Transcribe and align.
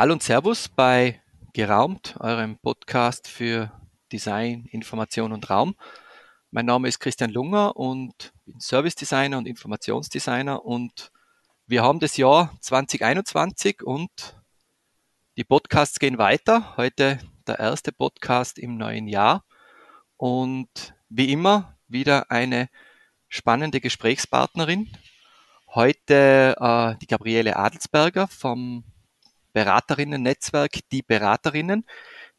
Hallo 0.00 0.14
und 0.14 0.22
Servus 0.22 0.70
bei 0.70 1.20
Geraumt, 1.52 2.16
eurem 2.20 2.56
Podcast 2.56 3.28
für 3.28 3.70
Design, 4.10 4.64
Information 4.70 5.30
und 5.30 5.50
Raum. 5.50 5.76
Mein 6.50 6.64
Name 6.64 6.88
ist 6.88 7.00
Christian 7.00 7.30
Lunger 7.30 7.76
und 7.76 8.32
bin 8.46 8.58
Service 8.60 8.94
Designer 8.94 9.36
und 9.36 9.46
Informationsdesigner 9.46 10.64
und 10.64 11.12
wir 11.66 11.82
haben 11.82 12.00
das 12.00 12.16
Jahr 12.16 12.56
2021 12.62 13.82
und 13.82 14.40
die 15.36 15.44
Podcasts 15.44 15.98
gehen 15.98 16.16
weiter. 16.16 16.78
Heute 16.78 17.18
der 17.46 17.58
erste 17.58 17.92
Podcast 17.92 18.58
im 18.58 18.78
neuen 18.78 19.06
Jahr 19.06 19.44
und 20.16 20.94
wie 21.10 21.30
immer 21.30 21.76
wieder 21.88 22.30
eine 22.30 22.70
spannende 23.28 23.82
Gesprächspartnerin. 23.82 24.88
Heute 25.74 26.56
äh, 26.58 26.96
die 27.02 27.06
Gabriele 27.06 27.56
Adelsberger 27.56 28.28
vom 28.28 28.89
Beraterinnen-Netzwerk 29.52 30.80
Die 30.92 31.02
Beraterinnen, 31.02 31.84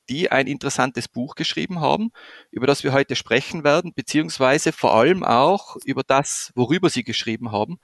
die 0.10 0.32
ein 0.32 0.48
interessantes 0.48 1.08
Buch 1.08 1.36
geschrieben 1.36 1.80
haben, 1.80 2.12
über 2.52 2.68
das 2.68 2.84
wir 2.84 2.94
heute 2.94 3.16
sprechen 3.16 3.64
werden, 3.64 3.94
beziehungsweise 3.94 4.72
vor 4.72 4.94
allem 4.94 5.24
auch 5.24 5.78
über 5.86 6.04
das, 6.04 6.52
worüber 6.56 6.90
sie 6.90 7.04
geschrieben 7.04 7.52
haben. 7.52 7.80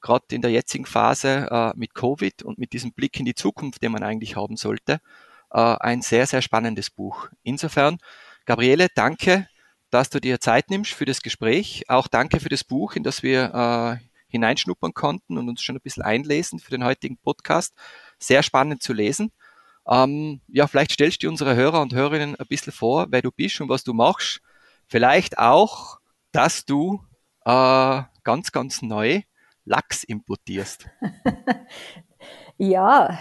Gerade 0.00 0.24
in 0.32 0.42
der 0.42 0.50
jetzigen 0.50 0.86
Phase 0.86 1.48
äh, 1.50 1.72
mit 1.76 1.94
Covid 1.94 2.42
und 2.42 2.58
mit 2.58 2.72
diesem 2.72 2.92
Blick 2.92 3.18
in 3.20 3.24
die 3.24 3.36
Zukunft, 3.36 3.82
den 3.82 3.92
man 3.92 4.02
eigentlich 4.02 4.34
haben 4.34 4.56
sollte, 4.56 5.00
äh, 5.52 5.58
ein 5.58 6.02
sehr, 6.02 6.26
sehr 6.26 6.42
spannendes 6.42 6.90
Buch. 6.90 7.28
Insofern, 7.44 7.98
Gabriele, 8.44 8.88
danke, 8.94 9.46
dass 9.90 10.10
du 10.10 10.20
dir 10.20 10.40
Zeit 10.40 10.70
nimmst 10.70 10.92
für 10.92 11.04
das 11.04 11.20
Gespräch. 11.20 11.84
Auch 11.88 12.08
danke 12.08 12.40
für 12.40 12.48
das 12.48 12.64
Buch, 12.64 12.96
in 12.96 13.04
das 13.04 13.22
wir 13.22 14.00
äh, 14.02 14.04
hineinschnuppern 14.28 14.94
konnten 14.94 15.38
und 15.38 15.48
uns 15.48 15.62
schon 15.62 15.76
ein 15.76 15.82
bisschen 15.82 16.02
einlesen 16.02 16.58
für 16.58 16.70
den 16.70 16.84
heutigen 16.84 17.18
Podcast. 17.18 17.74
Sehr 18.22 18.42
spannend 18.42 18.82
zu 18.82 18.92
lesen. 18.92 19.32
Ähm, 19.86 20.40
ja, 20.48 20.66
vielleicht 20.66 20.92
stellst 20.92 21.22
du 21.22 21.28
unsere 21.28 21.56
Hörer 21.56 21.80
und 21.80 21.94
Hörerinnen 21.94 22.36
ein 22.36 22.46
bisschen 22.46 22.72
vor, 22.72 23.06
wer 23.10 23.22
du 23.22 23.30
bist 23.30 23.60
und 23.60 23.68
was 23.68 23.84
du 23.84 23.92
machst. 23.92 24.40
Vielleicht 24.86 25.38
auch, 25.38 25.98
dass 26.30 26.64
du 26.64 27.00
äh, 27.44 28.02
ganz, 28.22 28.52
ganz 28.52 28.82
neu 28.82 29.22
Lachs 29.64 30.04
importierst. 30.04 30.86
ja, 32.58 33.18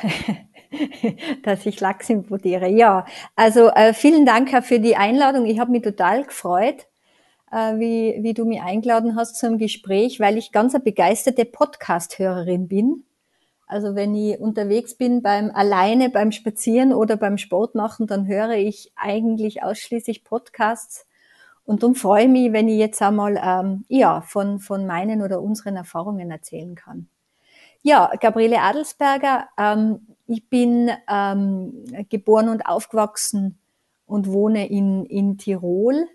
dass 1.44 1.66
ich 1.66 1.80
Lachs 1.80 2.10
importiere. 2.10 2.70
Ja, 2.70 3.06
also 3.36 3.70
äh, 3.70 3.94
vielen 3.94 4.26
Dank 4.26 4.64
für 4.64 4.80
die 4.80 4.96
Einladung. 4.96 5.46
Ich 5.46 5.60
habe 5.60 5.72
mich 5.72 5.82
total 5.82 6.26
gefreut 6.26 6.88
äh, 7.52 7.78
wie, 7.78 8.18
wie 8.22 8.34
du 8.34 8.46
mich 8.46 8.62
eingeladen 8.62 9.16
hast 9.16 9.38
zum 9.38 9.58
Gespräch, 9.58 10.20
weil 10.20 10.38
ich 10.38 10.52
ganz 10.52 10.74
eine 10.74 10.84
begeisterte 10.84 11.46
Podcast-Hörerin 11.46 12.68
bin. 12.68 13.04
Also 13.72 13.96
wenn 13.96 14.14
ich 14.14 14.40
unterwegs 14.40 14.96
bin 14.96 15.22
beim 15.22 15.52
alleine 15.52 16.10
beim 16.10 16.32
Spazieren 16.32 16.94
oder 16.94 17.18
beim 17.18 17.38
Sport 17.38 17.76
machen, 17.76 18.08
dann 18.08 18.28
höre 18.28 18.52
ich 18.52 18.92
eigentlich 18.96 19.64
ausschließlich 19.64 20.24
Podcasts. 20.24 21.08
Und 21.64 21.84
darum 21.84 21.96
freue 21.96 22.24
ich 22.24 22.30
mich, 22.30 22.52
wenn 22.52 22.68
ich 22.68 22.78
jetzt 22.78 23.02
einmal 23.02 23.40
ähm, 23.44 23.86
ja, 23.88 24.22
von, 24.22 24.60
von 24.60 24.86
meinen 24.86 25.22
oder 25.22 25.42
unseren 25.42 25.76
Erfahrungen 25.76 26.30
erzählen 26.32 26.76
kann. 26.76 27.08
Ja, 27.82 28.12
Gabriele 28.20 28.62
Adelsberger, 28.62 29.48
ähm, 29.58 30.08
ich 30.28 30.50
bin 30.50 30.92
ähm, 31.10 31.86
geboren 32.10 32.50
und 32.50 32.66
aufgewachsen 32.66 33.58
und 34.06 34.28
wohne 34.28 34.68
in, 34.70 35.06
in 35.06 35.38
Tirol 35.38 36.08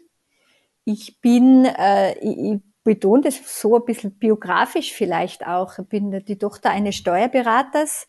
ich 0.86 1.20
bin, 1.20 1.64
äh, 1.64 2.16
ich, 2.20 2.60
betone 2.86 3.22
das 3.22 3.60
so 3.60 3.76
ein 3.76 3.84
bisschen 3.84 4.12
biografisch 4.12 4.92
vielleicht 4.92 5.44
auch. 5.44 5.76
Ich 5.78 5.86
bin 5.86 6.24
die 6.24 6.38
Tochter 6.38 6.70
eines 6.70 6.94
Steuerberaters. 6.94 8.06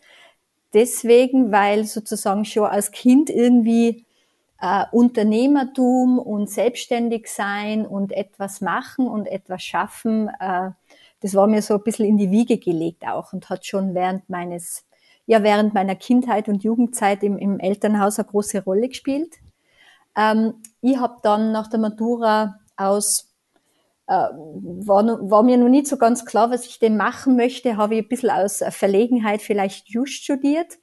Deswegen, 0.72 1.52
weil 1.52 1.86
sozusagen 1.86 2.46
schon 2.46 2.66
als 2.66 2.92
Kind 2.92 3.32
irgendwie 3.32 4.06
äh, 4.62 4.84
Unternehmertum 4.92 6.20
und 6.20 6.52
selbstständig 6.52 7.28
sein 7.28 7.88
und 7.88 8.12
etwas 8.12 8.62
machen 8.62 9.08
und 9.08 9.26
etwas 9.26 9.64
schaffen, 9.64 10.30
äh, 10.40 10.70
das 11.22 11.34
war 11.34 11.48
mir 11.48 11.64
so 11.64 11.74
ein 11.74 11.84
bisschen 11.84 12.06
in 12.06 12.18
die 12.18 12.30
Wiege 12.30 12.60
gelegt 12.60 13.08
auch 13.08 13.34
und 13.34 13.50
hat 13.50 13.66
schon 13.66 13.96
während 13.96 14.30
meines, 14.30 14.86
ja, 15.26 15.42
während 15.42 15.74
meiner 15.74 15.96
Kindheit 15.96 16.48
und 16.48 16.64
Jugendzeit 16.64 17.24
im, 17.24 17.40
im 17.40 17.60
Elternhaus 17.60 18.20
eine 18.20 18.28
große 18.28 18.64
Rolle 18.64 18.90
gespielt. 18.90 19.38
Ähm, 20.16 20.62
ich 20.82 20.98
habe 20.98 21.18
dann 21.24 21.52
nach 21.52 21.68
der 21.68 21.80
Matura 21.80 22.60
aus 22.76 23.27
äh, 24.08 24.14
war, 24.14 25.06
war 25.30 25.44
mir 25.44 25.58
noch 25.58 25.70
nicht 25.70 25.88
so 25.88 25.98
ganz 25.98 26.26
klar, 26.26 26.50
was 26.50 26.66
ich 26.66 26.80
denn 26.80 26.98
machen 26.98 27.36
möchte. 27.36 27.78
Habe 27.78 27.96
ich 27.96 28.04
ein 28.04 28.08
bisschen 28.08 28.30
aus 28.30 28.64
Verlegenheit 28.70 29.42
vielleicht 29.42 29.90
Just 29.90 30.14
studiert, 30.14 30.78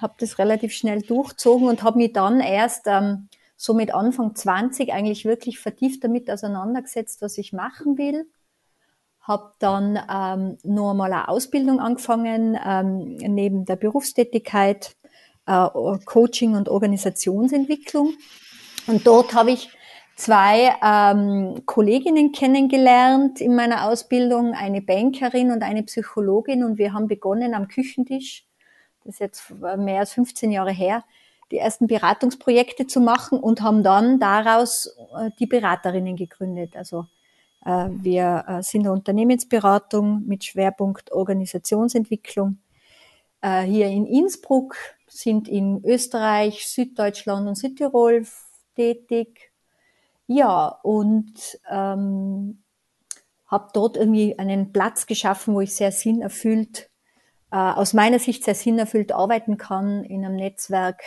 habe 0.00 0.14
das 0.18 0.38
relativ 0.38 0.72
schnell 0.72 1.02
durchzogen 1.02 1.68
und 1.68 1.82
habe 1.82 1.98
mich 1.98 2.12
dann 2.12 2.40
erst 2.40 2.86
ähm, 2.86 3.28
so 3.56 3.74
mit 3.74 3.92
Anfang 3.92 4.34
20 4.34 4.92
eigentlich 4.92 5.24
wirklich 5.24 5.58
vertieft 5.58 6.04
damit 6.04 6.30
auseinandergesetzt, 6.30 7.22
was 7.22 7.38
ich 7.38 7.52
machen 7.52 7.98
will. 7.98 8.30
Habe 9.20 9.54
dann 9.58 9.98
ähm, 10.08 10.58
noch 10.62 10.90
einmal 10.90 11.12
eine 11.12 11.28
Ausbildung 11.28 11.80
angefangen, 11.80 12.58
ähm, 12.64 13.16
neben 13.16 13.64
der 13.64 13.76
Berufstätigkeit, 13.76 14.96
äh, 15.46 15.68
Coaching 16.04 16.54
und 16.54 16.68
Organisationsentwicklung. 16.68 18.12
Und 18.86 19.06
dort 19.06 19.34
habe 19.34 19.50
ich 19.50 19.70
zwei 20.16 20.74
ähm, 20.82 21.62
Kolleginnen 21.66 22.32
kennengelernt 22.32 23.40
in 23.40 23.54
meiner 23.54 23.88
Ausbildung, 23.88 24.52
eine 24.52 24.80
Bankerin 24.80 25.50
und 25.50 25.62
eine 25.62 25.82
Psychologin. 25.82 26.64
Und 26.64 26.78
wir 26.78 26.92
haben 26.92 27.08
begonnen 27.08 27.54
am 27.54 27.68
Küchentisch, 27.68 28.46
das 29.04 29.14
ist 29.14 29.20
jetzt 29.20 29.50
mehr 29.78 30.00
als 30.00 30.12
15 30.12 30.50
Jahre 30.50 30.72
her, 30.72 31.04
die 31.50 31.58
ersten 31.58 31.86
Beratungsprojekte 31.86 32.86
zu 32.86 33.00
machen 33.00 33.38
und 33.38 33.60
haben 33.60 33.82
dann 33.82 34.18
daraus 34.18 34.96
äh, 35.18 35.30
die 35.38 35.46
Beraterinnen 35.46 36.16
gegründet. 36.16 36.76
Also 36.76 37.06
äh, 37.64 37.88
wir 37.90 38.44
äh, 38.48 38.62
sind 38.62 38.82
eine 38.82 38.92
Unternehmensberatung 38.92 40.24
mit 40.26 40.44
Schwerpunkt 40.44 41.12
Organisationsentwicklung. 41.12 42.58
Äh, 43.42 43.62
hier 43.62 43.88
in 43.88 44.06
Innsbruck, 44.06 44.76
sind 45.06 45.48
in 45.48 45.84
Österreich, 45.84 46.66
Süddeutschland 46.66 47.46
und 47.46 47.54
Südtirol 47.54 48.26
tätig 48.74 49.53
ja, 50.26 50.68
und 50.82 51.58
ähm, 51.70 52.62
habe 53.46 53.68
dort 53.72 53.96
irgendwie 53.96 54.38
einen 54.38 54.72
Platz 54.72 55.06
geschaffen, 55.06 55.54
wo 55.54 55.60
ich 55.60 55.74
sehr 55.74 55.92
sinnerfüllt, 55.92 56.90
äh, 57.50 57.56
aus 57.56 57.92
meiner 57.92 58.18
Sicht 58.18 58.44
sehr 58.44 58.54
sinnerfüllt 58.54 59.12
arbeiten 59.12 59.56
kann 59.58 60.02
in 60.04 60.24
einem 60.24 60.36
Netzwerk. 60.36 61.02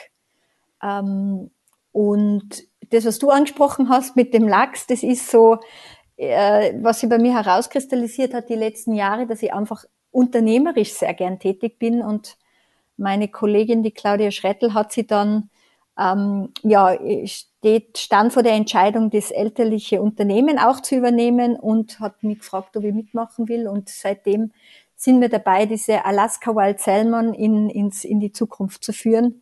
Ähm, 0.82 1.52
und 1.92 2.64
das, 2.90 3.06
was 3.06 3.20
du 3.20 3.30
angesprochen 3.30 3.90
hast 3.90 4.16
mit 4.16 4.34
dem 4.34 4.48
Lachs, 4.48 4.88
das 4.88 5.04
ist 5.04 5.30
so, 5.30 5.58
äh, 6.16 6.74
was 6.82 7.00
sich 7.00 7.10
bei 7.10 7.18
mir 7.18 7.34
herauskristallisiert 7.34 8.34
hat 8.34 8.50
die 8.50 8.56
letzten 8.56 8.94
Jahre, 8.94 9.28
dass 9.28 9.44
ich 9.44 9.54
einfach 9.54 9.86
unternehmerisch 10.12 10.94
sehr 10.94 11.14
gern 11.14 11.40
tätig 11.40 11.80
bin 11.80 12.02
und 12.02 12.38
meine 12.98 13.28
Kollegin, 13.28 13.84
die 13.84 13.92
Claudia 13.92 14.32
Schrettel, 14.32 14.74
hat 14.74 14.92
sie 14.92 15.06
dann 15.06 15.50
ähm, 16.00 16.54
ja, 16.64 16.98
steht, 17.26 17.98
stand 17.98 18.34
vor 18.34 18.44
der 18.44 18.54
Entscheidung, 18.54 19.10
das 19.10 19.32
elterliche 19.32 20.02
Unternehmen 20.02 20.60
auch 20.60 20.80
zu 20.82 20.96
übernehmen 20.96 21.56
und 21.56 22.00
hat 22.00 22.24
mich 22.24 22.40
gefragt, 22.40 22.78
ob 22.78 22.84
ich 22.84 22.94
mitmachen 22.94 23.48
will. 23.48 23.68
Und 23.68 23.90
seitdem 23.90 24.52
sind 24.96 25.22
wir 25.22 25.30
dabei, 25.30 25.66
diese 25.66 26.06
Alaska 26.06 26.56
Wild 26.56 26.80
Salmon 26.80 27.34
in, 27.34 27.70
ins, 27.70 28.04
in 28.04 28.20
die 28.20 28.32
Zukunft 28.32 28.84
zu 28.84 28.94
führen. 28.94 29.42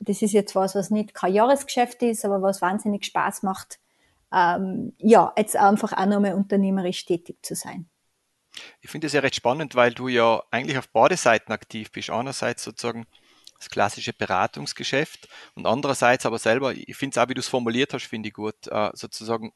Das 0.00 0.22
ist 0.22 0.32
jetzt 0.32 0.54
was, 0.54 0.74
was 0.74 0.90
nicht 0.90 1.14
kein 1.14 1.34
Jahresgeschäft 1.34 2.02
ist, 2.02 2.24
aber 2.24 2.42
was 2.42 2.62
wahnsinnig 2.62 3.04
Spaß 3.04 3.42
macht, 3.42 3.80
ähm, 4.32 4.92
ja, 4.98 5.32
jetzt 5.36 5.56
einfach 5.56 5.92
auch 5.92 6.06
nochmal 6.06 6.34
unternehmerisch 6.34 7.04
tätig 7.06 7.38
zu 7.42 7.54
sein. 7.54 7.88
Ich 8.80 8.90
finde 8.90 9.06
es 9.06 9.12
ja 9.12 9.20
recht 9.20 9.36
spannend, 9.36 9.74
weil 9.74 9.92
du 9.92 10.08
ja 10.08 10.42
eigentlich 10.50 10.78
auf 10.78 10.88
beide 10.88 11.16
Seiten 11.16 11.52
aktiv 11.52 11.90
bist. 11.90 12.10
Einerseits 12.10 12.64
sozusagen 12.64 13.06
das 13.58 13.68
klassische 13.68 14.12
Beratungsgeschäft 14.12 15.28
und 15.54 15.66
andererseits 15.66 16.24
aber 16.26 16.38
selber, 16.38 16.72
ich 16.74 16.96
finde 16.96 17.14
es 17.14 17.18
auch, 17.18 17.28
wie 17.28 17.34
du 17.34 17.40
es 17.40 17.48
formuliert 17.48 17.92
hast, 17.92 18.06
finde 18.06 18.28
ich 18.28 18.34
gut, 18.34 18.54
äh, 18.68 18.90
sozusagen, 18.94 19.52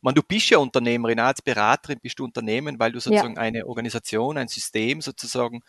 man, 0.00 0.14
du 0.14 0.22
bist 0.22 0.48
ja 0.48 0.58
Unternehmerin, 0.58 1.20
als 1.20 1.42
Beraterin 1.42 2.00
bist 2.00 2.18
du 2.18 2.24
Unternehmen, 2.24 2.78
weil 2.78 2.92
du 2.92 3.00
sozusagen 3.00 3.34
ja. 3.34 3.42
eine 3.42 3.66
Organisation, 3.66 4.38
ein 4.38 4.48
System 4.48 5.02
sozusagen 5.02 5.62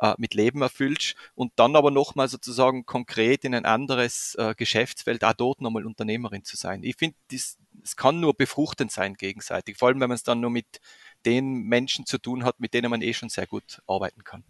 äh, 0.00 0.14
mit 0.18 0.34
Leben 0.34 0.62
erfüllst 0.62 1.14
und 1.34 1.52
dann 1.56 1.76
aber 1.76 1.90
nochmal 1.90 2.28
sozusagen 2.28 2.86
konkret 2.86 3.44
in 3.44 3.54
ein 3.54 3.66
anderes 3.66 4.34
äh, 4.36 4.54
Geschäftsfeld, 4.56 5.24
auch 5.24 5.32
dort 5.32 5.60
nochmal 5.60 5.86
Unternehmerin 5.86 6.44
zu 6.44 6.56
sein. 6.56 6.82
Ich 6.84 6.96
finde, 6.96 7.16
es 7.30 7.58
kann 7.96 8.20
nur 8.20 8.34
befruchtend 8.34 8.92
sein 8.92 9.14
gegenseitig, 9.14 9.76
vor 9.76 9.88
allem 9.88 10.00
wenn 10.00 10.08
man 10.08 10.16
es 10.16 10.22
dann 10.22 10.40
nur 10.40 10.50
mit 10.50 10.80
den 11.26 11.64
Menschen 11.64 12.06
zu 12.06 12.18
tun 12.18 12.44
hat, 12.44 12.60
mit 12.60 12.72
denen 12.72 12.90
man 12.90 13.02
eh 13.02 13.12
schon 13.12 13.28
sehr 13.28 13.46
gut 13.46 13.82
arbeiten 13.86 14.24
kann. 14.24 14.44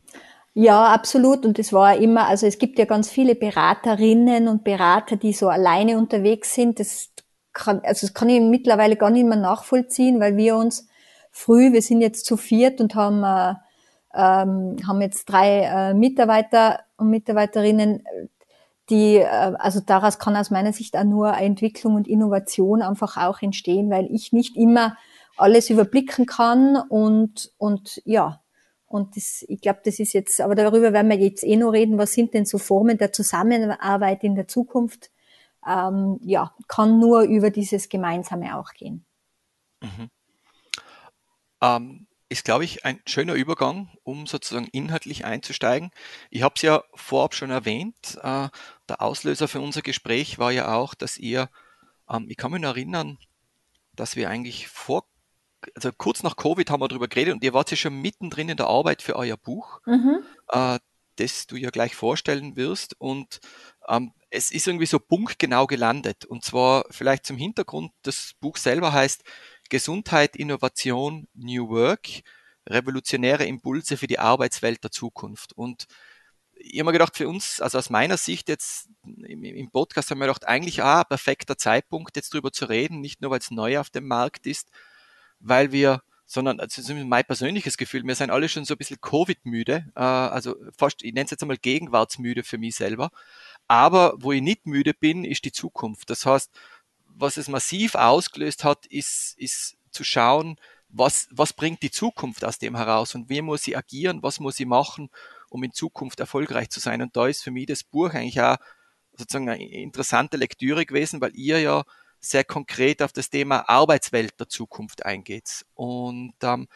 Ja, 0.55 0.87
absolut. 0.93 1.47
Und 1.47 1.59
es 1.59 1.73
war 1.73 1.97
immer, 1.97 2.27
also 2.27 2.47
es 2.47 2.59
gibt 2.59 2.79
ja 2.79 2.85
ganz 2.85 3.09
viele 3.09 3.35
Beraterinnen 3.35 4.49
und 4.49 4.65
Berater, 4.65 5.17
die 5.17 5.33
so 5.33 5.49
alleine 5.49 5.97
unterwegs 5.97 6.55
sind. 6.55 6.81
Das 6.81 7.11
kann, 7.53 7.81
also 7.85 8.07
das 8.07 8.15
kann 8.15 8.29
ich 8.29 8.41
mittlerweile 8.41 8.97
gar 8.97 9.11
nicht 9.11 9.27
mehr 9.27 9.39
nachvollziehen, 9.39 10.21
weil 10.21 10.37
wir 10.37 10.57
uns 10.57 10.89
früh, 11.31 11.73
wir 11.73 11.83
sind 11.83 12.01
jetzt 12.01 12.27
zu 12.27 12.37
viert 12.37 12.81
und 12.81 12.95
haben 12.95 13.23
äh, 13.23 13.55
ähm, 14.15 14.77
haben 14.87 15.01
jetzt 15.01 15.27
drei 15.27 15.63
äh, 15.63 15.95
Mitarbeiter 15.95 16.81
und 16.97 17.11
Mitarbeiterinnen, 17.11 18.03
die, 18.91 19.17
äh, 19.17 19.27
also 19.59 19.81
daraus 19.81 20.19
kann 20.19 20.37
aus 20.37 20.51
meiner 20.51 20.73
Sicht 20.73 20.97
auch 20.97 21.05
nur 21.05 21.37
Entwicklung 21.37 21.95
und 21.95 22.09
Innovation 22.09 22.83
einfach 22.83 23.17
auch 23.17 23.41
entstehen, 23.43 23.91
weil 23.91 24.07
ich 24.11 24.33
nicht 24.33 24.57
immer 24.57 24.97
alles 25.37 25.71
überblicken 25.71 26.27
kann 26.27 26.77
und, 26.77 27.53
und 27.57 28.03
ja, 28.05 28.41
und 28.91 29.15
das, 29.17 29.45
ich 29.47 29.61
glaube, 29.61 29.81
das 29.85 30.01
ist 30.01 30.15
jetzt, 30.15 30.41
aber 30.41 30.57
darüber 30.57 30.93
werden 30.93 31.09
wir 31.09 31.17
jetzt 31.17 31.45
eh 31.45 31.55
noch 31.55 31.71
reden, 31.71 31.97
was 31.97 32.13
sind 32.13 32.35
denn 32.35 32.45
so 32.45 32.59
Formen 32.59 32.99
der 32.99 33.13
Zusammenarbeit 33.13 34.25
in 34.25 34.35
der 34.35 34.49
Zukunft? 34.49 35.13
Ähm, 35.65 36.19
ja, 36.25 36.53
kann 36.67 36.99
nur 36.99 37.23
über 37.23 37.51
dieses 37.51 37.89
Gemeinsame 37.89 38.59
auch 38.59 38.73
gehen. 38.73 39.05
Mhm. 39.81 40.11
Ähm, 41.63 42.07
ist, 42.29 42.45
glaube 42.45 42.65
ich, 42.65 42.85
ein 42.85 43.01
schöner 43.07 43.35
Übergang, 43.35 43.91
um 44.03 44.27
sozusagen 44.27 44.67
inhaltlich 44.73 45.25
einzusteigen. 45.25 45.93
Ich 46.29 46.43
habe 46.43 46.55
es 46.57 46.63
ja 46.63 46.83
vorab 46.95 47.37
schon 47.37 47.51
erwähnt, 47.51 48.19
äh, 48.25 48.49
der 48.89 49.01
Auslöser 49.03 49.47
für 49.47 49.61
unser 49.61 49.83
Gespräch 49.83 50.41
war 50.41 50.51
ja 50.51 50.75
auch, 50.75 50.95
dass 50.95 51.17
ihr, 51.17 51.49
ähm, 52.09 52.27
ich 52.29 52.37
kann 52.37 52.51
mich 52.51 52.61
noch 52.61 52.71
erinnern, 52.71 53.19
dass 53.95 54.17
wir 54.17 54.29
eigentlich 54.31 54.67
vor 54.67 55.05
also 55.75 55.91
kurz 55.93 56.23
nach 56.23 56.37
Covid 56.37 56.71
haben 56.71 56.81
wir 56.81 56.89
darüber 56.89 57.09
geredet 57.09 57.35
und 57.35 57.45
ihr 57.45 57.53
wart 57.53 57.71
ja 57.71 57.77
schon 57.77 58.01
mittendrin 58.01 58.49
in 58.49 58.57
der 58.57 58.67
Arbeit 58.67 59.03
für 59.03 59.17
euer 59.17 59.37
Buch, 59.37 59.81
mhm. 59.87 60.23
äh, 60.49 60.79
das 61.17 61.47
du 61.47 61.57
ja 61.57 61.71
gleich 61.71 61.95
vorstellen 61.95 62.57
wirst. 62.57 62.95
Und 62.99 63.41
ähm, 63.89 64.13
es 64.31 64.51
ist 64.51 64.67
irgendwie 64.67 64.87
so 64.87 64.99
punktgenau 64.99 65.67
gelandet. 65.67 66.25
Und 66.25 66.45
zwar 66.45 66.85
vielleicht 66.91 67.27
zum 67.27 67.37
Hintergrund, 67.37 67.93
das 68.03 68.35
Buch 68.41 68.57
selber 68.57 68.93
heißt 68.93 69.23
Gesundheit, 69.69 70.37
Innovation, 70.37 71.29
New 71.35 71.69
Work, 71.69 72.09
revolutionäre 72.69 73.45
Impulse 73.45 73.97
für 73.97 74.07
die 74.07 74.19
Arbeitswelt 74.19 74.83
der 74.83 74.91
Zukunft. 74.91 75.53
Und 75.53 75.87
ich 76.55 76.79
habe 76.79 76.87
mir 76.87 76.93
gedacht, 76.93 77.17
für 77.17 77.29
uns, 77.29 77.61
also 77.61 77.79
aus 77.79 77.91
meiner 77.91 78.17
Sicht 78.17 78.49
jetzt 78.49 78.89
im, 79.05 79.45
im 79.45 79.71
Podcast 79.71 80.11
haben 80.11 80.19
wir 80.19 80.27
gedacht, 80.27 80.47
eigentlich 80.47 80.83
ah, 80.83 81.05
perfekter 81.05 81.57
Zeitpunkt, 81.57 82.17
jetzt 82.17 82.35
drüber 82.35 82.53
zu 82.53 82.67
reden, 82.67 83.01
nicht 83.01 83.21
nur 83.21 83.31
weil 83.31 83.39
es 83.41 83.51
neu 83.51 83.79
auf 83.79 83.91
dem 83.91 84.07
Markt 84.07 84.47
ist, 84.47 84.69
weil 85.41 85.73
wir, 85.73 86.03
sondern 86.27 86.61
also 86.61 86.95
mein 86.95 87.25
persönliches 87.25 87.77
Gefühl, 87.77 88.05
wir 88.05 88.15
sind 88.15 88.31
alle 88.31 88.49
schon 88.49 88.65
so 88.65 88.75
ein 88.75 88.79
bisschen 88.79 89.01
Covid-müde, 89.01 89.87
äh, 89.97 90.01
also 90.01 90.55
fast, 90.77 91.03
ich 91.03 91.13
nenne 91.13 91.25
es 91.25 91.33
jetzt 91.33 91.43
einmal 91.43 91.57
gegenwartsmüde 91.57 92.45
für 92.45 92.59
mich 92.59 92.77
selber. 92.77 93.11
Aber 93.67 94.15
wo 94.17 94.33
ich 94.33 94.43
nicht 94.43 94.67
müde 94.67 94.95
bin, 94.95 95.25
ist 95.25 95.45
die 95.45 95.53
Zukunft. 95.53 96.11
Das 96.11 96.27
heißt, 96.27 96.51
was 97.07 97.37
es 97.37 97.49
massiv 97.49 97.95
ausgelöst 97.95 98.65
hat, 98.65 98.87
ist, 98.87 99.35
ist 99.39 99.77
zu 99.91 100.05
schauen, 100.05 100.57
was, 100.89 101.29
was 101.31 101.53
bringt 101.53 101.83
die 101.83 101.91
Zukunft 101.91 102.45
aus 102.45 102.59
dem 102.59 102.77
heraus 102.77 103.15
und 103.15 103.29
wie 103.29 103.43
muss 103.43 103.63
sie 103.63 103.77
agieren, 103.77 104.23
was 104.23 104.41
muss 104.41 104.57
sie 104.57 104.65
machen, 104.65 105.11
um 105.49 105.63
in 105.63 105.73
Zukunft 105.73 106.21
erfolgreich 106.21 106.71
zu 106.71 106.81
sein. 106.81 107.03
Und 107.03 107.17
da 107.17 107.27
ist 107.27 107.43
für 107.43 107.51
mich 107.51 107.67
das 107.67 107.85
Buch 107.85 108.11
eigentlich 108.11 108.41
auch 108.41 108.57
sozusagen 109.17 109.49
eine 109.49 109.65
interessante 109.65 110.37
Lektüre 110.37 110.87
gewesen, 110.87 111.21
weil 111.21 111.35
ihr 111.35 111.61
ja 111.61 111.85
sehr 112.21 112.45
konkret 112.45 113.03
auf 113.03 113.13
das 113.13 113.31
Thema 113.31 113.69
Arbeitswelt 113.69 114.39
der 114.39 114.49
Zukunft 114.49 115.05
eingeht. 115.05 115.65
Und 115.75 116.35
ähm, 116.43 116.69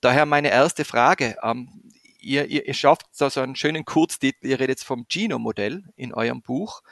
daher 0.00 0.26
meine 0.26 0.50
erste 0.50 0.84
Frage. 0.84 1.36
Ähm, 1.42 1.90
ihr, 2.20 2.46
ihr, 2.46 2.66
ihr 2.66 2.74
schafft 2.74 3.06
so, 3.14 3.28
so 3.28 3.40
einen 3.40 3.56
schönen 3.56 3.84
Kurztitel, 3.84 4.46
ihr 4.46 4.60
redet 4.60 4.80
vom 4.80 5.06
Gino-Modell 5.08 5.84
in 5.96 6.14
eurem 6.14 6.40
Buch. 6.40 6.82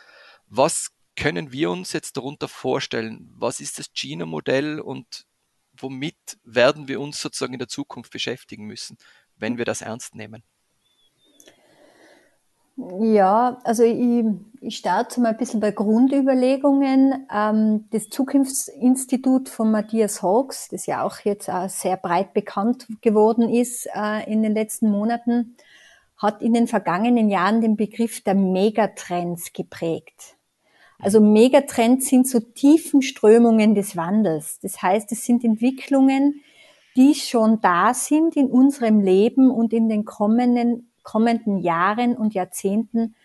Was 0.47 0.91
können 1.17 1.53
wir 1.53 1.71
uns 1.71 1.93
jetzt 1.93 2.17
darunter 2.17 2.49
vorstellen? 2.49 3.31
Was 3.37 3.61
ist 3.61 3.79
das 3.79 3.93
Gino-Modell 3.95 4.81
und 4.81 5.27
womit 5.73 6.39
werden 6.45 6.89
wir 6.89 7.01
uns 7.01 7.21
sozusagen 7.21 7.53
in 7.53 7.59
der 7.59 7.69
Zukunft 7.69 8.13
beschäftigen 8.13 8.67
müssen, 8.67 8.99
wenn 9.37 9.57
wir 9.57 9.65
das 9.65 9.83
ernst 9.83 10.15
nehmen? 10.15 10.43
Ja, 13.01 13.59
also 13.65 13.83
ich, 13.83 14.25
ich 14.61 14.77
starte 14.77 15.21
mal 15.21 15.31
ein 15.31 15.37
bisschen 15.37 15.61
bei 15.61 15.71
Grundüberlegungen. 15.71 17.27
Ähm, 17.33 17.85
das 17.91 18.09
Zukunftsinstitut 18.09 19.49
von 19.49 19.71
Matthias 19.71 20.23
Hawks, 20.23 20.69
das 20.69 20.87
ja 20.87 21.03
auch 21.05 21.19
jetzt 21.21 21.51
sehr 21.69 21.97
breit 21.97 22.33
bekannt 22.33 22.87
geworden 23.03 23.49
ist 23.49 23.87
äh, 23.95 24.31
in 24.31 24.43
den 24.43 24.55
letzten 24.55 24.91
Monaten, 24.91 25.57
hat 26.17 26.41
in 26.43 26.55
den 26.55 26.67
vergangenen 26.67 27.29
Jahren 27.29 27.61
den 27.61 27.77
Begriff 27.77 28.23
der 28.23 28.35
Megatrends 28.35 29.53
geprägt. 29.53 30.37
Also 31.01 31.21
Megatrends 31.21 32.09
sind 32.09 32.29
so 32.29 32.41
tiefen 32.41 33.03
Strömungen 33.03 33.75
des 33.75 33.97
Wandels. 33.97 34.59
Das 34.61 34.81
heißt, 34.83 35.13
es 35.13 35.25
sind 35.25 35.45
Entwicklungen, 35.45 36.43
die 36.97 37.15
schon 37.15 37.61
da 37.61 37.95
sind 37.95 38.37
in 38.37 38.51
unserem 38.51 39.01
Leben 39.01 39.51
und 39.51 39.73
in 39.73 39.89
den 39.89 40.05
kommenden 40.05 40.90
kommenden 41.11 41.59
Jahren 41.59 42.17
und 42.17 42.35
Jahrzehnten 42.35 43.17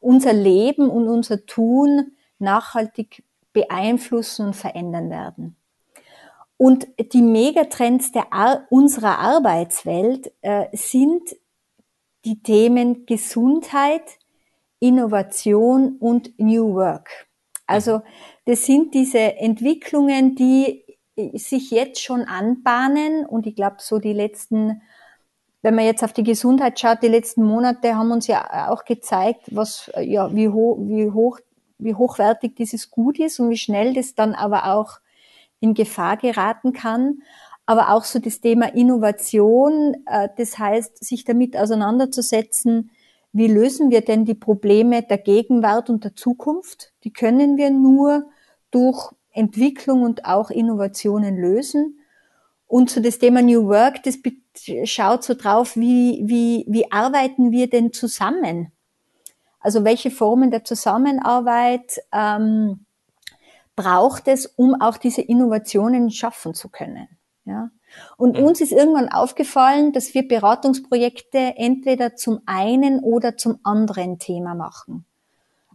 unser 0.00 0.34
Leben 0.34 0.90
und 0.90 1.08
unser 1.08 1.46
Tun 1.46 2.12
nachhaltig 2.38 3.24
beeinflussen 3.54 4.48
und 4.48 4.54
verändern 4.54 5.08
werden. 5.08 5.56
Und 6.58 6.86
die 7.12 7.22
Megatrends 7.22 8.12
der 8.12 8.34
Ar 8.34 8.66
unserer 8.68 9.18
Arbeitswelt 9.18 10.30
äh, 10.42 10.66
sind 10.72 11.22
die 12.26 12.42
Themen 12.42 13.06
Gesundheit, 13.06 14.18
Innovation 14.78 15.96
und 15.98 16.38
New 16.38 16.74
Work. 16.74 17.28
Also 17.66 18.02
das 18.44 18.66
sind 18.66 18.92
diese 18.92 19.36
Entwicklungen, 19.36 20.34
die 20.34 20.84
sich 21.32 21.70
jetzt 21.70 22.02
schon 22.02 22.24
anbahnen 22.24 23.24
und 23.24 23.46
ich 23.46 23.56
glaube 23.56 23.76
so 23.78 23.98
die 23.98 24.12
letzten 24.12 24.82
wenn 25.66 25.74
man 25.74 25.84
jetzt 25.84 26.04
auf 26.04 26.12
die 26.12 26.22
Gesundheit 26.22 26.78
schaut, 26.78 27.02
die 27.02 27.08
letzten 27.08 27.42
Monate 27.42 27.96
haben 27.96 28.12
uns 28.12 28.28
ja 28.28 28.70
auch 28.70 28.84
gezeigt, 28.84 29.48
was, 29.50 29.90
ja, 30.00 30.32
wie 30.32 30.48
hoch, 30.48 30.78
wie 30.78 31.10
hoch, 31.10 31.40
wie 31.78 31.96
hochwertig 31.96 32.54
dieses 32.54 32.92
Gut 32.92 33.18
ist 33.18 33.40
und 33.40 33.50
wie 33.50 33.56
schnell 33.56 33.92
das 33.92 34.14
dann 34.14 34.36
aber 34.36 34.72
auch 34.72 35.00
in 35.58 35.74
Gefahr 35.74 36.18
geraten 36.18 36.72
kann. 36.72 37.18
Aber 37.66 37.90
auch 37.90 38.04
so 38.04 38.20
das 38.20 38.40
Thema 38.40 38.76
Innovation, 38.76 39.96
äh, 40.06 40.28
das 40.36 40.56
heißt, 40.56 41.04
sich 41.04 41.24
damit 41.24 41.56
auseinanderzusetzen, 41.56 42.92
wie 43.32 43.48
lösen 43.48 43.90
wir 43.90 44.02
denn 44.02 44.24
die 44.24 44.36
Probleme 44.36 45.02
der 45.02 45.18
Gegenwart 45.18 45.90
und 45.90 46.04
der 46.04 46.14
Zukunft? 46.14 46.92
Die 47.02 47.12
können 47.12 47.56
wir 47.56 47.70
nur 47.70 48.26
durch 48.70 49.10
Entwicklung 49.32 50.04
und 50.04 50.26
auch 50.26 50.50
Innovationen 50.50 51.36
lösen. 51.36 51.98
Und 52.66 52.90
so 52.90 53.00
das 53.00 53.18
Thema 53.18 53.42
New 53.42 53.68
Work, 53.68 54.02
das 54.02 54.18
schaut 54.84 55.22
so 55.22 55.34
drauf, 55.34 55.76
wie, 55.76 56.22
wie, 56.24 56.64
wie 56.68 56.90
arbeiten 56.90 57.52
wir 57.52 57.70
denn 57.70 57.92
zusammen? 57.92 58.72
Also 59.60 59.84
welche 59.84 60.10
Formen 60.10 60.50
der 60.50 60.64
Zusammenarbeit 60.64 62.00
ähm, 62.12 62.86
braucht 63.74 64.28
es, 64.28 64.46
um 64.46 64.80
auch 64.80 64.96
diese 64.96 65.22
Innovationen 65.22 66.10
schaffen 66.10 66.54
zu 66.54 66.68
können? 66.68 67.08
Ja? 67.44 67.70
Und 68.16 68.38
mhm. 68.38 68.44
uns 68.44 68.60
ist 68.60 68.72
irgendwann 68.72 69.08
aufgefallen, 69.08 69.92
dass 69.92 70.14
wir 70.14 70.26
Beratungsprojekte 70.26 71.54
entweder 71.56 72.16
zum 72.16 72.40
einen 72.46 73.00
oder 73.00 73.36
zum 73.36 73.60
anderen 73.62 74.18
Thema 74.18 74.54
machen. 74.54 75.04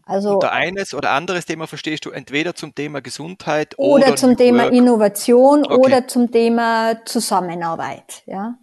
Also 0.06 0.34
unter 0.34 0.52
eines 0.52 0.94
oder 0.94 1.12
anderes 1.12 1.46
Thema 1.46 1.68
verstehst 1.68 2.06
du 2.06 2.12
entweder 2.12 2.56
zum 2.56 2.74
Thema 2.76 3.02
Gesundheit 3.02 3.78
oder, 3.78 4.08
oder 4.08 4.16
zum 4.16 4.38
Thema 4.38 4.64
Work. 4.64 4.74
Innovation 4.74 5.66
okay. 5.66 5.76
oder 5.76 6.08
zum 6.08 6.32
Thema 6.32 7.06
Zusammenarbeit. 7.06 8.24
Ja. 8.26 8.56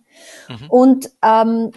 Mhm. 0.49 0.71
Und 0.71 1.11
ähm, 1.23 1.71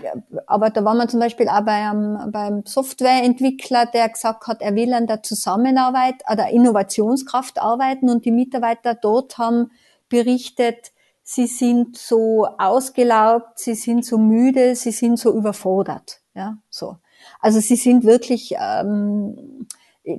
aber 0.48 0.70
da 0.70 0.84
war 0.84 0.96
man 0.96 1.10
zum 1.10 1.20
Beispiel 1.20 1.48
auch 1.48 1.62
beim, 1.62 2.32
beim 2.32 2.64
Softwareentwickler, 2.66 3.86
der 3.86 4.10
gesagt 4.10 4.48
hat, 4.48 4.62
er 4.62 4.76
will 4.76 4.94
an 4.94 5.08
der 5.08 5.24
Zusammenarbeit, 5.24 6.16
an 6.26 6.38
der 6.38 6.50
Innovationskraft 6.50 7.60
arbeiten 7.62 8.10
und 8.10 8.26
die 8.26 8.32
Mitarbeiter 8.32 8.96
dort 8.96 9.38
haben 9.38 9.72
berichtet, 10.10 10.92
sie 11.24 11.48
sind 11.48 11.98
so 11.98 12.48
ausgelaugt, 12.58 13.60
sie 13.60 13.76
sind 13.76 14.06
so 14.06 14.18
müde, 14.18 14.76
sie 14.76 14.92
sind 14.92 15.18
so 15.18 15.34
überfordert. 15.34 16.22
Ja, 16.34 16.58
so. 16.70 16.98
Also 17.42 17.60
sie 17.60 17.76
sind 17.76 18.04
wirklich 18.06 18.56
ähm, 18.60 19.68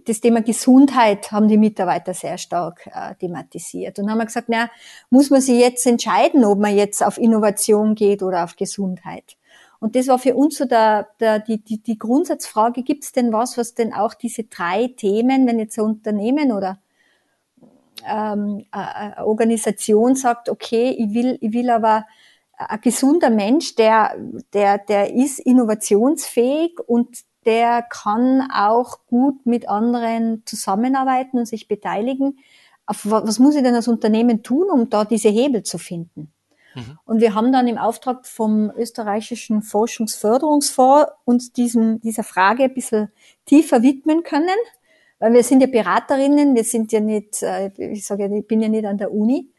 das 0.05 0.21
Thema 0.21 0.43
Gesundheit 0.43 1.33
haben 1.33 1.49
die 1.49 1.59
Mitarbeiter 1.59 2.15
sehr 2.15 2.39
stark 2.39 2.87
äh, 2.87 3.15
thematisiert. 3.17 3.99
Und 3.99 4.11
haben 4.11 4.25
gesagt, 4.25 4.49
na, 4.49 4.71
muss 5.11 5.31
man 5.31 5.41
sich 5.41 5.59
jetzt 5.59 5.87
entscheiden, 5.87 6.45
ob 6.45 6.59
man 6.59 6.77
jetzt 6.77 7.05
auf 7.05 7.19
Innovation 7.19 7.95
geht 7.95 8.23
oder 8.23 8.45
auf 8.45 8.57
Gesundheit. 8.57 9.37
Und 9.81 9.97
das 9.97 10.07
war 10.07 10.21
für 10.21 10.37
uns 10.37 10.59
so 10.59 10.65
der, 10.65 11.09
der, 11.19 11.41
die, 11.41 11.59
die, 11.59 11.83
die 11.83 11.99
Grundsatzfrage, 11.99 12.85
gibt 12.85 13.03
es 13.03 13.11
denn 13.11 13.33
was, 13.33 13.59
was 13.59 13.75
denn 13.75 13.93
auch 13.93 14.15
diese 14.15 14.45
drei 14.45 14.95
Themen, 14.97 15.47
wenn 15.49 15.59
jetzt 15.59 15.77
ein 15.79 15.85
Unternehmen 15.85 16.53
oder 16.53 16.79
ähm, 18.09 18.65
eine 18.71 19.27
Organisation 19.27 20.15
sagt, 20.15 20.49
okay, 20.49 20.91
ich 20.91 21.13
will, 21.13 21.37
ich 21.41 21.53
will 21.53 21.71
aber 21.71 22.07
ein 22.71 22.81
gesunder 22.81 23.31
Mensch, 23.31 23.75
der, 23.75 24.17
der, 24.53 24.79
der 24.79 25.15
ist 25.15 25.39
innovationsfähig 25.39 26.79
und 26.87 27.19
der 27.45 27.83
kann 27.83 28.49
auch 28.53 28.99
gut 29.07 29.47
mit 29.47 29.69
anderen 29.69 30.43
zusammenarbeiten 30.47 31.39
und 31.39 31.47
sich 31.47 31.69
beteiligen. 31.69 32.39
Auf 32.87 33.01
was 33.05 33.39
muss 33.39 33.57
ich 33.57 33.63
denn 33.63 33.75
als 33.75 33.89
Unternehmen 33.89 34.43
tun, 34.43 34.71
um 34.71 34.91
da 34.91 35.05
diese 35.05 35.29
Hebel 35.29 35.63
zu 35.63 35.79
finden? 35.79 36.33
Mhm. 36.75 36.99
Und 37.05 37.21
wir 37.21 37.35
haben 37.35 37.53
dann 37.53 37.69
im 37.69 37.79
Auftrag 37.79 38.27
vom 38.27 38.71
österreichischen 38.77 39.63
Forschungsförderungsfonds 39.63 41.13
uns 41.25 41.53
diesem, 41.53 42.01
dieser 42.01 42.25
Frage 42.25 42.65
ein 42.65 42.75
bisschen 42.75 43.11
tiefer 43.45 43.83
widmen 43.83 44.23
können, 44.23 44.49
weil 45.19 45.33
wir 45.35 45.43
sind 45.43 45.61
ja 45.61 45.67
Beraterinnen, 45.67 46.55
wir 46.55 46.65
sind 46.65 46.93
ja 46.93 47.01
nicht, 47.01 47.43
äh, 47.43 47.71
ich 47.77 48.05
sage 48.05 48.27
ja, 48.27 48.33
ich 48.33 48.47
bin 48.47 48.61
ja 48.61 48.69
nicht 48.69 48.87
an 48.87 48.99
der 48.99 49.13
Uni, 49.13 49.52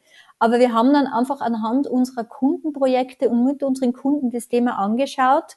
aber 0.44 0.60
wir 0.60 0.74
haben 0.74 0.92
dann 0.92 1.08
einfach 1.08 1.40
anhand 1.40 1.88
unserer 1.88 2.26
Kundenprojekte 2.26 3.30
und 3.30 3.46
mit 3.46 3.64
unseren 3.64 3.94
Kunden 3.94 4.30
das 4.30 4.50
Thema 4.50 4.78
angeschaut 4.78 5.56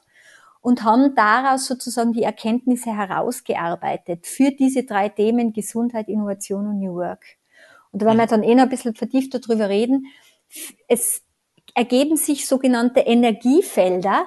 und 0.61 0.85
haben 0.85 1.13
daraus 1.13 1.65
sozusagen 1.65 2.13
die 2.13 2.23
Erkenntnisse 2.23 2.95
herausgearbeitet 2.95 4.25
für 4.25 4.51
diese 4.51 4.85
drei 4.85 5.09
Themen 5.09 5.51
Gesundheit, 5.51 6.07
Innovation 6.07 6.67
und 6.67 6.79
New 6.79 6.95
Work. 6.95 7.25
Und 7.91 8.01
da 8.01 8.05
werden 8.05 8.17
wir 8.17 8.27
mhm. 8.27 8.29
dann 8.29 8.43
eh 8.43 8.55
noch 8.55 8.63
ein 8.63 8.69
bisschen 8.69 8.95
vertiefter 8.95 9.39
drüber 9.39 9.67
reden. 9.67 10.05
Es 10.87 11.21
ergeben 11.75 12.15
sich 12.15 12.47
sogenannte 12.47 13.01
Energiefelder. 13.01 14.25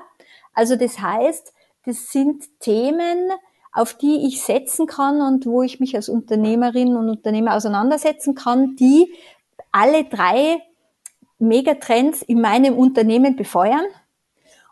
Also 0.52 0.76
das 0.76 1.00
heißt, 1.00 1.55
das 1.87 2.11
sind 2.12 2.61
Themen, 2.61 3.31
auf 3.73 3.95
die 3.95 4.26
ich 4.26 4.43
setzen 4.43 4.87
kann 4.87 5.23
und 5.23 5.47
wo 5.47 5.62
ich 5.62 5.81
mich 5.81 5.97
als 5.97 6.11
Unternehmerin 6.11 6.97
und 6.97 7.09
Unternehmer 7.09 7.55
auseinandersetzen 7.55 8.35
kann, 8.35 8.76
die 8.76 9.11
alle 9.73 10.05
drei 10.05 10.59
Megatrends 11.39 12.23
in 12.23 12.41
meinem 12.41 12.77
Unternehmen 12.77 13.37
befeuern. 13.37 13.87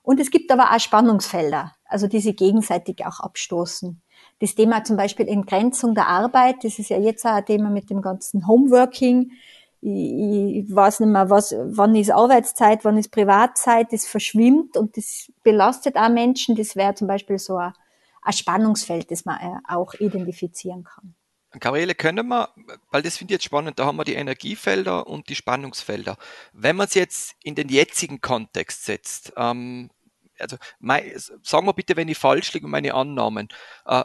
Und 0.03 0.21
es 0.21 0.31
gibt 0.31 0.51
aber 0.51 0.75
auch 0.75 0.81
Spannungsfelder, 0.81 1.75
also 1.87 2.07
die 2.07 2.21
sich 2.21 2.37
gegenseitig 2.37 3.05
auch 3.07 3.21
abstoßen. 3.21 4.01
Das 4.41 4.55
Thema 4.55 4.85
zum 4.85 4.97
Beispiel 4.97 5.29
Entgrenzung 5.29 5.95
der 5.95 6.09
Arbeit, 6.09 6.63
das 6.63 6.79
ist 6.79 6.91
ja 6.91 6.99
jetzt 6.99 7.25
auch 7.27 7.33
ein 7.33 7.45
Thema 7.45 7.71
mit 7.71 7.91
dem 7.91 8.01
ganzen 8.01 8.47
Homeworking 8.47 9.33
ich, 9.81 10.65
ich 10.65 10.75
weiß 10.75 11.01
nicht 11.01 11.11
mehr, 11.11 11.31
was, 11.31 11.55
wann 11.57 11.95
ist 11.95 12.11
Arbeitszeit, 12.11 12.85
wann 12.85 12.99
ist 12.99 13.11
Privatzeit, 13.11 13.93
das 13.93 14.07
verschwimmt 14.07 14.77
und 14.77 14.97
das 14.97 15.31
belastet 15.43 15.97
auch 15.97 16.09
Menschen. 16.09 16.57
Das 16.57 16.75
wäre 16.77 16.95
zum 16.95 17.07
Beispiel 17.07 17.39
so 17.39 17.57
ein, 17.57 17.73
ein 18.23 18.33
Spannungsfeld, 18.33 19.11
das 19.11 19.25
man 19.25 19.39
äh, 19.39 19.59
auch 19.69 19.95
identifizieren 19.95 20.85
kann. 20.85 21.15
Gabriele, 21.51 21.95
können 21.95 22.29
wir, 22.29 22.51
weil 22.91 23.03
das 23.03 23.17
finde 23.17 23.33
ich 23.33 23.37
jetzt 23.37 23.45
spannend, 23.45 23.79
da 23.79 23.87
haben 23.87 23.97
wir 23.97 24.05
die 24.05 24.15
Energiefelder 24.15 25.07
und 25.07 25.29
die 25.29 25.35
Spannungsfelder. 25.35 26.19
Wenn 26.53 26.77
man 26.77 26.87
es 26.87 26.95
jetzt 26.95 27.37
in 27.43 27.55
den 27.55 27.69
jetzigen 27.69 28.21
Kontext 28.21 28.85
setzt, 28.85 29.33
ähm, 29.37 29.91
also 30.39 30.57
mein, 30.79 31.13
sagen 31.43 31.67
wir 31.67 31.73
bitte, 31.73 31.97
wenn 31.97 32.09
ich 32.09 32.19
falsch 32.19 32.53
liege, 32.53 32.69
meine 32.69 32.95
Annahmen, 32.95 33.49
äh, 33.87 34.05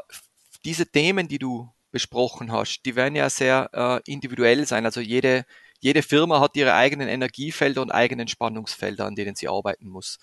diese 0.65 0.89
Themen, 0.89 1.27
die 1.27 1.39
du 1.39 1.69
besprochen 1.91 2.51
hast, 2.51 2.81
die 2.83 2.95
werden 2.95 3.15
ja 3.15 3.29
sehr 3.29 3.69
äh, 3.73 4.11
individuell 4.11 4.65
sein. 4.65 4.85
Also 4.85 5.01
jede, 5.01 5.45
jede 5.79 6.01
Firma 6.01 6.39
hat 6.39 6.55
ihre 6.55 6.73
eigenen 6.73 7.07
Energiefelder 7.07 7.81
und 7.81 7.91
eigenen 7.91 8.27
Spannungsfelder, 8.27 9.05
an 9.05 9.15
denen 9.15 9.35
sie 9.35 9.47
arbeiten 9.47 9.89
muss. 9.89 10.17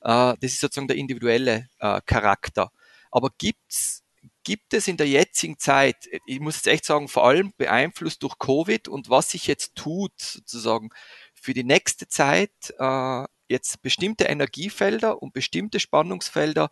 Äh, 0.00 0.34
das 0.40 0.52
ist 0.52 0.60
sozusagen 0.60 0.88
der 0.88 0.96
individuelle 0.96 1.68
äh, 1.78 2.00
Charakter. 2.06 2.70
Aber 3.10 3.30
gibt's, 3.36 4.02
gibt 4.50 4.74
es 4.74 4.88
in 4.88 4.96
der 4.96 5.06
jetzigen 5.06 5.60
Zeit, 5.60 6.08
ich 6.26 6.40
muss 6.40 6.56
jetzt 6.56 6.66
echt 6.66 6.84
sagen, 6.84 7.06
vor 7.06 7.24
allem 7.24 7.52
beeinflusst 7.56 8.24
durch 8.24 8.36
Covid 8.40 8.88
und 8.88 9.08
was 9.08 9.30
sich 9.30 9.46
jetzt 9.46 9.76
tut, 9.76 10.10
sozusagen 10.18 10.90
für 11.34 11.54
die 11.54 11.62
nächste 11.62 12.08
Zeit, 12.08 12.50
äh, 12.76 13.24
jetzt 13.46 13.80
bestimmte 13.80 14.24
Energiefelder 14.24 15.22
und 15.22 15.32
bestimmte 15.34 15.78
Spannungsfelder, 15.78 16.68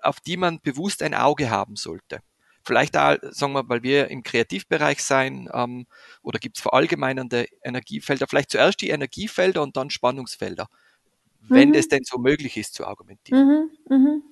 auf 0.00 0.20
die 0.20 0.38
man 0.38 0.60
bewusst 0.62 1.02
ein 1.02 1.12
Auge 1.12 1.50
haben 1.50 1.76
sollte? 1.76 2.22
Vielleicht 2.64 2.96
auch, 2.96 3.18
sagen 3.24 3.52
wir, 3.52 3.68
weil 3.68 3.82
wir 3.82 4.08
im 4.08 4.22
Kreativbereich 4.22 5.02
sein, 5.02 5.50
ähm, 5.52 5.84
oder 6.22 6.38
gibt 6.38 6.56
es 6.56 6.62
verallgemeinernde 6.62 7.44
Energiefelder, 7.62 8.26
vielleicht 8.26 8.52
zuerst 8.52 8.80
die 8.80 8.88
Energiefelder 8.88 9.60
und 9.62 9.76
dann 9.76 9.90
Spannungsfelder, 9.90 10.66
wenn 11.42 11.68
mhm. 11.68 11.72
das 11.74 11.88
denn 11.88 12.04
so 12.04 12.16
möglich 12.16 12.56
ist 12.56 12.72
zu 12.72 12.86
argumentieren. 12.86 13.70
Mhm, 13.88 13.94
mhm. 13.94 14.22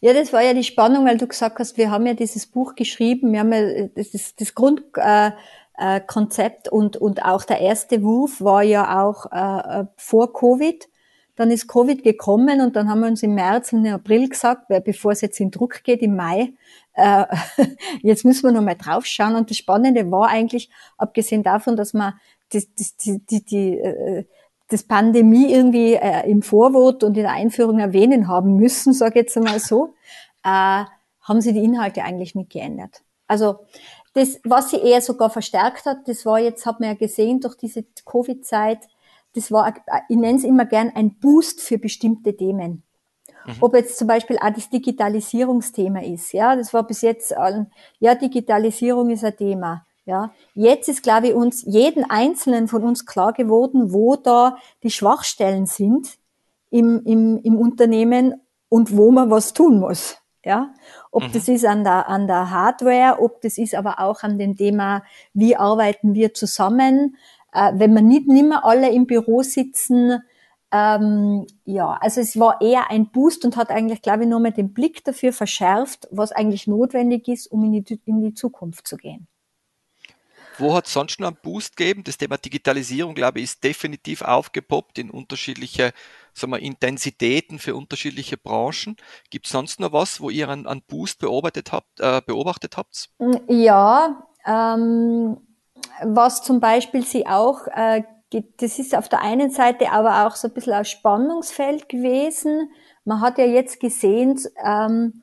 Ja, 0.00 0.12
das 0.12 0.32
war 0.32 0.42
ja 0.42 0.54
die 0.54 0.64
Spannung, 0.64 1.06
weil 1.06 1.16
du 1.16 1.26
gesagt 1.26 1.58
hast, 1.58 1.76
wir 1.76 1.90
haben 1.90 2.06
ja 2.06 2.14
dieses 2.14 2.46
Buch 2.46 2.74
geschrieben, 2.74 3.32
wir 3.32 3.40
haben 3.40 3.52
ja 3.52 3.88
das, 3.94 4.08
ist 4.08 4.40
das 4.40 4.54
Grundkonzept 4.54 6.66
äh, 6.66 6.68
äh, 6.68 6.70
und, 6.70 6.96
und 6.96 7.24
auch 7.24 7.44
der 7.44 7.60
erste 7.60 8.02
Wurf 8.02 8.40
war 8.40 8.62
ja 8.62 9.02
auch 9.02 9.26
äh, 9.32 9.80
äh, 9.80 9.86
vor 9.96 10.32
Covid. 10.32 10.88
Dann 11.34 11.50
ist 11.50 11.68
Covid 11.68 12.02
gekommen 12.02 12.62
und 12.62 12.76
dann 12.76 12.88
haben 12.88 13.00
wir 13.00 13.08
uns 13.08 13.22
im 13.22 13.34
März 13.34 13.72
und 13.72 13.84
im 13.84 13.94
April 13.94 14.28
gesagt, 14.28 14.68
bevor 14.84 15.12
es 15.12 15.20
jetzt 15.20 15.38
in 15.38 15.50
Druck 15.50 15.84
geht, 15.84 16.00
im 16.00 16.16
Mai, 16.16 16.54
äh, 16.94 17.24
jetzt 18.02 18.24
müssen 18.24 18.44
wir 18.44 18.52
noch 18.52 18.62
mal 18.62 18.74
draufschauen. 18.74 19.34
Und 19.34 19.50
das 19.50 19.58
Spannende 19.58 20.10
war 20.10 20.28
eigentlich, 20.28 20.70
abgesehen 20.96 21.42
davon, 21.42 21.76
dass 21.76 21.92
man 21.92 22.14
die, 22.52 22.66
die, 23.28 23.44
die, 23.44 23.78
äh, 23.78 24.24
das 24.68 24.82
Pandemie 24.82 25.52
irgendwie 25.52 25.94
äh, 25.94 26.28
im 26.28 26.42
Vorwort 26.42 27.04
und 27.04 27.16
in 27.16 27.22
der 27.22 27.32
Einführung 27.32 27.78
erwähnen 27.78 28.28
haben 28.28 28.56
müssen, 28.56 28.92
sage 28.92 29.20
ich 29.20 29.26
jetzt 29.26 29.36
einmal 29.36 29.60
so, 29.60 29.94
äh, 30.44 30.84
haben 31.20 31.40
sie 31.40 31.52
die 31.52 31.64
Inhalte 31.64 32.02
eigentlich 32.02 32.34
nicht 32.34 32.50
geändert. 32.50 33.02
Also 33.28 33.60
das, 34.14 34.40
was 34.44 34.70
sie 34.70 34.78
eher 34.78 35.00
sogar 35.00 35.30
verstärkt 35.30 35.84
hat, 35.86 35.98
das 36.06 36.24
war 36.24 36.38
jetzt, 36.38 36.66
hat 36.66 36.80
man 36.80 36.90
ja 36.90 36.94
gesehen, 36.94 37.40
durch 37.40 37.56
diese 37.56 37.84
Covid-Zeit, 38.04 38.78
das 39.34 39.52
war, 39.52 39.74
ich 40.08 40.16
nenne 40.16 40.38
es 40.38 40.44
immer 40.44 40.64
gern 40.64 40.90
ein 40.94 41.18
Boost 41.18 41.60
für 41.60 41.78
bestimmte 41.78 42.36
Themen. 42.36 42.82
Mhm. 43.44 43.52
Ob 43.60 43.74
jetzt 43.74 43.98
zum 43.98 44.08
Beispiel 44.08 44.38
auch 44.38 44.50
das 44.50 44.70
Digitalisierungsthema 44.70 46.00
ist, 46.00 46.32
ja, 46.32 46.56
das 46.56 46.72
war 46.72 46.86
bis 46.86 47.02
jetzt, 47.02 47.34
ja, 48.00 48.14
Digitalisierung 48.14 49.10
ist 49.10 49.24
ein 49.24 49.36
Thema. 49.36 49.85
Ja, 50.06 50.32
jetzt 50.54 50.88
ist, 50.88 51.02
glaube 51.02 51.28
ich, 51.28 51.34
uns, 51.34 51.64
jeden 51.66 52.08
Einzelnen 52.08 52.68
von 52.68 52.84
uns 52.84 53.06
klar 53.06 53.32
geworden, 53.32 53.92
wo 53.92 54.14
da 54.14 54.56
die 54.84 54.90
Schwachstellen 54.90 55.66
sind 55.66 56.16
im, 56.70 57.02
im, 57.04 57.40
im 57.42 57.56
Unternehmen 57.56 58.40
und 58.68 58.96
wo 58.96 59.10
man 59.10 59.30
was 59.30 59.52
tun 59.52 59.80
muss. 59.80 60.18
Ja, 60.44 60.72
ob 61.10 61.24
mhm. 61.24 61.32
das 61.32 61.48
ist 61.48 61.66
an 61.66 61.82
der, 61.82 62.08
an 62.08 62.28
der 62.28 62.50
Hardware, 62.50 63.20
ob 63.20 63.40
das 63.40 63.58
ist 63.58 63.74
aber 63.74 63.98
auch 63.98 64.22
an 64.22 64.38
dem 64.38 64.56
Thema, 64.56 65.02
wie 65.34 65.56
arbeiten 65.56 66.14
wir 66.14 66.34
zusammen, 66.34 67.16
äh, 67.52 67.72
wenn 67.74 67.92
wir 67.92 68.02
nicht 68.02 68.28
nimmer 68.28 68.64
alle 68.64 68.92
im 68.92 69.08
Büro 69.08 69.42
sitzen, 69.42 70.22
ähm, 70.70 71.46
ja, 71.64 71.98
also 72.00 72.20
es 72.20 72.38
war 72.38 72.60
eher 72.60 72.90
ein 72.92 73.10
Boost 73.10 73.44
und 73.44 73.56
hat 73.56 73.70
eigentlich, 73.70 74.02
glaube 74.02 74.22
ich, 74.22 74.28
nur 74.28 74.38
mal 74.38 74.52
den 74.52 74.72
Blick 74.72 75.02
dafür 75.04 75.32
verschärft, 75.32 76.06
was 76.12 76.30
eigentlich 76.30 76.68
notwendig 76.68 77.26
ist, 77.26 77.48
um 77.48 77.64
in 77.64 77.84
die, 77.84 78.00
in 78.04 78.20
die 78.20 78.34
Zukunft 78.34 78.86
zu 78.86 78.96
gehen. 78.96 79.26
Wo 80.58 80.74
hat 80.74 80.86
es 80.86 80.92
sonst 80.92 81.20
noch 81.20 81.28
einen 81.28 81.38
Boost 81.42 81.76
gegeben? 81.76 82.04
Das 82.04 82.18
Thema 82.18 82.38
Digitalisierung, 82.38 83.14
glaube 83.14 83.38
ich, 83.38 83.44
ist 83.44 83.64
definitiv 83.64 84.22
aufgepoppt 84.22 84.98
in 84.98 85.10
unterschiedliche 85.10 85.92
sagen 86.32 86.52
wir, 86.52 86.60
Intensitäten 86.60 87.58
für 87.58 87.74
unterschiedliche 87.74 88.36
Branchen. 88.36 88.96
Gibt 89.30 89.46
es 89.46 89.52
sonst 89.52 89.80
noch 89.80 89.92
was, 89.92 90.20
wo 90.20 90.30
ihr 90.30 90.48
einen, 90.48 90.66
einen 90.66 90.82
Boost 90.82 91.18
beobachtet 91.18 91.72
habt? 91.72 92.00
Äh, 92.00 92.20
beobachtet 92.26 92.76
habt? 92.76 93.08
Ja, 93.48 94.26
ähm, 94.44 95.38
was 96.02 96.42
zum 96.42 96.60
Beispiel 96.60 97.04
sie 97.04 97.26
auch 97.26 97.66
äh, 97.68 98.02
das 98.58 98.78
ist 98.78 98.94
auf 98.94 99.08
der 99.08 99.22
einen 99.22 99.50
Seite 99.50 99.92
aber 99.92 100.26
auch 100.26 100.34
so 100.34 100.48
ein 100.48 100.54
bisschen 100.54 100.72
ein 100.72 100.84
Spannungsfeld 100.84 101.88
gewesen. 101.88 102.70
Man 103.04 103.20
hat 103.20 103.38
ja 103.38 103.44
jetzt 103.44 103.78
gesehen, 103.78 104.40
ähm, 104.64 105.22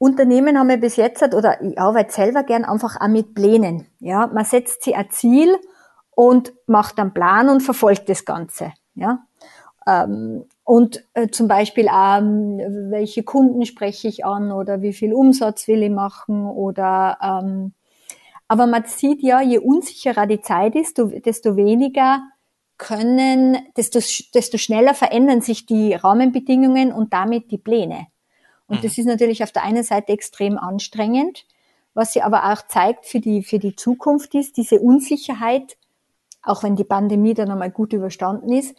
Unternehmen 0.00 0.58
haben 0.58 0.70
ja 0.70 0.76
bis 0.76 0.96
jetzt, 0.96 1.22
oder 1.34 1.60
ich 1.62 1.78
arbeite 1.78 2.10
selber 2.10 2.42
gern 2.42 2.64
einfach 2.64 2.98
auch 2.98 3.08
mit 3.08 3.34
Plänen. 3.34 3.86
Ja, 3.98 4.28
man 4.28 4.46
setzt 4.46 4.82
sich 4.82 4.96
ein 4.96 5.10
Ziel 5.10 5.54
und 6.10 6.54
macht 6.66 6.98
einen 6.98 7.12
Plan 7.12 7.50
und 7.50 7.60
verfolgt 7.60 8.08
das 8.08 8.24
Ganze. 8.24 8.72
Ja, 8.94 9.18
ähm, 9.86 10.46
und 10.64 11.04
äh, 11.12 11.28
zum 11.28 11.48
Beispiel 11.48 11.88
auch, 11.90 12.18
ähm, 12.18 12.60
welche 12.90 13.24
Kunden 13.24 13.66
spreche 13.66 14.08
ich 14.08 14.24
an 14.24 14.52
oder 14.52 14.80
wie 14.80 14.94
viel 14.94 15.12
Umsatz 15.12 15.68
will 15.68 15.82
ich 15.82 15.90
machen 15.90 16.46
oder 16.46 17.18
ähm, 17.22 17.74
aber 18.48 18.66
man 18.66 18.84
sieht 18.86 19.22
ja, 19.22 19.42
je 19.42 19.58
unsicherer 19.58 20.26
die 20.26 20.40
Zeit 20.40 20.74
ist, 20.74 21.00
desto 21.24 21.56
weniger 21.56 22.22
können, 22.78 23.58
desto, 23.76 24.00
desto 24.34 24.56
schneller 24.56 24.94
verändern 24.94 25.42
sich 25.42 25.66
die 25.66 25.92
Rahmenbedingungen 25.92 26.90
und 26.90 27.12
damit 27.12 27.50
die 27.50 27.58
Pläne. 27.58 28.06
Und 28.70 28.78
mhm. 28.78 28.82
das 28.82 28.96
ist 28.96 29.06
natürlich 29.06 29.42
auf 29.42 29.52
der 29.52 29.64
einen 29.64 29.82
Seite 29.82 30.12
extrem 30.12 30.56
anstrengend, 30.56 31.44
was 31.92 32.12
sie 32.12 32.22
aber 32.22 32.52
auch 32.52 32.66
zeigt 32.68 33.04
für 33.04 33.18
die, 33.18 33.42
für 33.42 33.58
die 33.58 33.74
Zukunft 33.74 34.34
ist, 34.34 34.56
diese 34.56 34.78
Unsicherheit, 34.80 35.76
auch 36.42 36.62
wenn 36.62 36.76
die 36.76 36.84
Pandemie 36.84 37.34
dann 37.34 37.50
einmal 37.50 37.72
gut 37.72 37.92
überstanden 37.92 38.52
ist. 38.52 38.76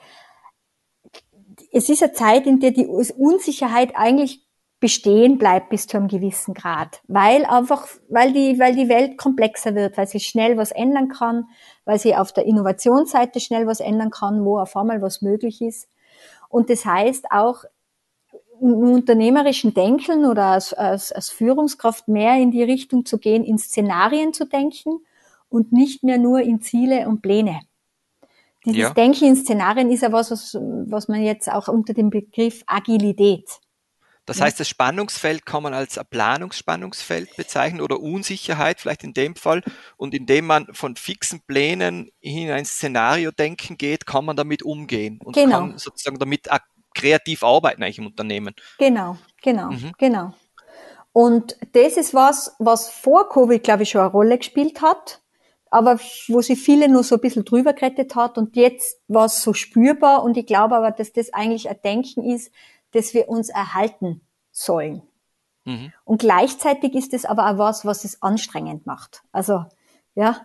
Es 1.74 1.90
ist 1.90 2.02
eine 2.02 2.14
Zeit, 2.14 2.48
in 2.48 2.62
der 2.62 2.72
die 2.72 2.88
Unsicherheit 2.88 3.92
eigentlich 3.96 4.48
bestehen 4.80 5.38
bleibt 5.38 5.70
bis 5.70 5.88
zu 5.88 5.98
einem 5.98 6.08
gewissen 6.08 6.54
Grad, 6.54 7.02
weil 7.08 7.46
einfach, 7.46 7.88
weil 8.10 8.34
die, 8.34 8.58
weil 8.60 8.76
die 8.76 8.90
Welt 8.90 9.18
komplexer 9.18 9.76
wird, 9.76 9.96
weil 9.98 10.08
sie 10.08 10.20
schnell 10.22 10.58
was 10.58 10.72
ändern 10.72 11.10
kann, 11.10 11.50
weil 11.86 12.00
sie 12.00 12.16
auf 12.16 12.32
der 12.32 12.46
Innovationsseite 12.46 13.42
schnell 13.42 13.68
was 13.68 13.82
ändern 13.82 14.10
kann, 14.10 14.44
wo 14.44 14.58
auf 14.58 14.76
einmal 14.76 15.02
was 15.02 15.22
möglich 15.22 15.62
ist. 15.62 15.88
Und 16.50 16.70
das 16.70 16.86
heißt 16.86 17.26
auch, 17.30 17.66
unternehmerischen 18.62 19.74
Denken 19.74 20.26
oder 20.26 20.46
als, 20.46 20.74
als, 20.74 21.12
als 21.12 21.30
Führungskraft 21.30 22.08
mehr 22.08 22.36
in 22.36 22.52
die 22.52 22.64
Richtung 22.64 23.06
zu 23.06 23.18
gehen, 23.18 23.44
in 23.44 23.58
Szenarien 23.58 24.34
zu 24.34 24.46
denken 24.46 25.00
und 25.50 25.72
nicht 25.72 26.04
mehr 26.04 26.18
nur 26.18 26.42
in 26.42 26.62
Ziele 26.62 27.08
und 27.08 27.22
Pläne. 27.22 27.62
Dieses 28.66 28.82
ja. 28.82 28.90
Denken 28.92 29.26
in 29.26 29.36
Szenarien 29.36 29.92
ist 29.92 30.02
ja 30.02 30.12
was, 30.12 30.30
was, 30.30 30.56
was 30.56 31.08
man 31.08 31.24
jetzt 31.24 31.52
auch 31.52 31.68
unter 31.68 31.94
dem 31.94 32.12
Begriff 32.12 32.64
Agilität 32.68 33.50
das 34.26 34.40
heißt, 34.40 34.60
das 34.60 34.70
Spannungsfeld 34.70 35.46
kann 35.46 35.64
man 35.64 35.74
als 35.74 36.00
Planungsspannungsfeld 36.10 37.36
bezeichnen 37.36 37.82
oder 37.82 38.00
Unsicherheit 38.00 38.80
vielleicht 38.80 39.04
in 39.04 39.14
dem 39.14 39.36
Fall. 39.36 39.64
Und 39.98 40.14
indem 40.14 40.46
man 40.46 40.68
von 40.74 40.96
fixen 40.96 41.42
Plänen 41.42 42.12
in 42.20 42.52
ein 42.52 42.66
Szenario 42.66 43.32
denken 43.32 43.78
geht, 43.78 44.06
kann 44.06 44.24
man 44.24 44.36
damit 44.36 44.64
umgehen 44.64 45.20
und 45.24 45.36
genau. 45.36 45.60
kann 45.60 45.78
sozusagen 45.78 46.20
damit 46.20 46.52
kreativ 46.94 47.44
arbeiten 47.44 47.84
eigentlich 47.84 48.00
im 48.00 48.08
Unternehmen. 48.08 48.54
Genau, 48.78 49.18
genau, 49.42 49.72
mhm. 49.72 49.92
genau. 49.98 50.34
Und 51.14 51.58
das 51.74 51.98
ist 51.98 52.14
was, 52.14 52.56
was 52.60 52.90
vor 52.90 53.28
Covid, 53.30 53.64
glaube 53.64 53.84
ich, 53.84 53.90
schon 53.90 54.02
eine 54.02 54.12
Rolle 54.12 54.38
gespielt 54.38 54.82
hat, 54.82 55.22
aber 55.70 56.00
wo 56.28 56.42
sich 56.42 56.60
viele 56.60 56.90
nur 56.90 57.04
so 57.04 57.16
ein 57.16 57.22
bisschen 57.22 57.46
drüber 57.46 57.74
gerettet 57.74 58.16
hat 58.16 58.38
und 58.38 58.56
jetzt 58.56 59.02
war 59.08 59.26
es 59.26 59.42
so 59.42 59.54
spürbar 59.54 60.24
und 60.24 60.38
ich 60.38 60.46
glaube 60.46 60.76
aber, 60.76 60.92
dass 60.92 61.14
das 61.14 61.34
eigentlich 61.34 61.70
ein 61.70 61.80
Denken 61.84 62.24
ist, 62.24 62.52
das 62.92 63.14
wir 63.14 63.30
uns 63.30 63.50
erhalten 63.50 64.22
sollen. 64.52 65.02
Mhm. 65.66 65.94
Und 66.04 66.22
gleichzeitig 66.22 66.94
ist 66.96 67.14
es 67.14 67.26
aber 67.26 67.50
auch 67.50 67.58
was, 67.58 67.86
was 67.86 68.04
es 68.04 68.22
anstrengend 68.22 68.86
macht. 68.86 69.24
Also, 69.32 69.66
ja, 70.16 70.42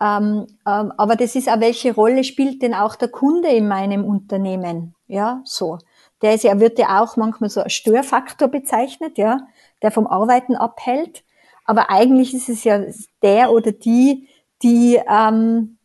ähm, 0.00 0.46
ähm, 0.66 0.92
aber 0.96 1.16
das 1.16 1.34
ist 1.34 1.48
auch, 1.48 1.60
welche 1.60 1.94
Rolle 1.94 2.24
spielt 2.24 2.62
denn 2.62 2.74
auch 2.74 2.96
der 2.96 3.08
Kunde 3.08 3.48
in 3.48 3.68
meinem 3.68 4.04
Unternehmen? 4.04 4.94
Ja, 5.12 5.42
so. 5.44 5.78
Der 6.22 6.34
ist 6.34 6.44
ja, 6.44 6.58
wird 6.60 6.78
ja 6.78 7.02
auch 7.02 7.16
manchmal 7.16 7.50
so 7.50 7.60
als 7.60 7.72
Störfaktor 7.74 8.48
bezeichnet, 8.48 9.18
ja, 9.18 9.46
der 9.82 9.90
vom 9.90 10.06
Arbeiten 10.06 10.56
abhält. 10.56 11.24
Aber 11.64 11.90
eigentlich 11.90 12.34
ist 12.34 12.48
es 12.48 12.64
ja 12.64 12.82
der 13.22 13.52
oder 13.52 13.72
die, 13.72 14.28
die, 14.62 15.00
ähm, 15.08 15.78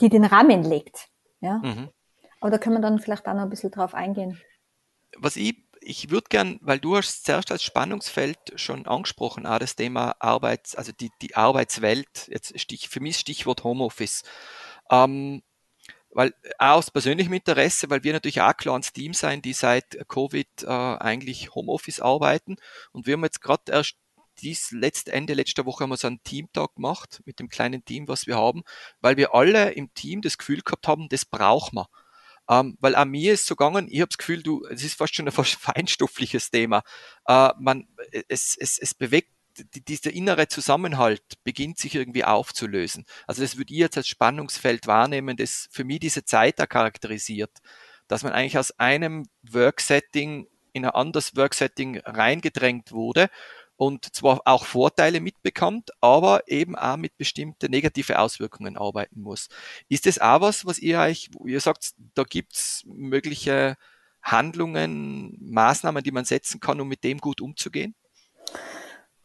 die 0.00 0.08
den 0.08 0.24
Rahmen 0.24 0.64
legt. 0.64 1.08
Ja. 1.40 1.58
Mhm. 1.58 1.88
Aber 2.40 2.50
da 2.50 2.58
können 2.58 2.76
wir 2.76 2.82
dann 2.82 2.98
vielleicht 2.98 3.26
auch 3.26 3.34
noch 3.34 3.42
ein 3.42 3.50
bisschen 3.50 3.70
drauf 3.70 3.94
eingehen 3.94 4.40
was 5.18 5.36
ich, 5.36 5.56
ich 5.80 6.10
würde 6.10 6.26
gern, 6.28 6.58
weil 6.62 6.78
du 6.78 6.96
hast 6.96 7.24
zuerst 7.24 7.50
als 7.50 7.62
Spannungsfeld 7.62 8.38
schon 8.56 8.86
angesprochen, 8.86 9.46
auch 9.46 9.58
das 9.58 9.76
Thema 9.76 10.14
Arbeits, 10.20 10.74
also 10.74 10.92
die, 10.92 11.10
die 11.20 11.34
Arbeitswelt, 11.34 12.28
jetzt 12.28 12.58
Stich, 12.60 12.88
für 12.88 13.00
mich 13.00 13.16
Stichwort 13.16 13.64
Homeoffice. 13.64 14.22
Ähm, 14.90 15.42
weil 16.12 16.34
auch 16.58 16.76
aus 16.76 16.90
persönlichem 16.90 17.32
Interesse, 17.32 17.90
weil 17.90 18.04
wir 18.04 18.12
natürlich 18.12 18.40
auch 18.40 18.56
klar 18.56 18.76
ins 18.76 18.92
Team 18.92 19.14
sein, 19.14 19.42
die 19.42 19.52
seit 19.52 19.98
Covid 20.08 20.48
äh, 20.62 20.66
eigentlich 20.66 21.54
Homeoffice 21.54 22.00
arbeiten. 22.00 22.56
Und 22.92 23.06
wir 23.06 23.14
haben 23.14 23.24
jetzt 23.24 23.40
gerade 23.40 23.72
erst 23.72 23.96
dies 24.40 24.70
letzte 24.70 25.12
Ende 25.12 25.34
letzter 25.34 25.66
Woche 25.66 25.84
haben 25.84 25.90
wir 25.90 25.96
so 25.96 26.06
einen 26.06 26.22
Teamtag 26.22 26.74
gemacht 26.76 27.22
mit 27.24 27.38
dem 27.38 27.48
kleinen 27.48 27.84
Team, 27.84 28.08
was 28.08 28.26
wir 28.26 28.36
haben, 28.36 28.62
weil 29.00 29.16
wir 29.16 29.34
alle 29.34 29.72
im 29.72 29.92
Team 29.94 30.22
das 30.22 30.38
Gefühl 30.38 30.62
gehabt 30.62 30.88
haben, 30.88 31.08
das 31.08 31.24
brauchen 31.24 31.76
wir. 31.76 31.88
Ähm, 32.48 32.76
weil 32.80 32.94
an 32.96 33.10
mir 33.10 33.34
ist 33.34 33.46
so 33.46 33.54
gegangen, 33.54 33.86
ich 33.88 34.00
habe 34.00 34.08
das 34.08 34.18
Gefühl, 34.18 34.42
du, 34.42 34.64
es 34.66 34.82
ist 34.82 34.94
fast 34.94 35.14
schon 35.14 35.28
ein 35.28 35.32
fast 35.32 35.54
feinstoffliches 35.60 36.50
Thema. 36.50 36.82
Äh, 37.26 37.50
man, 37.58 37.86
es, 38.28 38.56
es, 38.58 38.78
es 38.78 38.94
bewegt 38.94 39.31
die, 39.56 39.84
dieser 39.84 40.12
innere 40.12 40.48
Zusammenhalt 40.48 41.22
beginnt 41.44 41.78
sich 41.78 41.94
irgendwie 41.94 42.24
aufzulösen. 42.24 43.04
Also 43.26 43.42
das 43.42 43.56
würde 43.56 43.72
ich 43.72 43.80
jetzt 43.80 43.96
als 43.96 44.08
Spannungsfeld 44.08 44.86
wahrnehmen, 44.86 45.36
das 45.36 45.68
für 45.70 45.84
mich 45.84 46.00
diese 46.00 46.24
Zeit 46.24 46.58
da 46.58 46.66
charakterisiert, 46.66 47.50
dass 48.08 48.22
man 48.22 48.32
eigentlich 48.32 48.58
aus 48.58 48.78
einem 48.78 49.26
Worksetting 49.42 50.46
in 50.72 50.84
ein 50.84 50.90
anderes 50.90 51.36
Worksetting 51.36 51.98
reingedrängt 51.98 52.92
wurde 52.92 53.28
und 53.76 54.14
zwar 54.14 54.42
auch 54.44 54.64
Vorteile 54.64 55.20
mitbekommt, 55.20 55.90
aber 56.00 56.48
eben 56.48 56.76
auch 56.76 56.96
mit 56.96 57.16
bestimmten 57.18 57.70
negative 57.70 58.18
Auswirkungen 58.18 58.76
arbeiten 58.76 59.20
muss. 59.20 59.48
Ist 59.88 60.06
das 60.06 60.18
auch 60.18 60.40
was, 60.40 60.64
was 60.64 60.78
ihr 60.78 61.00
euch, 61.00 61.30
ihr 61.44 61.60
sagt, 61.60 61.94
da 62.14 62.22
gibt's 62.22 62.84
mögliche 62.86 63.76
Handlungen, 64.22 65.36
Maßnahmen, 65.40 66.04
die 66.04 66.12
man 66.12 66.24
setzen 66.24 66.60
kann, 66.60 66.80
um 66.80 66.88
mit 66.88 67.02
dem 67.02 67.18
gut 67.18 67.40
umzugehen? 67.40 67.94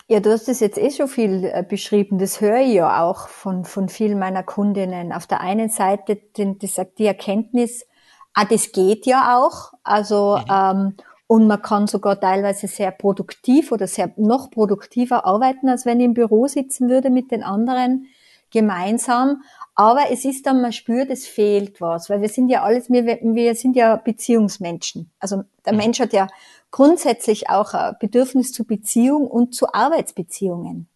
Ja, 0.09 0.21
du 0.21 0.31
hast 0.31 0.47
das 0.47 0.61
jetzt 0.61 0.77
eh 0.77 0.89
schon 0.89 1.09
viel 1.09 1.43
äh, 1.43 1.65
beschrieben. 1.67 2.17
Das 2.17 2.39
höre 2.39 2.59
ich 2.61 2.73
ja 2.75 3.03
auch 3.03 3.27
von, 3.27 3.65
von 3.65 3.89
vielen 3.89 4.17
meiner 4.17 4.41
Kundinnen. 4.41 5.11
Auf 5.11 5.27
der 5.27 5.41
einen 5.41 5.69
Seite 5.69 6.15
die, 6.15 6.57
die 6.57 7.05
Erkenntnis, 7.05 7.85
ah, 8.33 8.45
das 8.45 8.71
geht 8.71 9.05
ja 9.05 9.37
auch. 9.37 9.73
Also, 9.83 10.37
mhm. 10.37 10.45
ähm, 10.49 10.93
und 11.27 11.47
man 11.47 11.61
kann 11.61 11.87
sogar 11.87 12.17
teilweise 12.21 12.67
sehr 12.67 12.91
produktiv 12.91 13.73
oder 13.73 13.85
sehr 13.85 14.13
noch 14.15 14.49
produktiver 14.49 15.25
arbeiten, 15.25 15.67
als 15.67 15.85
wenn 15.85 15.99
ich 15.99 16.05
im 16.05 16.13
Büro 16.13 16.47
sitzen 16.47 16.87
würde 16.87 17.09
mit 17.09 17.31
den 17.31 17.43
anderen 17.43 18.07
gemeinsam. 18.49 19.41
Aber 19.79 20.11
es 20.11 20.25
ist 20.25 20.45
dann, 20.47 20.61
man 20.61 20.73
spürt, 20.73 21.11
es 21.11 21.27
fehlt 21.27 21.79
was, 21.79 22.09
weil 22.09 22.21
wir 22.21 22.29
sind 22.29 22.49
ja 22.49 22.63
alles, 22.63 22.89
wir, 22.89 23.05
wir 23.05 23.55
sind 23.55 23.75
ja 23.75 23.95
Beziehungsmenschen. 23.95 25.11
Also 25.19 25.43
der 25.65 25.73
mhm. 25.73 25.77
Mensch 25.79 25.99
hat 25.99 26.13
ja 26.13 26.27
grundsätzlich 26.71 27.49
auch 27.49 27.73
ein 27.73 27.95
Bedürfnis 27.99 28.51
zu 28.51 28.65
Beziehung 28.65 29.27
und 29.27 29.53
zu 29.53 29.71
Arbeitsbeziehungen. 29.71 30.87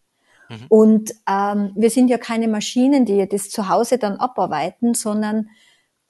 Mhm. 0.48 0.66
Und 0.68 1.14
ähm, 1.28 1.70
wir 1.76 1.90
sind 1.90 2.08
ja 2.08 2.18
keine 2.18 2.48
Maschinen, 2.48 3.04
die 3.04 3.26
das 3.28 3.50
zu 3.50 3.68
Hause 3.68 3.98
dann 3.98 4.16
abarbeiten, 4.16 4.94
sondern 4.94 5.48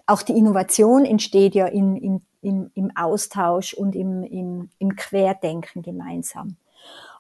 auch 0.07 0.23
die 0.23 0.33
Innovation 0.33 1.05
entsteht 1.05 1.55
ja 1.55 1.67
in, 1.67 1.97
in 1.97 2.23
im, 2.43 2.71
im 2.75 2.95
Austausch 2.97 3.73
und 3.73 3.95
im, 3.95 4.25
im, 4.25 4.69
im 4.79 4.97
Querdenken 4.97 5.81
gemeinsam. 5.83 6.57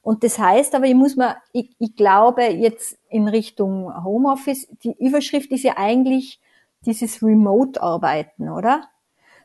Und 0.02 0.24
das 0.24 0.38
heißt 0.38 0.74
aber, 0.74 0.86
ich 0.86 0.94
muss 0.94 1.16
mal, 1.16 1.36
ich, 1.52 1.74
ich 1.78 1.94
glaube 1.94 2.42
jetzt 2.42 2.98
in 3.08 3.28
Richtung 3.28 4.04
Homeoffice, 4.04 4.66
die 4.82 4.94
Überschrift 4.98 5.50
ist 5.52 5.62
ja 5.62 5.74
eigentlich 5.76 6.40
dieses 6.84 7.22
Remote-Arbeiten, 7.22 8.48
oder? 8.48 8.88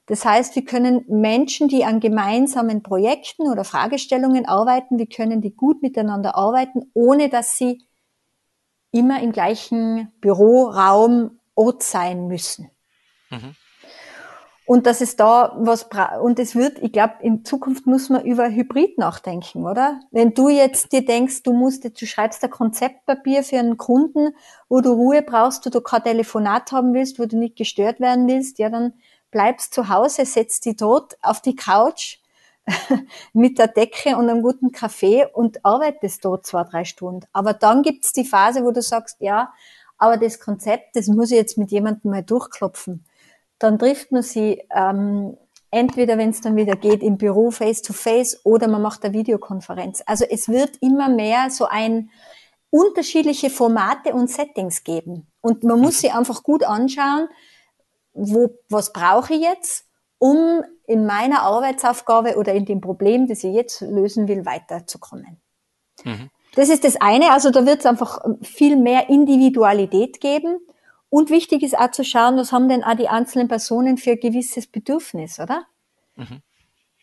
Das 0.07 0.25
heißt, 0.25 0.55
wir 0.55 0.65
können 0.65 1.05
Menschen, 1.07 1.67
die 1.67 1.83
an 1.83 1.99
gemeinsamen 1.99 2.81
Projekten 2.81 3.43
oder 3.51 3.63
Fragestellungen 3.63 4.45
arbeiten, 4.45 4.97
wir 4.97 5.07
können 5.07 5.41
die 5.41 5.53
gut 5.53 5.83
miteinander 5.83 6.35
arbeiten, 6.35 6.89
ohne 6.93 7.29
dass 7.29 7.57
sie 7.57 7.83
immer 8.91 9.21
im 9.21 9.31
gleichen 9.31 10.11
Büroraum 10.21 11.39
Ort 11.55 11.83
sein 11.83 12.27
müssen. 12.27 12.69
Mhm. 13.29 13.55
Und 14.67 14.85
dass 14.85 14.99
es 14.99 15.15
da 15.15 15.55
was 15.57 15.87
und 16.21 16.39
es 16.39 16.53
wird, 16.53 16.79
ich 16.79 16.91
glaube, 16.91 17.13
in 17.21 17.45
Zukunft 17.45 17.87
muss 17.87 18.09
man 18.09 18.25
über 18.25 18.49
Hybrid 18.49 18.97
nachdenken, 18.97 19.65
oder? 19.65 20.01
Wenn 20.11 20.33
du 20.33 20.49
jetzt 20.49 20.91
dir 20.91 21.05
denkst, 21.05 21.43
du 21.43 21.53
musst, 21.53 21.85
du 21.85 22.05
schreibst 22.05 22.43
ein 22.43 22.49
Konzeptpapier 22.49 23.43
für 23.43 23.59
einen 23.59 23.77
Kunden, 23.77 24.35
wo 24.67 24.81
du 24.81 24.91
Ruhe 24.91 25.21
brauchst, 25.21 25.65
wo 25.65 25.69
du 25.69 25.79
kein 25.79 26.03
Telefonat 26.03 26.73
haben 26.73 26.93
willst, 26.93 27.17
wo 27.17 27.25
du 27.25 27.37
nicht 27.37 27.55
gestört 27.55 28.01
werden 28.01 28.27
willst, 28.27 28.59
ja, 28.59 28.69
dann 28.69 28.91
bleibst 29.31 29.73
zu 29.73 29.87
Hause, 29.87 30.25
setzt 30.25 30.65
dich 30.65 30.75
dort 30.75 31.17
auf 31.21 31.41
die 31.41 31.55
Couch 31.55 32.17
mit 33.31 33.59
der 33.59 33.69
Decke 33.69 34.17
und 34.17 34.29
einem 34.29 34.41
guten 34.41 34.73
Kaffee 34.73 35.25
und 35.31 35.63
arbeitest 35.63 36.25
dort 36.25 36.45
zwei, 36.45 36.65
drei 36.65 36.83
Stunden. 36.83 37.25
Aber 37.31 37.53
dann 37.53 37.83
gibt's 37.83 38.11
die 38.11 38.25
Phase, 38.25 38.65
wo 38.65 38.71
du 38.71 38.81
sagst, 38.81 39.15
ja, 39.21 39.53
aber 39.97 40.17
das 40.17 40.41
Konzept, 40.41 40.97
das 40.97 41.07
muss 41.07 41.31
ich 41.31 41.37
jetzt 41.37 41.57
mit 41.57 41.71
jemandem 41.71 42.11
mal 42.11 42.21
durchklopfen 42.21 43.05
dann 43.59 43.79
trifft 43.79 44.11
man 44.11 44.23
sie 44.23 44.63
ähm, 44.75 45.37
entweder, 45.71 46.17
wenn 46.17 46.29
es 46.29 46.41
dann 46.41 46.55
wieder 46.55 46.75
geht, 46.75 47.03
im 47.03 47.17
Büro 47.17 47.51
face-to-face 47.51 48.35
-face, 48.35 48.39
oder 48.43 48.67
man 48.67 48.81
macht 48.81 49.03
eine 49.03 49.13
Videokonferenz. 49.13 50.03
Also 50.05 50.25
es 50.29 50.47
wird 50.47 50.77
immer 50.81 51.09
mehr 51.09 51.49
so 51.49 51.65
ein 51.65 52.09
unterschiedliche 52.69 53.49
Formate 53.49 54.13
und 54.13 54.29
Settings 54.29 54.83
geben. 54.83 55.27
Und 55.41 55.63
man 55.63 55.79
muss 55.79 56.01
sie 56.01 56.11
einfach 56.11 56.43
gut 56.43 56.63
anschauen, 56.63 57.29
wo, 58.13 58.49
was 58.69 58.93
brauche 58.93 59.33
ich 59.33 59.41
jetzt, 59.41 59.85
um 60.19 60.63
in 60.85 61.05
meiner 61.05 61.43
Arbeitsaufgabe 61.43 62.37
oder 62.37 62.53
in 62.53 62.65
dem 62.65 62.81
Problem, 62.81 63.27
das 63.27 63.43
ich 63.43 63.53
jetzt 63.53 63.81
lösen 63.81 64.27
will, 64.27 64.45
weiterzukommen. 64.45 65.39
Mhm. 66.03 66.29
Das 66.55 66.69
ist 66.69 66.83
das 66.83 66.99
eine. 66.99 67.31
Also 67.31 67.51
da 67.51 67.65
wird 67.65 67.79
es 67.79 67.85
einfach 67.85 68.19
viel 68.41 68.77
mehr 68.77 69.09
Individualität 69.09 70.19
geben. 70.19 70.59
Und 71.09 71.29
wichtig 71.29 71.63
ist 71.63 71.77
auch 71.77 71.91
zu 71.91 72.03
schauen, 72.03 72.37
was 72.37 72.51
haben 72.51 72.67
denn 72.67 72.83
auch 72.83 72.95
die 72.95 73.07
einzelnen 73.07 73.47
Personen 73.47 73.97
für 73.97 74.11
ein 74.11 74.19
gewisses 74.19 74.67
Bedürfnis, 74.67 75.39
oder? 75.39 75.65
Mhm. 76.15 76.41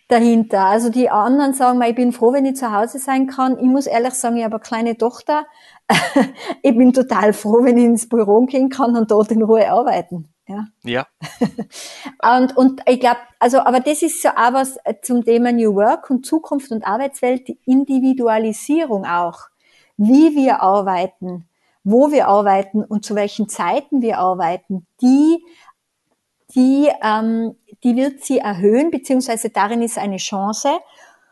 Dahinter. 0.08 0.66
Also 0.66 0.90
die 0.90 1.08
anderen 1.08 1.54
sagen, 1.54 1.80
ich 1.82 1.94
bin 1.94 2.12
froh, 2.12 2.34
wenn 2.34 2.44
ich 2.44 2.56
zu 2.56 2.70
Hause 2.70 2.98
sein 2.98 3.26
kann. 3.26 3.58
Ich 3.58 3.64
muss 3.64 3.86
ehrlich 3.86 4.12
sagen, 4.12 4.36
ich 4.36 4.44
habe 4.44 4.56
eine 4.56 4.62
kleine 4.62 4.98
Tochter. 4.98 5.46
ich 6.62 6.76
bin 6.76 6.92
total 6.92 7.32
froh, 7.32 7.64
wenn 7.64 7.78
ich 7.78 7.84
ins 7.84 8.08
Büro 8.08 8.44
gehen 8.44 8.68
kann 8.68 8.96
und 8.96 9.10
dort 9.10 9.30
in 9.30 9.42
Ruhe 9.42 9.70
arbeiten. 9.70 10.28
Ja. 10.46 10.66
ja. 10.82 11.06
und, 12.38 12.54
und 12.56 12.82
ich 12.86 13.00
glaube, 13.00 13.20
also, 13.38 13.60
aber 13.60 13.80
das 13.80 14.02
ist 14.02 14.20
so 14.20 14.28
auch 14.28 14.52
was 14.52 14.76
zum 15.00 15.24
Thema 15.24 15.52
New 15.52 15.74
Work 15.74 16.10
und 16.10 16.26
Zukunft 16.26 16.70
und 16.70 16.86
Arbeitswelt, 16.86 17.48
die 17.48 17.58
Individualisierung 17.64 19.06
auch. 19.06 19.48
Wie 19.96 20.34
wir 20.34 20.60
arbeiten, 20.60 21.48
wo 21.85 22.11
wir 22.11 22.29
arbeiten 22.29 22.83
und 22.83 23.05
zu 23.05 23.14
welchen 23.14 23.49
Zeiten 23.49 24.03
wir 24.03 24.18
arbeiten, 24.18 24.87
die, 25.03 25.44
die, 26.55 26.90
ähm, 27.03 27.57
die 27.85 27.94
wird 27.94 28.25
sie 28.25 28.38
erhöhen, 28.38 28.90
beziehungsweise 28.90 29.51
darin 29.51 29.83
ist 29.83 29.99
eine 29.99 30.16
Chance. 30.16 30.79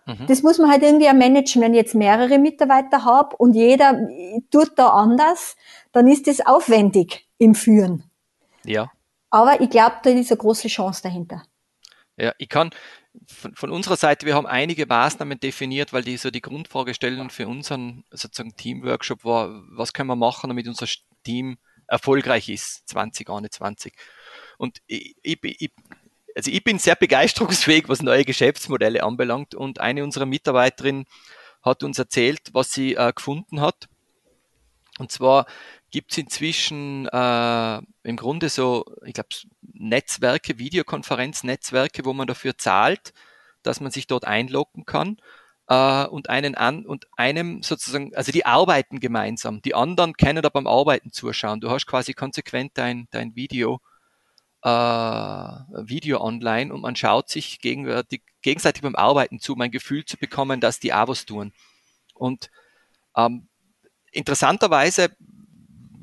Mhm. 0.07 0.27
Das 0.27 0.43
muss 0.43 0.59
man 0.59 0.71
halt 0.71 0.83
irgendwie 0.83 1.11
managen. 1.13 1.63
Wenn 1.63 1.73
ich 1.73 1.79
jetzt 1.79 1.95
mehrere 1.95 2.39
Mitarbeiter 2.39 3.05
habe 3.05 3.37
und 3.37 3.55
jeder 3.55 3.99
tut 4.51 4.73
da 4.77 4.91
anders, 4.91 5.57
dann 5.93 6.07
ist 6.07 6.27
das 6.27 6.45
aufwendig 6.45 7.27
im 7.39 7.55
Führen. 7.55 8.05
Ja. 8.65 8.91
Aber 9.31 9.61
ich 9.61 9.71
glaube, 9.71 9.97
da 10.03 10.11
ist 10.11 10.31
eine 10.31 10.39
große 10.39 10.69
Chance 10.69 11.03
dahinter. 11.03 11.43
Ja, 12.19 12.33
ich 12.37 12.51
kann 12.51 12.71
von, 13.33 13.55
von, 13.55 13.71
unserer 13.71 13.97
Seite, 13.97 14.27
wir 14.27 14.35
haben 14.35 14.47
einige 14.47 14.87
Maßnahmen 14.87 15.41
definiert, 15.41 15.93
weil 15.93 16.03
die 16.03 16.17
so 16.17 16.31
die 16.31 16.41
Grundfragestellung 16.41 17.31
für 17.31 17.49
unseren 17.49 18.05
sozusagen 18.11 18.57
Teamworkshop 18.57 19.25
war, 19.25 19.63
was 19.71 19.93
können 19.93 20.09
wir 20.09 20.17
machen, 20.17 20.49
damit 20.49 20.69
unser 20.69 20.87
Team 21.25 21.59
erfolgreich 21.87 22.49
ist 22.49 22.89
2021. 22.89 23.93
Und 24.59 24.79
ich, 24.87 25.17
ich, 25.23 25.39
ich, 25.43 25.73
also 26.35 26.51
ich 26.51 26.65
bin 26.65 26.79
sehr 26.79 26.97
begeisterungsfähig, 26.97 27.89
was 27.89 28.03
neue 28.03 28.25
Geschäftsmodelle 28.25 29.03
anbelangt. 29.03 29.55
Und 29.55 29.81
eine 29.81 30.05
unserer 30.05 30.27
Mitarbeiterinnen 30.27 31.07
hat 31.63 31.83
uns 31.83 31.99
erzählt, 31.99 32.41
was 32.53 32.73
sie 32.73 32.95
äh, 32.95 33.13
gefunden 33.13 33.61
hat. 33.61 33.89
Und 34.99 35.11
zwar 35.11 35.47
gibt 35.93 36.11
es 36.11 36.19
inzwischen 36.19 37.07
äh, 37.07 37.83
im 38.03 38.17
Grunde 38.17 38.49
so, 38.49 38.85
ich 39.05 39.13
glaube, 39.13 39.29
Netzwerke, 39.61 40.59
Videokonferenznetzwerke, 40.59 42.05
wo 42.05 42.15
man 42.15 42.27
dafür 42.27 42.57
zahlt, 42.59 43.13
dass 43.63 43.81
man 43.81 43.93
sich 43.93 44.07
dort 44.07 44.25
einloggen 44.25 44.87
kann 44.87 45.19
äh, 45.69 46.07
und 46.07 46.31
einen 46.31 46.55
an 46.55 46.87
und 46.87 47.07
einem 47.17 47.63
sozusagen, 47.63 48.15
also 48.17 48.33
die 48.33 48.47
arbeiten 48.47 49.01
gemeinsam. 49.01 49.61
Die 49.61 49.75
anderen 49.75 50.15
können 50.15 50.43
da 50.43 50.49
beim 50.49 50.67
Arbeiten 50.67 51.13
zuschauen. 51.13 51.61
Du 51.61 51.71
hast 51.71 51.87
quasi 51.87 52.15
konsequent 52.15 52.73
dein, 52.75 53.07
dein 53.11 53.37
Video, 53.37 53.81
äh, 54.63 54.69
Video 54.69 56.23
online 56.23 56.73
und 56.73 56.81
man 56.81 56.97
schaut 56.97 57.29
sich 57.29 57.61
gegenwärtig, 57.61 58.23
gegenseitig 58.41 58.83
beim 58.83 58.97
Arbeiten 58.97 59.41
zu, 59.41 59.53
um 59.53 59.61
ein 59.61 59.71
Gefühl 59.71 60.07
zu 60.07 60.17
bekommen, 60.17 60.61
dass 60.61 60.81
die 60.81 60.95
Avos 60.95 61.27
tun. 61.27 61.53
Und 62.15 62.51
ähm, 63.15 63.49
interessanterweise 64.11 65.15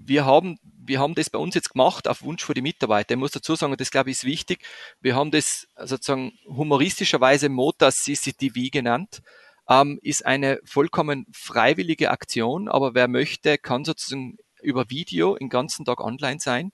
wir 0.09 0.25
haben, 0.25 0.59
wir 0.63 0.99
haben 0.99 1.15
das 1.15 1.29
bei 1.29 1.39
uns 1.39 1.55
jetzt 1.55 1.69
gemacht 1.69 2.07
auf 2.07 2.23
Wunsch 2.23 2.43
für 2.43 2.53
die 2.53 2.61
Mitarbeiter. 2.61 3.13
Ich 3.13 3.19
muss 3.19 3.31
dazu 3.31 3.55
sagen, 3.55 3.75
das 3.77 3.91
glaube 3.91 4.09
ich 4.09 4.17
ist 4.17 4.23
wichtig. 4.25 4.65
Wir 4.99 5.15
haben 5.15 5.31
das 5.31 5.67
sozusagen 5.77 6.33
humoristischerweise 6.47 7.47
Motas 7.47 8.03
CCTV 8.03 8.71
genannt. 8.71 9.21
Ähm, 9.69 9.99
ist 10.01 10.25
eine 10.25 10.59
vollkommen 10.65 11.27
freiwillige 11.31 12.09
Aktion, 12.09 12.67
aber 12.67 12.95
wer 12.95 13.07
möchte, 13.07 13.57
kann 13.59 13.85
sozusagen 13.85 14.37
über 14.61 14.89
Video 14.89 15.37
den 15.37 15.49
ganzen 15.49 15.85
Tag 15.85 16.01
online 16.01 16.39
sein, 16.39 16.71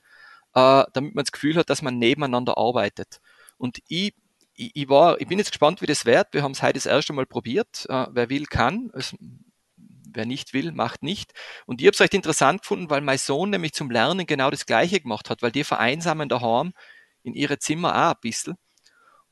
äh, 0.56 0.84
damit 0.94 1.14
man 1.14 1.26
das 1.26 1.34
Gefühl 1.34 1.58
hat, 1.58 1.70
dass 1.70 1.82
man 1.82 2.00
nebeneinander 2.00 2.58
arbeitet. 2.58 3.20
Und 3.58 3.80
ich 3.88 4.14
ich, 4.58 4.88
war, 4.88 5.20
ich 5.20 5.28
bin 5.28 5.38
jetzt 5.38 5.52
gespannt, 5.52 5.82
wie 5.82 5.86
das 5.86 6.06
wird. 6.06 6.28
Wir 6.32 6.42
haben 6.42 6.54
es 6.54 6.64
heute 6.64 6.76
das 6.76 6.86
erste 6.86 7.12
Mal 7.12 7.26
probiert. 7.26 7.86
Äh, 7.90 8.08
wer 8.12 8.30
will, 8.30 8.46
kann. 8.46 8.90
Es 8.94 9.14
wer 10.16 10.26
nicht 10.26 10.54
will, 10.54 10.72
macht 10.72 11.04
nicht. 11.04 11.34
Und 11.66 11.82
ich 11.82 11.88
habe 11.88 11.94
es 11.94 12.02
recht 12.02 12.14
interessant 12.14 12.62
gefunden, 12.62 12.90
weil 12.90 13.02
mein 13.02 13.18
Sohn 13.18 13.50
nämlich 13.50 13.74
zum 13.74 13.92
Lernen 13.92 14.26
genau 14.26 14.50
das 14.50 14.66
Gleiche 14.66 15.00
gemacht 15.00 15.30
hat, 15.30 15.42
weil 15.42 15.52
die 15.52 15.64
vereinsamen 15.64 16.30
daheim 16.30 16.74
in 17.24 17.34
ihre 17.34 17.60
Zimmer 17.60 17.96
auch 17.96 18.16
ein 18.16 18.22
bisschen 18.22 18.58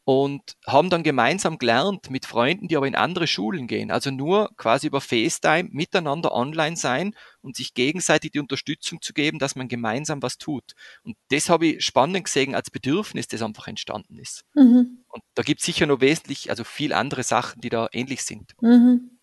und 0.05 0.57
haben 0.67 0.89
dann 0.89 1.03
gemeinsam 1.03 1.57
gelernt 1.57 2.09
mit 2.09 2.25
Freunden, 2.25 2.67
die 2.67 2.75
aber 2.75 2.87
in 2.87 2.95
andere 2.95 3.25
Schulen 3.25 3.67
gehen. 3.67 3.89
Also 3.89 4.11
nur 4.11 4.49
quasi 4.57 4.87
über 4.87 4.99
FaceTime 4.99 5.69
miteinander 5.71 6.33
online 6.33 6.75
sein 6.75 7.15
und 7.41 7.55
sich 7.55 7.73
gegenseitig 7.73 8.31
die 8.31 8.39
Unterstützung 8.39 9.01
zu 9.01 9.13
geben, 9.13 9.39
dass 9.39 9.55
man 9.55 9.69
gemeinsam 9.69 10.21
was 10.21 10.37
tut. 10.37 10.73
Und 11.03 11.15
das 11.29 11.49
habe 11.49 11.67
ich 11.67 11.85
spannend 11.85 12.25
gesehen 12.25 12.53
als 12.53 12.69
Bedürfnis, 12.69 13.27
das 13.27 13.41
einfach 13.41 13.67
entstanden 13.67 14.19
ist. 14.19 14.43
Mhm. 14.55 15.05
Und 15.07 15.23
da 15.35 15.43
gibt 15.43 15.61
es 15.61 15.65
sicher 15.65 15.85
noch 15.85 16.01
wesentlich, 16.01 16.49
also 16.49 16.65
viel 16.65 16.91
andere 16.91 17.23
Sachen, 17.23 17.61
die 17.61 17.69
da 17.69 17.87
ähnlich 17.93 18.23
sind. 18.23 18.51
Mhm. 18.59 19.19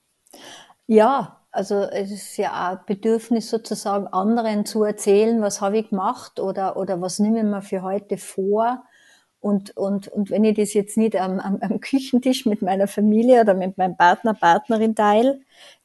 Ja, 0.87 1.40
also 1.53 1.83
es 1.83 2.11
ist 2.11 2.37
ja 2.37 2.73
auch 2.73 2.85
Bedürfnis 2.87 3.51
sozusagen 3.51 4.07
anderen 4.09 4.65
zu 4.67 4.85
erzählen, 4.85 5.43
was 5.43 5.61
habe 5.61 5.79
ich 5.79 5.91
gemacht 5.91 6.39
oder, 6.39 6.77
oder 6.77 7.01
was 7.01 7.19
nehme 7.19 7.39
ich 7.39 7.45
mir 7.45 7.63
für 7.63 7.83
heute 7.83 8.19
vor. 8.19 8.85
Und, 9.41 9.77
und, 9.77 10.09
und 10.09 10.31
wenn 10.31 10.45
ich 10.45 10.57
das 10.57 10.75
jetzt 10.75 10.99
nicht 10.99 11.17
am, 11.17 11.41
am, 11.41 11.59
am 11.63 11.81
Küchentisch 11.81 12.45
mit 12.45 12.61
meiner 12.61 12.87
Familie 12.87 13.41
oder 13.41 13.55
mit 13.55 13.79
meinem 13.79 13.97
Partner, 13.97 14.35
Partnerin 14.35 14.95
teile, 14.95 15.41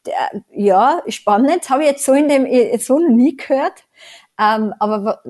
der, 0.06 0.42
ja, 0.52 1.02
spannend, 1.08 1.70
habe 1.70 1.84
ich 1.84 1.90
jetzt 1.90 2.06
so 2.06 2.14
in 2.14 2.28
dem, 2.28 2.46
so 2.80 3.00
noch 3.00 3.16
nie 3.16 3.38
gehört. 3.38 3.86
Ähm, 4.38 4.74
aber 4.80 5.24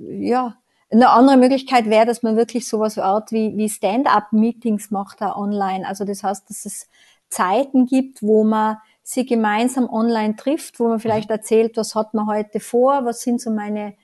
ja, 0.00 0.56
eine 0.90 1.10
andere 1.10 1.36
Möglichkeit 1.36 1.86
wäre, 1.86 2.04
dass 2.06 2.22
man 2.22 2.36
wirklich 2.36 2.66
sowas 2.66 2.98
Art 2.98 3.30
wie, 3.30 3.56
wie 3.56 3.68
Stand-up-Meetings 3.68 4.90
macht 4.90 5.20
da 5.20 5.36
online. 5.36 5.86
Also 5.86 6.04
das 6.04 6.24
heißt, 6.24 6.50
dass 6.50 6.64
es 6.66 6.88
Zeiten 7.28 7.86
gibt, 7.86 8.22
wo 8.22 8.42
man 8.42 8.78
sie 9.08 9.24
gemeinsam 9.24 9.88
online 9.88 10.36
trifft, 10.36 10.78
wo 10.78 10.88
man 10.88 11.00
vielleicht 11.00 11.30
erzählt, 11.30 11.78
was 11.78 11.94
hat 11.94 12.12
man 12.12 12.26
heute 12.26 12.60
vor, 12.60 13.06
was 13.06 13.22
sind 13.22 13.40
so 13.40 13.50
meine 13.50 13.94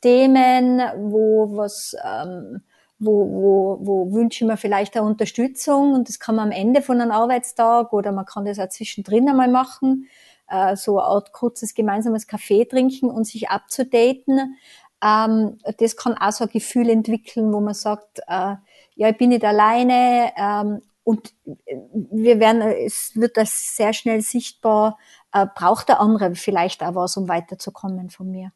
Themen, 0.00 0.80
wo 0.98 1.56
was 1.56 1.96
ähm, 2.04 2.62
wo, 3.00 3.26
wo, 3.28 3.78
wo 3.80 4.12
wünsche 4.12 4.44
ich 4.44 4.48
mir 4.48 4.56
vielleicht 4.56 4.96
eine 4.96 5.04
Unterstützung 5.04 5.94
und 5.94 6.08
das 6.08 6.20
kann 6.20 6.36
man 6.36 6.50
am 6.50 6.52
Ende 6.52 6.80
von 6.80 7.00
einem 7.00 7.10
Arbeitstag 7.10 7.92
oder 7.92 8.12
man 8.12 8.24
kann 8.24 8.44
das 8.44 8.60
auch 8.60 8.68
zwischendrin 8.68 9.28
einmal 9.28 9.48
machen, 9.48 10.08
äh, 10.48 10.76
so 10.76 11.00
eine 11.00 11.08
Art 11.08 11.32
kurzes 11.32 11.74
gemeinsames 11.74 12.28
Kaffee 12.28 12.64
trinken 12.64 13.10
und 13.10 13.24
sich 13.24 13.48
abzudaten. 13.48 14.56
Ähm, 15.02 15.58
das 15.78 15.96
kann 15.96 16.16
auch 16.16 16.30
so 16.30 16.44
ein 16.44 16.50
Gefühl 16.50 16.88
entwickeln, 16.88 17.52
wo 17.52 17.58
man 17.58 17.74
sagt, 17.74 18.20
äh, 18.28 18.54
ja, 18.94 19.08
ich 19.08 19.18
bin 19.18 19.30
nicht 19.30 19.44
alleine 19.44 20.30
ähm, 20.36 20.82
und 21.04 21.34
äh, 21.44 21.76
wir 22.10 22.40
werden, 22.40 22.62
es 22.62 23.16
wird 23.16 23.36
das 23.36 23.76
sehr 23.76 23.92
schnell 23.92 24.20
sichtbar, 24.20 24.98
äh, 25.32 25.46
braucht 25.54 25.88
der 25.88 26.00
andere 26.00 26.34
vielleicht 26.34 26.82
auch 26.82 26.94
was, 26.94 27.16
um 27.16 27.28
weiterzukommen 27.28 28.10
von 28.10 28.30
mir. 28.30 28.52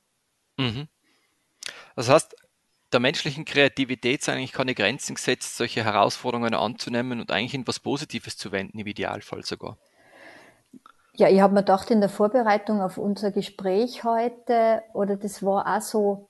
Mhm. 0.57 0.89
Das 1.97 2.09
heißt, 2.09 2.37
der 2.93 3.01
menschlichen 3.01 3.45
Kreativität 3.45 4.23
sind 4.23 4.35
eigentlich 4.35 4.53
keine 4.53 4.75
Grenzen 4.75 5.17
gesetzt, 5.17 5.57
solche 5.57 5.85
Herausforderungen 5.85 6.55
anzunehmen 6.55 7.21
und 7.21 7.31
eigentlich 7.31 7.55
in 7.55 7.67
was 7.67 7.81
Positives 7.81 8.37
zu 8.37 8.53
wenden, 8.53 8.79
im 8.79 8.87
Idealfall 8.87 9.45
sogar. 9.45 9.77
Ja, 11.15 11.29
ich 11.29 11.41
habe 11.41 11.55
mir 11.55 11.61
gedacht, 11.61 11.91
in 11.91 12.01
der 12.01 12.11
Vorbereitung 12.11 12.83
auf 12.83 12.99
unser 12.99 13.33
Gespräch 13.33 14.05
heute, 14.05 14.83
oder 14.93 15.17
das 15.17 15.43
war 15.43 15.77
auch 15.77 15.81
so, 15.81 16.29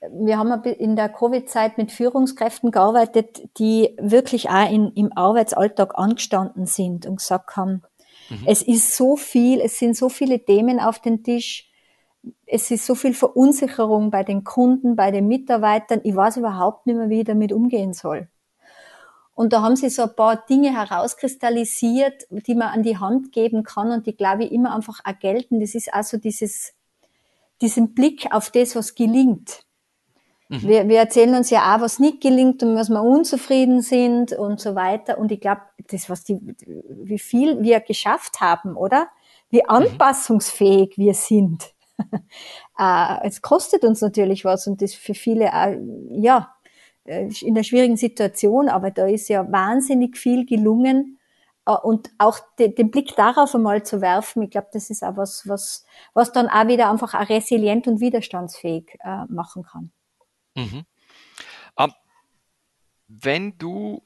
wir 0.00 0.38
haben 0.38 0.62
in 0.64 0.96
der 0.96 1.08
Covid-Zeit 1.08 1.76
mit 1.76 1.90
Führungskräften 1.90 2.70
gearbeitet, 2.70 3.48
die 3.58 3.96
wirklich 4.00 4.48
auch 4.48 4.70
in, 4.70 4.92
im 4.94 5.12
Arbeitsalltag 5.16 5.98
angestanden 5.98 6.66
sind 6.66 7.06
und 7.06 7.16
gesagt 7.16 7.56
haben, 7.56 7.82
mhm. 8.30 8.44
es 8.46 8.62
ist 8.62 8.96
so 8.96 9.16
viel, 9.16 9.60
es 9.60 9.78
sind 9.78 9.96
so 9.96 10.08
viele 10.08 10.44
Themen 10.44 10.78
auf 10.78 11.00
den 11.00 11.24
Tisch, 11.24 11.68
es 12.46 12.70
ist 12.70 12.86
so 12.86 12.94
viel 12.94 13.14
Verunsicherung 13.14 14.10
bei 14.10 14.22
den 14.22 14.44
Kunden, 14.44 14.94
bei 14.96 15.10
den 15.10 15.26
Mitarbeitern, 15.26 16.00
ich 16.04 16.14
weiß 16.14 16.36
überhaupt 16.36 16.86
nicht 16.86 16.96
mehr, 16.96 17.08
wie 17.08 17.20
ich 17.20 17.26
damit 17.26 17.52
umgehen 17.52 17.92
soll. 17.92 18.28
Und 19.34 19.52
da 19.52 19.62
haben 19.62 19.76
sie 19.76 19.88
so 19.88 20.02
ein 20.02 20.16
paar 20.16 20.44
Dinge 20.46 20.72
herauskristallisiert, 20.72 22.26
die 22.30 22.56
man 22.56 22.68
an 22.68 22.82
die 22.82 22.98
Hand 22.98 23.30
geben 23.30 23.62
kann 23.62 23.92
und 23.92 24.06
die, 24.06 24.16
glaube 24.16 24.44
ich, 24.44 24.52
immer 24.52 24.74
einfach 24.74 24.98
auch 25.04 25.18
gelten. 25.20 25.60
Das 25.60 25.76
ist 25.76 25.94
also 25.94 26.16
dieses, 26.16 26.74
diesen 27.62 27.94
Blick 27.94 28.32
auf 28.32 28.50
das, 28.50 28.74
was 28.74 28.96
gelingt. 28.96 29.64
Mhm. 30.48 30.62
Wir, 30.62 30.88
wir 30.88 30.98
erzählen 30.98 31.34
uns 31.34 31.50
ja 31.50 31.74
auch, 31.74 31.80
was 31.80 31.98
nicht 31.98 32.20
gelingt 32.20 32.62
und 32.62 32.74
was 32.74 32.88
wir 32.88 33.02
unzufrieden 33.02 33.82
sind 33.82 34.32
und 34.32 34.60
so 34.60 34.74
weiter. 34.74 35.18
Und 35.18 35.30
ich 35.30 35.40
glaube, 35.40 35.62
das, 35.90 36.08
was 36.08 36.24
die, 36.24 36.38
wie 36.66 37.18
viel 37.18 37.62
wir 37.62 37.80
geschafft 37.80 38.40
haben, 38.40 38.76
oder? 38.76 39.08
Wie 39.50 39.62
mhm. 39.62 39.68
anpassungsfähig 39.68 40.96
wir 40.96 41.14
sind. 41.14 41.74
äh, 42.78 43.26
es 43.26 43.42
kostet 43.42 43.84
uns 43.84 44.00
natürlich 44.00 44.44
was 44.44 44.66
und 44.66 44.80
das 44.80 44.94
für 44.94 45.14
viele, 45.14 45.46
äh, 45.46 45.78
ja, 46.10 46.54
äh, 47.04 47.28
in 47.42 47.54
einer 47.54 47.64
schwierigen 47.64 47.96
Situation, 47.96 48.68
aber 48.68 48.90
da 48.90 49.06
ist 49.06 49.28
ja 49.28 49.50
wahnsinnig 49.50 50.16
viel 50.16 50.46
gelungen. 50.46 51.18
Äh, 51.66 51.72
und 51.72 52.10
auch 52.18 52.38
de, 52.58 52.74
den 52.74 52.90
Blick 52.90 53.16
darauf 53.16 53.54
einmal 53.54 53.82
zu 53.82 54.00
werfen, 54.00 54.42
ich 54.42 54.50
glaube, 54.50 54.68
das 54.72 54.88
ist 54.88 55.02
auch 55.02 55.16
was, 55.16 55.46
was, 55.46 55.84
was 56.14 56.32
dann 56.32 56.48
auch 56.48 56.68
wieder 56.68 56.90
einfach 56.90 57.14
auch 57.14 57.28
resilient 57.28 57.86
und 57.86 58.00
widerstandsfähig 58.00 58.98
äh, 59.04 59.24
machen 59.28 59.64
kann. 59.64 59.92
Mhm. 60.58 60.84
Ähm, 61.78 61.92
wenn 63.06 63.58
du 63.58 64.02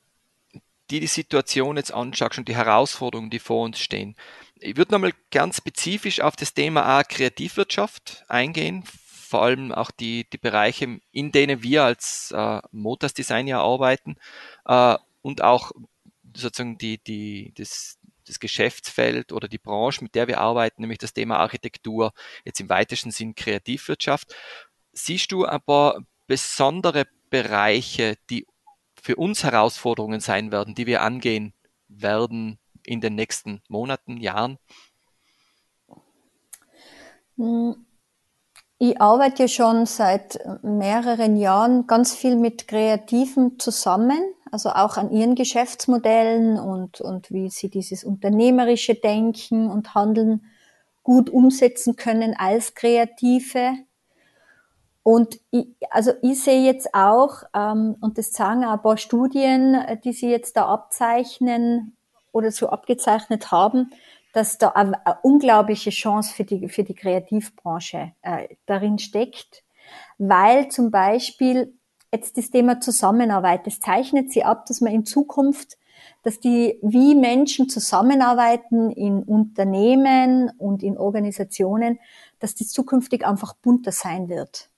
dir 0.90 1.00
die 1.00 1.06
Situation 1.06 1.76
jetzt 1.76 1.92
anschaust 1.92 2.38
und 2.38 2.48
die 2.48 2.56
Herausforderungen, 2.56 3.30
die 3.30 3.38
vor 3.38 3.64
uns 3.64 3.80
stehen, 3.80 4.14
ich 4.56 4.76
würde 4.76 4.92
nochmal 4.92 5.14
ganz 5.30 5.56
spezifisch 5.56 6.20
auf 6.20 6.36
das 6.36 6.54
Thema 6.54 6.84
A, 6.84 7.02
Kreativwirtschaft 7.02 8.24
eingehen, 8.28 8.84
vor 8.84 9.42
allem 9.42 9.72
auch 9.72 9.90
die, 9.90 10.28
die 10.28 10.38
Bereiche, 10.38 11.00
in 11.10 11.32
denen 11.32 11.62
wir 11.62 11.84
als 11.84 12.32
äh, 12.32 12.60
Motors 12.70 13.14
Designer 13.14 13.60
arbeiten 13.60 14.16
äh, 14.66 14.96
und 15.22 15.42
auch 15.42 15.72
sozusagen 16.36 16.76
die, 16.76 16.98
die, 16.98 17.52
das, 17.56 17.98
das 18.26 18.38
Geschäftsfeld 18.38 19.32
oder 19.32 19.48
die 19.48 19.58
Branche, 19.58 20.04
mit 20.04 20.14
der 20.14 20.28
wir 20.28 20.38
arbeiten, 20.38 20.82
nämlich 20.82 20.98
das 20.98 21.14
Thema 21.14 21.38
Architektur, 21.38 22.12
jetzt 22.44 22.60
im 22.60 22.68
weitesten 22.68 23.10
Sinn 23.10 23.34
Kreativwirtschaft. 23.34 24.34
Siehst 24.92 25.32
du 25.32 25.46
ein 25.46 25.62
paar 25.62 26.02
besondere 26.32 27.04
Bereiche, 27.28 28.16
die 28.30 28.46
für 28.98 29.16
uns 29.16 29.44
Herausforderungen 29.44 30.20
sein 30.20 30.50
werden, 30.50 30.74
die 30.74 30.86
wir 30.86 31.02
angehen 31.02 31.52
werden 31.88 32.58
in 32.86 33.02
den 33.02 33.16
nächsten 33.16 33.60
Monaten, 33.68 34.16
Jahren? 34.16 34.56
Hm, 37.36 37.84
ich 38.78 38.98
arbeite 38.98 39.42
ja 39.42 39.48
schon 39.48 39.84
seit 39.84 40.38
mehreren 40.62 41.36
Jahren 41.36 41.86
ganz 41.86 42.14
viel 42.14 42.36
mit 42.36 42.66
Kreativen 42.66 43.58
zusammen, 43.58 44.22
also 44.50 44.70
auch 44.70 44.96
an 44.96 45.10
ihren 45.10 45.34
Geschäftsmodellen 45.34 46.58
und, 46.58 47.02
und 47.02 47.30
wie 47.30 47.50
sie 47.50 47.68
dieses 47.68 48.04
unternehmerische 48.04 48.94
Denken 48.94 49.70
und 49.70 49.94
Handeln 49.94 50.46
gut 51.02 51.28
umsetzen 51.28 51.96
können 51.96 52.34
als 52.38 52.74
Kreative. 52.74 53.74
Und 55.02 55.40
ich, 55.50 55.66
also 55.90 56.12
ich 56.22 56.42
sehe 56.42 56.62
jetzt 56.64 56.94
auch, 56.94 57.42
ähm, 57.54 57.96
und 58.00 58.18
das 58.18 58.32
sagen 58.32 58.64
auch 58.64 58.74
ein 58.74 58.82
paar 58.82 58.96
Studien, 58.96 59.76
die 60.04 60.12
sie 60.12 60.30
jetzt 60.30 60.56
da 60.56 60.66
abzeichnen 60.66 61.96
oder 62.30 62.50
so 62.50 62.68
abgezeichnet 62.68 63.50
haben, 63.50 63.90
dass 64.32 64.58
da 64.58 64.68
eine, 64.68 65.04
eine 65.04 65.18
unglaubliche 65.22 65.90
Chance 65.90 66.32
für 66.34 66.44
die, 66.44 66.68
für 66.68 66.84
die 66.84 66.94
Kreativbranche 66.94 68.12
äh, 68.22 68.48
darin 68.66 68.98
steckt, 68.98 69.64
weil 70.18 70.68
zum 70.68 70.90
Beispiel 70.90 71.74
jetzt 72.12 72.38
das 72.38 72.50
Thema 72.50 72.80
Zusammenarbeit, 72.80 73.66
das 73.66 73.80
zeichnet 73.80 74.32
sie 74.32 74.44
ab, 74.44 74.66
dass 74.66 74.80
man 74.80 74.92
in 74.92 75.04
Zukunft, 75.04 75.78
dass 76.22 76.40
die, 76.40 76.78
wie 76.82 77.14
Menschen 77.14 77.68
zusammenarbeiten 77.68 78.90
in 78.90 79.22
Unternehmen 79.22 80.50
und 80.58 80.82
in 80.82 80.96
Organisationen, 80.96 81.98
dass 82.38 82.54
das 82.54 82.68
zukünftig 82.68 83.26
einfach 83.26 83.54
bunter 83.54 83.92
sein 83.92 84.28
wird. 84.28 84.71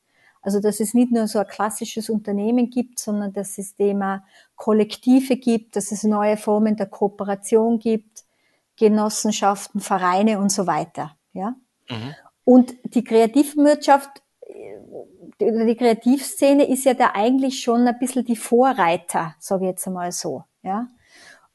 Also, 0.45 0.61
dass 0.61 0.79
es 0.79 0.93
nicht 0.93 1.11
nur 1.11 1.27
so 1.27 1.39
ein 1.39 1.47
klassisches 1.47 2.11
Unternehmen 2.11 2.69
gibt, 2.69 2.99
sondern 2.99 3.33
dass 3.33 3.57
es 3.57 3.77
Thema 3.77 4.25
Kollektive 4.57 5.37
gibt, 5.37 5.75
dass 5.75 5.91
es 5.91 6.05
neue 6.05 6.37
Formen 6.37 6.77
der 6.77 6.87
Kooperation 6.87 7.79
gibt, 7.79 8.25
Genossenschaften, 8.77 9.81
Vereine 9.81 10.39
und 10.39 10.53
so 10.53 10.67
weiter. 10.67 11.17
Ja? 11.33 11.57
Mhm. 11.89 12.15
Und 12.45 12.75
die 12.95 13.03
Kreativwirtschaft 13.03 14.23
oder 15.41 15.65
die 15.65 15.77
Kreativszene 15.77 16.69
ist 16.69 16.85
ja 16.85 16.95
da 16.95 17.13
eigentlich 17.15 17.61
schon 17.61 17.89
ein 17.89 17.99
bisschen 17.99 18.25
die 18.25 18.37
Vorreiter, 18.37 19.35
sage 19.39 19.65
ich 19.65 19.71
jetzt 19.71 19.87
einmal 19.87 20.13
so. 20.13 20.45
Ja? 20.63 20.89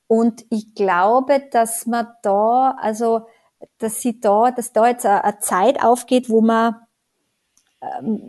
Und 0.08 0.46
ich 0.50 0.74
glaube, 0.74 1.44
dass 1.52 1.86
man 1.86 2.08
da, 2.24 2.76
also 2.80 3.28
dass 3.78 4.02
sie 4.02 4.20
da, 4.20 4.50
dass 4.52 4.74
da 4.74 4.88
jetzt 4.88 5.06
eine 5.06 5.38
Zeit 5.40 5.84
aufgeht, 5.84 6.30
wo 6.30 6.42
man 6.42 6.76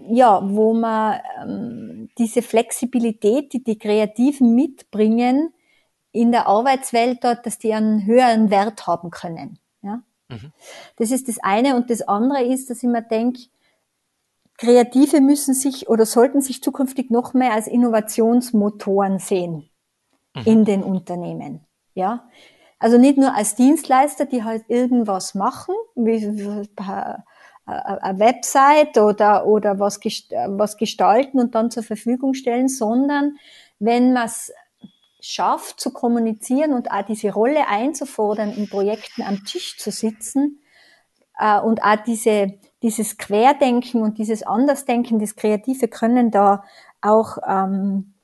ja, 0.09 0.41
wo 0.49 0.75
man 0.75 1.21
ähm, 1.43 2.09
diese 2.19 2.43
Flexibilität, 2.43 3.53
die 3.53 3.65
die 3.65 3.79
Kreativen 3.79 4.55
mitbringen, 4.55 5.53
in 6.13 6.33
der 6.33 6.47
Arbeitswelt 6.47 7.25
dort, 7.25 7.47
dass 7.47 7.59
die 7.59 7.73
einen 7.73 8.05
höheren 8.07 8.51
Wert 8.51 8.87
haben 8.87 9.11
können. 9.11 9.59
Ja? 9.83 10.03
Mhm. 10.29 10.53
Das 10.97 11.11
ist 11.11 11.29
das 11.29 11.39
eine. 11.43 11.77
Und 11.77 11.91
das 11.91 12.03
andere 12.03 12.43
ist, 12.45 12.71
dass 12.71 12.83
ich 12.83 12.89
mir 12.89 13.03
denke, 13.03 13.43
Kreative 14.57 15.21
müssen 15.21 15.55
sich 15.55 15.89
oder 15.89 16.05
sollten 16.05 16.43
sich 16.43 16.63
zukünftig 16.63 17.11
noch 17.11 17.33
mehr 17.33 17.53
als 17.53 17.67
Innovationsmotoren 17.67 19.19
sehen 19.19 19.71
mhm. 20.35 20.43
in 20.45 20.65
den 20.65 20.83
Unternehmen. 20.83 21.65
Ja, 21.95 22.29
also 22.79 22.99
nicht 22.99 23.19
nur 23.19 23.35
als 23.35 23.55
Dienstleister, 23.57 24.27
die 24.27 24.45
halt 24.45 24.65
irgendwas 24.69 25.35
machen, 25.35 25.75
wie 25.95 26.21
eine 27.71 28.19
Website 28.19 28.99
oder 28.99 29.47
oder 29.47 29.79
was 29.79 30.01
was 30.01 30.77
gestalten 30.77 31.39
und 31.39 31.55
dann 31.55 31.71
zur 31.71 31.83
Verfügung 31.83 32.35
stellen, 32.35 32.69
sondern 32.69 33.37
wenn 33.79 34.13
man 34.13 34.27
es 34.27 34.53
schafft 35.21 35.81
zu 35.81 35.93
kommunizieren 35.93 36.73
und 36.73 36.91
auch 36.91 37.03
diese 37.03 37.33
Rolle 37.33 37.69
einzufordern, 37.69 38.53
in 38.53 38.69
Projekten 38.69 39.23
am 39.23 39.45
Tisch 39.45 39.79
zu 39.79 39.91
sitzen 39.91 40.61
äh, 41.39 41.61
und 41.61 41.83
auch 41.83 41.97
diese, 42.07 42.55
dieses 42.83 43.19
Querdenken 43.19 44.03
und 44.03 44.19
dieses 44.19 44.43
Andersdenken, 44.43 45.19
das 45.19 45.37
kreative 45.37 45.89
Können 45.89 46.31
da 46.31 46.65
auch 47.03 47.39
ähm, 47.47 48.15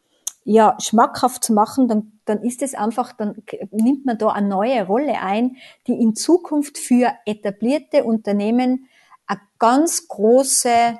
ja, 0.44 0.76
schmackhaft 0.80 1.44
zu 1.44 1.52
machen, 1.52 1.88
dann, 1.88 2.12
dann 2.24 2.42
ist 2.42 2.62
es 2.62 2.74
einfach, 2.74 3.12
dann 3.12 3.42
nimmt 3.72 4.06
man 4.06 4.16
da 4.16 4.28
eine 4.28 4.48
neue 4.48 4.86
Rolle 4.86 5.20
ein, 5.20 5.56
die 5.86 6.00
in 6.00 6.14
Zukunft 6.14 6.78
für 6.78 7.12
etablierte 7.26 8.04
Unternehmen 8.04 8.88
eine 9.26 9.40
ganz 9.58 10.08
große, 10.08 10.98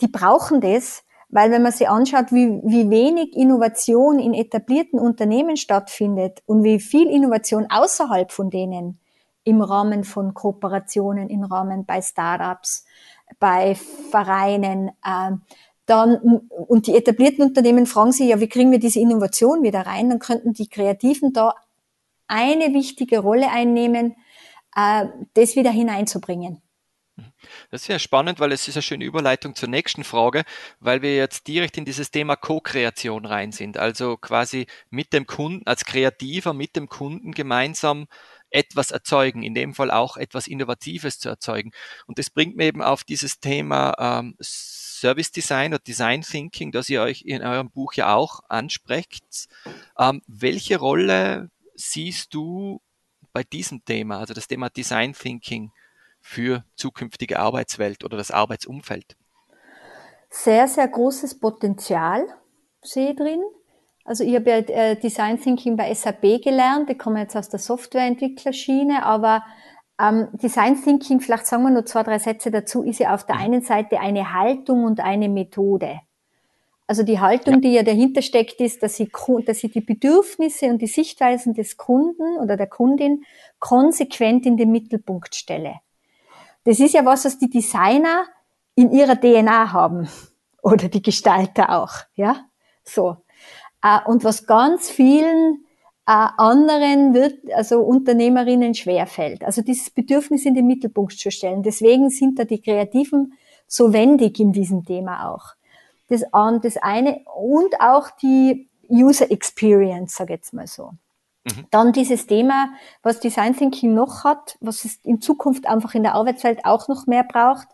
die 0.00 0.08
brauchen 0.08 0.60
das, 0.60 1.04
weil 1.28 1.50
wenn 1.50 1.62
man 1.62 1.72
sich 1.72 1.88
anschaut, 1.88 2.30
wie, 2.30 2.60
wie 2.64 2.90
wenig 2.90 3.34
Innovation 3.34 4.18
in 4.18 4.34
etablierten 4.34 4.98
Unternehmen 4.98 5.56
stattfindet 5.56 6.42
und 6.46 6.62
wie 6.62 6.78
viel 6.78 7.08
Innovation 7.08 7.66
außerhalb 7.70 8.30
von 8.30 8.50
denen 8.50 9.00
im 9.44 9.62
Rahmen 9.62 10.04
von 10.04 10.34
Kooperationen, 10.34 11.30
im 11.30 11.42
Rahmen 11.42 11.84
bei 11.86 12.02
Startups, 12.02 12.84
bei 13.40 13.74
Vereinen, 14.10 14.88
äh, 15.04 15.32
dann, 15.86 16.16
und 16.48 16.86
die 16.86 16.94
etablierten 16.94 17.44
Unternehmen 17.44 17.86
fragen 17.86 18.12
sich 18.12 18.28
ja, 18.28 18.38
wie 18.40 18.48
kriegen 18.48 18.70
wir 18.70 18.78
diese 18.78 19.00
Innovation 19.00 19.62
wieder 19.62 19.80
rein? 19.80 20.10
Dann 20.10 20.20
könnten 20.20 20.52
die 20.52 20.68
Kreativen 20.68 21.32
da 21.32 21.54
eine 22.28 22.72
wichtige 22.72 23.18
Rolle 23.18 23.50
einnehmen, 23.50 24.14
äh, 24.76 25.06
das 25.34 25.56
wieder 25.56 25.70
hineinzubringen. 25.70 26.62
Das 27.70 27.82
ist 27.82 27.88
ja 27.88 27.98
spannend, 27.98 28.40
weil 28.40 28.52
es 28.52 28.68
ist 28.68 28.76
eine 28.76 28.82
schöne 28.82 29.04
Überleitung 29.04 29.54
zur 29.54 29.68
nächsten 29.68 30.04
Frage, 30.04 30.44
weil 30.80 31.02
wir 31.02 31.16
jetzt 31.16 31.46
direkt 31.46 31.78
in 31.78 31.84
dieses 31.84 32.10
Thema 32.10 32.36
Co-Kreation 32.36 33.26
rein 33.26 33.52
sind. 33.52 33.78
Also 33.78 34.16
quasi 34.16 34.66
mit 34.90 35.12
dem 35.12 35.26
Kunden, 35.26 35.66
als 35.66 35.84
Kreativer 35.84 36.52
mit 36.52 36.76
dem 36.76 36.88
Kunden 36.88 37.32
gemeinsam 37.32 38.06
etwas 38.52 38.90
erzeugen, 38.90 39.42
in 39.42 39.54
dem 39.54 39.74
Fall 39.74 39.90
auch 39.90 40.16
etwas 40.16 40.46
Innovatives 40.46 41.18
zu 41.18 41.28
erzeugen. 41.28 41.72
Und 42.06 42.18
das 42.18 42.30
bringt 42.30 42.56
mir 42.56 42.66
eben 42.66 42.82
auf 42.82 43.02
dieses 43.02 43.40
Thema 43.40 43.94
ähm, 43.98 44.36
Service 44.40 45.32
Design 45.32 45.72
oder 45.72 45.82
Design 45.82 46.22
Thinking, 46.22 46.70
das 46.70 46.88
ihr 46.88 47.02
euch 47.02 47.22
in 47.22 47.42
eurem 47.42 47.70
Buch 47.70 47.94
ja 47.94 48.14
auch 48.14 48.40
ansprecht. 48.48 49.24
Ähm, 49.98 50.22
welche 50.26 50.78
Rolle 50.78 51.50
siehst 51.74 52.34
du 52.34 52.80
bei 53.32 53.42
diesem 53.42 53.84
Thema, 53.84 54.18
also 54.18 54.34
das 54.34 54.48
Thema 54.48 54.68
Design 54.68 55.14
Thinking? 55.14 55.72
Für 56.22 56.64
zukünftige 56.76 57.38
Arbeitswelt 57.38 58.04
oder 58.04 58.16
das 58.16 58.30
Arbeitsumfeld? 58.30 59.16
Sehr, 60.30 60.66
sehr 60.68 60.88
großes 60.88 61.40
Potenzial 61.40 62.24
sehe 62.80 63.10
ich 63.10 63.16
drin. 63.16 63.42
Also 64.04 64.24
ich 64.24 64.34
habe 64.34 64.50
ja 64.50 64.56
äh, 64.56 64.96
Design 64.96 65.40
Thinking 65.40 65.76
bei 65.76 65.92
SAP 65.94 66.42
gelernt, 66.42 66.90
ich 66.90 66.98
komme 66.98 67.20
jetzt 67.20 67.36
aus 67.36 67.48
der 67.48 67.60
Softwareentwicklerschiene, 67.60 69.04
aber 69.04 69.44
ähm, 70.00 70.28
Design 70.32 70.82
Thinking, 70.82 71.20
vielleicht 71.20 71.46
sagen 71.46 71.62
wir 71.64 71.70
nur 71.70 71.86
zwei, 71.86 72.02
drei 72.02 72.18
Sätze 72.18 72.50
dazu, 72.50 72.82
ist 72.82 72.98
ja 72.98 73.14
auf 73.14 73.26
der 73.26 73.36
einen 73.36 73.62
Seite 73.62 74.00
eine 74.00 74.32
Haltung 74.32 74.84
und 74.84 75.00
eine 75.00 75.28
Methode. 75.28 76.00
Also 76.88 77.04
die 77.04 77.20
Haltung, 77.20 77.54
ja. 77.54 77.60
die 77.60 77.72
ja 77.72 77.82
dahinter 77.82 78.22
steckt, 78.22 78.60
ist, 78.60 78.82
dass 78.82 78.98
ich, 78.98 79.10
dass 79.46 79.62
ich 79.62 79.70
die 79.70 79.80
Bedürfnisse 79.80 80.66
und 80.66 80.82
die 80.82 80.88
Sichtweisen 80.88 81.54
des 81.54 81.76
Kunden 81.76 82.38
oder 82.38 82.56
der 82.56 82.66
Kundin 82.66 83.24
konsequent 83.60 84.46
in 84.46 84.56
den 84.56 84.72
Mittelpunkt 84.72 85.34
stelle. 85.34 85.76
Das 86.64 86.80
ist 86.80 86.94
ja 86.94 87.04
was, 87.04 87.24
was 87.24 87.38
die 87.38 87.50
Designer 87.50 88.24
in 88.74 88.92
ihrer 88.92 89.20
DNA 89.20 89.72
haben. 89.72 90.08
Oder 90.62 90.88
die 90.88 91.02
Gestalter 91.02 91.70
auch, 91.82 91.92
ja? 92.14 92.44
So. 92.84 93.16
Äh, 93.82 93.98
und 94.06 94.22
was 94.24 94.46
ganz 94.46 94.90
vielen 94.90 95.64
äh, 96.06 96.28
anderen 96.36 97.14
wird, 97.14 97.52
also 97.52 97.80
Unternehmerinnen 97.80 98.74
schwerfällt. 98.74 99.44
Also 99.44 99.62
dieses 99.62 99.90
Bedürfnis 99.90 100.46
in 100.46 100.54
den 100.54 100.66
Mittelpunkt 100.66 101.18
zu 101.18 101.30
stellen. 101.30 101.62
Deswegen 101.62 102.10
sind 102.10 102.38
da 102.38 102.44
die 102.44 102.60
Kreativen 102.60 103.34
so 103.66 103.92
wendig 103.92 104.38
in 104.38 104.52
diesem 104.52 104.84
Thema 104.84 105.30
auch. 105.30 105.54
Das, 106.08 106.22
das 106.62 106.76
eine 106.76 107.22
und 107.34 107.80
auch 107.80 108.10
die 108.10 108.68
User 108.88 109.30
Experience, 109.30 110.16
sag 110.16 110.28
ich 110.28 110.36
jetzt 110.36 110.52
mal 110.52 110.66
so. 110.66 110.90
Mhm. 111.44 111.66
Dann 111.70 111.92
dieses 111.92 112.26
Thema, 112.26 112.70
was 113.02 113.20
Design 113.20 113.56
Thinking 113.56 113.94
noch 113.94 114.24
hat, 114.24 114.56
was 114.60 114.84
es 114.84 114.96
in 115.04 115.20
Zukunft 115.20 115.66
einfach 115.66 115.94
in 115.94 116.04
der 116.04 116.14
Arbeitswelt 116.14 116.64
auch 116.64 116.88
noch 116.88 117.06
mehr 117.06 117.24
braucht, 117.24 117.68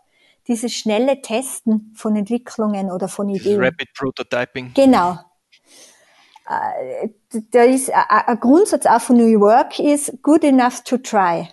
dieses 0.47 0.73
schnelle 0.73 1.21
Testen 1.21 1.93
von 1.95 2.15
Entwicklungen 2.15 2.91
oder 2.91 3.07
von 3.07 3.27
dieses 3.27 3.45
Ideen. 3.45 3.63
Rapid 3.63 3.93
Prototyping. 3.93 4.71
Genau. 4.73 5.19
Äh, 6.49 7.09
da 7.51 7.63
ist 7.63 7.91
ein 7.93 8.39
Grundsatz 8.39 8.87
auch 8.87 9.01
von 9.01 9.17
New 9.17 9.39
Work 9.39 9.77
ist 9.77 10.23
good 10.23 10.43
enough 10.43 10.81
to 10.83 10.97
try. 10.97 11.47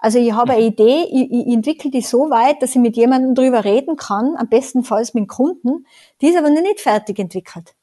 Also 0.00 0.18
ich 0.18 0.32
habe 0.32 0.54
eine 0.54 0.62
mhm. 0.62 0.68
Idee, 0.68 1.04
ich, 1.12 1.30
ich 1.30 1.54
entwickle 1.54 1.90
die 1.90 2.00
so 2.00 2.30
weit, 2.30 2.60
dass 2.62 2.70
ich 2.70 2.80
mit 2.80 2.96
jemandem 2.96 3.34
drüber 3.34 3.64
reden 3.64 3.96
kann, 3.96 4.34
am 4.36 4.48
bestenfalls 4.48 5.14
mit 5.14 5.24
dem 5.24 5.28
Kunden, 5.28 5.86
die 6.20 6.28
ist 6.28 6.38
aber 6.38 6.50
noch 6.50 6.62
nicht 6.62 6.80
fertig 6.80 7.18
entwickelt. 7.18 7.74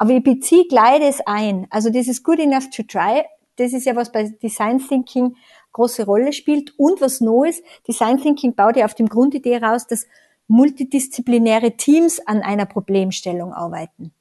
Aber 0.00 0.12
ich 0.12 0.24
beziehe 0.24 0.66
gleich 0.66 0.98
das 1.00 1.20
ein. 1.26 1.66
Also 1.68 1.90
ist 2.08 2.24
good 2.24 2.38
enough 2.38 2.70
to 2.70 2.82
try. 2.82 3.22
Das 3.56 3.74
ist 3.74 3.84
ja, 3.84 3.94
was 3.94 4.10
bei 4.10 4.30
Design 4.42 4.78
Thinking 4.78 5.36
große 5.72 6.06
Rolle 6.06 6.32
spielt. 6.32 6.72
Und 6.78 7.02
was 7.02 7.20
Neues, 7.20 7.62
Design 7.86 8.16
Thinking 8.16 8.54
baut 8.54 8.76
ja 8.76 8.86
auf 8.86 8.94
dem 8.94 9.10
Grundidee 9.10 9.58
raus, 9.58 9.86
dass 9.86 10.06
multidisziplinäre 10.48 11.72
Teams 11.72 12.18
an 12.26 12.40
einer 12.40 12.64
Problemstellung 12.64 13.52
arbeiten. 13.52 14.14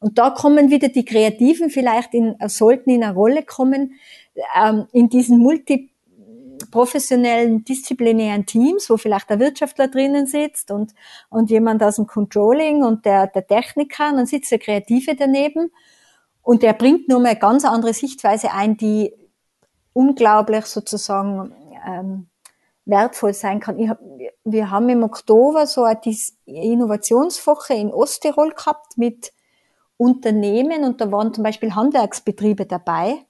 Und 0.00 0.18
da 0.18 0.28
kommen 0.28 0.70
wieder 0.70 0.90
die 0.90 1.06
Kreativen 1.06 1.70
vielleicht 1.70 2.12
in, 2.12 2.36
sollten 2.48 2.90
in 2.90 3.02
eine 3.02 3.14
Rolle 3.14 3.42
kommen, 3.42 3.94
ähm, 4.54 4.86
in 4.92 5.08
diesen 5.08 5.38
multi, 5.38 5.88
professionellen, 6.70 7.64
disziplinären 7.64 8.46
Teams, 8.46 8.90
wo 8.90 8.96
vielleicht 8.96 9.30
der 9.30 9.40
Wirtschaftler 9.40 9.88
drinnen 9.88 10.26
sitzt 10.26 10.70
und, 10.70 10.94
und 11.30 11.50
jemand 11.50 11.82
aus 11.82 11.96
dem 11.96 12.06
Controlling 12.06 12.82
und 12.84 13.04
der, 13.04 13.26
der 13.26 13.46
Techniker, 13.46 14.10
und 14.10 14.16
dann 14.16 14.26
sitzt 14.26 14.50
der 14.50 14.58
Kreative 14.58 15.16
daneben 15.16 15.72
und 16.42 16.62
der 16.62 16.72
bringt 16.72 17.08
nur 17.08 17.20
mal 17.20 17.30
eine 17.30 17.38
ganz 17.38 17.64
andere 17.64 17.92
Sichtweise 17.92 18.52
ein, 18.52 18.76
die 18.76 19.12
unglaublich 19.92 20.66
sozusagen 20.66 21.54
ähm, 21.86 22.28
wertvoll 22.84 23.34
sein 23.34 23.60
kann. 23.60 23.78
Ich 23.78 23.90
wir 24.44 24.70
haben 24.70 24.88
im 24.88 25.02
Oktober 25.02 25.66
so 25.66 25.82
eine 25.82 26.00
Innovationswoche 26.46 27.74
in 27.74 27.92
Osttirol 27.92 28.52
gehabt 28.52 28.96
mit 28.96 29.32
Unternehmen 29.96 30.84
und 30.84 31.00
da 31.00 31.10
waren 31.10 31.34
zum 31.34 31.42
Beispiel 31.42 31.74
Handwerksbetriebe 31.74 32.64
dabei. 32.64 33.24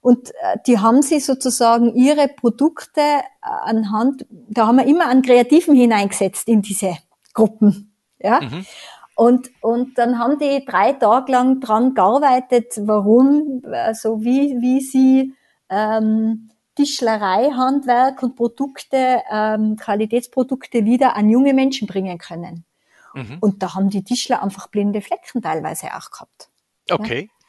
Und 0.00 0.30
äh, 0.30 0.56
die 0.66 0.78
haben 0.78 1.02
sie 1.02 1.20
sozusagen 1.20 1.94
ihre 1.94 2.28
Produkte 2.28 3.00
äh, 3.00 3.22
anhand, 3.42 4.26
da 4.30 4.66
haben 4.66 4.78
wir 4.78 4.86
immer 4.86 5.08
einen 5.08 5.22
Kreativen 5.22 5.74
hineingesetzt 5.74 6.48
in 6.48 6.62
diese 6.62 6.96
Gruppen. 7.34 7.94
Ja. 8.18 8.40
Mhm. 8.40 8.66
Und, 9.14 9.50
und 9.60 9.98
dann 9.98 10.18
haben 10.18 10.38
die 10.38 10.64
drei 10.64 10.94
Tage 10.94 11.32
lang 11.32 11.60
dran 11.60 11.94
gearbeitet, 11.94 12.80
warum, 12.80 13.60
also 13.70 14.22
wie, 14.22 14.56
wie 14.60 14.80
sie 14.80 15.34
ähm, 15.68 16.50
Tischlerei, 16.74 17.50
Handwerk 17.50 18.22
und 18.22 18.36
Produkte, 18.36 19.20
ähm, 19.30 19.76
Qualitätsprodukte 19.76 20.86
wieder 20.86 21.16
an 21.16 21.28
junge 21.28 21.52
Menschen 21.52 21.86
bringen 21.86 22.16
können. 22.16 22.64
Mhm. 23.12 23.38
Und 23.40 23.62
da 23.62 23.74
haben 23.74 23.90
die 23.90 24.04
Tischler 24.04 24.42
einfach 24.42 24.68
blinde 24.68 25.02
Flecken 25.02 25.42
teilweise 25.42 25.88
auch 25.88 26.10
gehabt. 26.10 26.48
Okay. 26.90 27.28
Ja? 27.30 27.39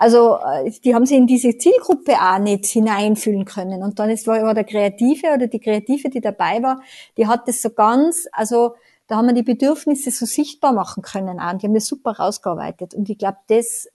Also 0.00 0.38
äh, 0.38 0.70
die 0.82 0.94
haben 0.94 1.04
sie 1.04 1.16
in 1.16 1.26
diese 1.26 1.58
Zielgruppe 1.58 2.14
auch 2.14 2.38
nicht 2.38 2.64
hineinfühlen 2.64 3.44
können. 3.44 3.82
Und 3.82 3.98
dann 3.98 4.08
ist 4.08 4.26
war 4.26 4.54
der 4.54 4.64
Kreative 4.64 5.34
oder 5.34 5.46
die 5.46 5.60
Kreative, 5.60 6.08
die 6.08 6.22
dabei 6.22 6.62
war, 6.62 6.80
die 7.18 7.26
hat 7.26 7.46
das 7.46 7.60
so 7.60 7.68
ganz, 7.68 8.26
also 8.32 8.76
da 9.08 9.16
haben 9.16 9.26
wir 9.26 9.34
die 9.34 9.42
Bedürfnisse 9.42 10.10
so 10.10 10.24
sichtbar 10.24 10.72
machen 10.72 11.02
können 11.02 11.38
auch. 11.38 11.52
Und 11.52 11.60
die 11.60 11.66
haben 11.66 11.74
das 11.74 11.84
super 11.84 12.12
rausgearbeitet. 12.12 12.94
Und 12.94 13.10
ich 13.10 13.18
glaube, 13.18 13.36
das, 13.48 13.90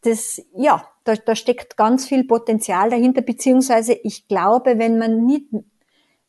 das, 0.00 0.42
ja, 0.56 0.84
da, 1.04 1.14
da 1.14 1.36
steckt 1.36 1.76
ganz 1.76 2.08
viel 2.08 2.24
Potenzial 2.24 2.90
dahinter, 2.90 3.22
beziehungsweise 3.22 3.92
ich 3.92 4.26
glaube, 4.26 4.80
wenn 4.80 4.98
man 4.98 5.24
nicht, 5.24 5.46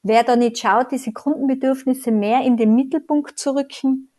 wer 0.04 0.24
da 0.24 0.36
nicht 0.36 0.60
schaut, 0.60 0.92
diese 0.92 1.14
Kundenbedürfnisse 1.14 2.12
mehr 2.12 2.44
in 2.44 2.58
den 2.58 2.76
Mittelpunkt 2.76 3.40
zu 3.40 3.56
rücken, 3.56 4.12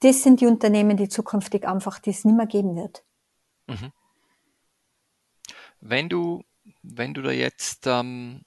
das 0.00 0.22
sind 0.22 0.42
die 0.42 0.46
Unternehmen, 0.46 0.98
die 0.98 1.08
zukünftig 1.08 1.66
einfach 1.66 1.98
das 1.98 2.26
nicht 2.26 2.36
mehr 2.36 2.46
geben 2.46 2.76
wird. 2.76 3.02
Mhm. 3.66 3.92
Wenn 5.80 6.08
du, 6.08 6.44
wenn 6.82 7.14
du 7.14 7.22
da 7.22 7.30
jetzt, 7.30 7.86
ähm, 7.86 8.44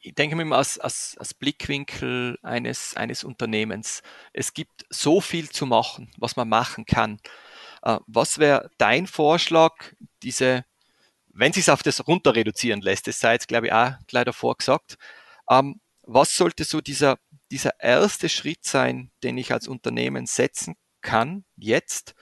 ich 0.00 0.14
denke 0.14 0.36
mir 0.36 0.44
mal 0.44 0.58
als, 0.58 0.78
als, 0.78 1.16
als 1.18 1.34
Blickwinkel 1.34 2.38
eines, 2.42 2.96
eines 2.96 3.24
Unternehmens, 3.24 4.02
es 4.32 4.52
gibt 4.52 4.84
so 4.90 5.20
viel 5.20 5.48
zu 5.48 5.66
machen, 5.66 6.10
was 6.18 6.36
man 6.36 6.48
machen 6.48 6.86
kann. 6.86 7.20
Äh, 7.82 7.98
was 8.06 8.38
wäre 8.38 8.70
dein 8.78 9.06
Vorschlag, 9.06 9.74
diese, 10.22 10.64
wenn 11.28 11.52
sich 11.52 11.70
auf 11.70 11.82
das 11.82 12.06
runter 12.06 12.34
reduzieren 12.34 12.80
lässt, 12.80 13.06
das 13.06 13.20
sei 13.20 13.34
jetzt 13.34 13.48
glaube 13.48 13.68
ich 13.68 13.72
auch 13.72 13.92
gleich 14.06 14.24
davor 14.24 14.56
gesagt, 14.56 14.96
ähm, 15.48 15.80
was 16.02 16.36
sollte 16.36 16.64
so 16.64 16.80
dieser 16.80 17.18
dieser 17.50 17.80
erste 17.80 18.28
Schritt 18.28 18.64
sein, 18.64 19.10
den 19.22 19.38
ich 19.38 19.52
als 19.52 19.68
Unternehmen 19.68 20.26
setzen 20.26 20.76
kann, 21.02 21.44
jetzt, 21.56 22.14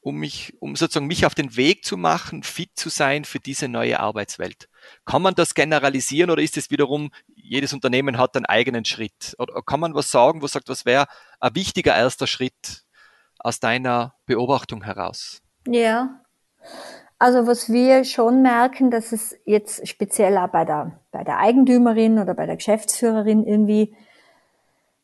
um 0.00 0.16
mich, 0.16 0.54
um 0.60 0.76
sozusagen 0.76 1.06
mich 1.06 1.26
auf 1.26 1.34
den 1.34 1.56
Weg 1.56 1.84
zu 1.84 1.96
machen, 1.96 2.42
fit 2.42 2.70
zu 2.74 2.88
sein 2.88 3.24
für 3.24 3.38
diese 3.38 3.68
neue 3.68 4.00
Arbeitswelt. 4.00 4.68
Kann 5.04 5.22
man 5.22 5.34
das 5.34 5.54
generalisieren 5.54 6.30
oder 6.30 6.42
ist 6.42 6.56
es 6.56 6.70
wiederum, 6.70 7.10
jedes 7.34 7.72
Unternehmen 7.72 8.18
hat 8.18 8.36
einen 8.36 8.46
eigenen 8.46 8.84
Schritt? 8.84 9.34
Oder 9.38 9.60
kann 9.62 9.80
man 9.80 9.94
was 9.94 10.10
sagen, 10.10 10.40
wo 10.42 10.46
sagt, 10.46 10.68
was 10.68 10.86
wäre 10.86 11.06
ein 11.40 11.54
wichtiger 11.54 11.94
erster 11.94 12.26
Schritt 12.26 12.84
aus 13.38 13.60
deiner 13.60 14.14
Beobachtung 14.26 14.84
heraus? 14.84 15.42
Ja. 15.66 16.20
Also 17.18 17.46
was 17.46 17.70
wir 17.70 18.04
schon 18.04 18.40
merken, 18.40 18.90
dass 18.90 19.12
es 19.12 19.36
jetzt 19.44 19.86
speziell 19.86 20.38
auch 20.38 20.48
bei 20.48 20.64
der, 20.64 21.00
bei 21.10 21.22
der 21.22 21.38
Eigentümerin 21.38 22.18
oder 22.18 22.34
bei 22.34 22.46
der 22.46 22.56
Geschäftsführerin 22.56 23.44
irgendwie 23.44 23.94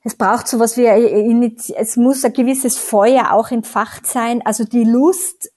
es 0.06 0.14
braucht 0.14 0.46
so 0.46 0.60
was 0.60 0.76
wie, 0.76 0.86
es 1.74 1.96
muss 1.96 2.24
ein 2.24 2.32
gewisses 2.32 2.78
Feuer 2.78 3.32
auch 3.32 3.50
entfacht 3.50 4.06
sein, 4.06 4.40
also 4.44 4.62
die 4.62 4.84
Lust, 4.84 5.50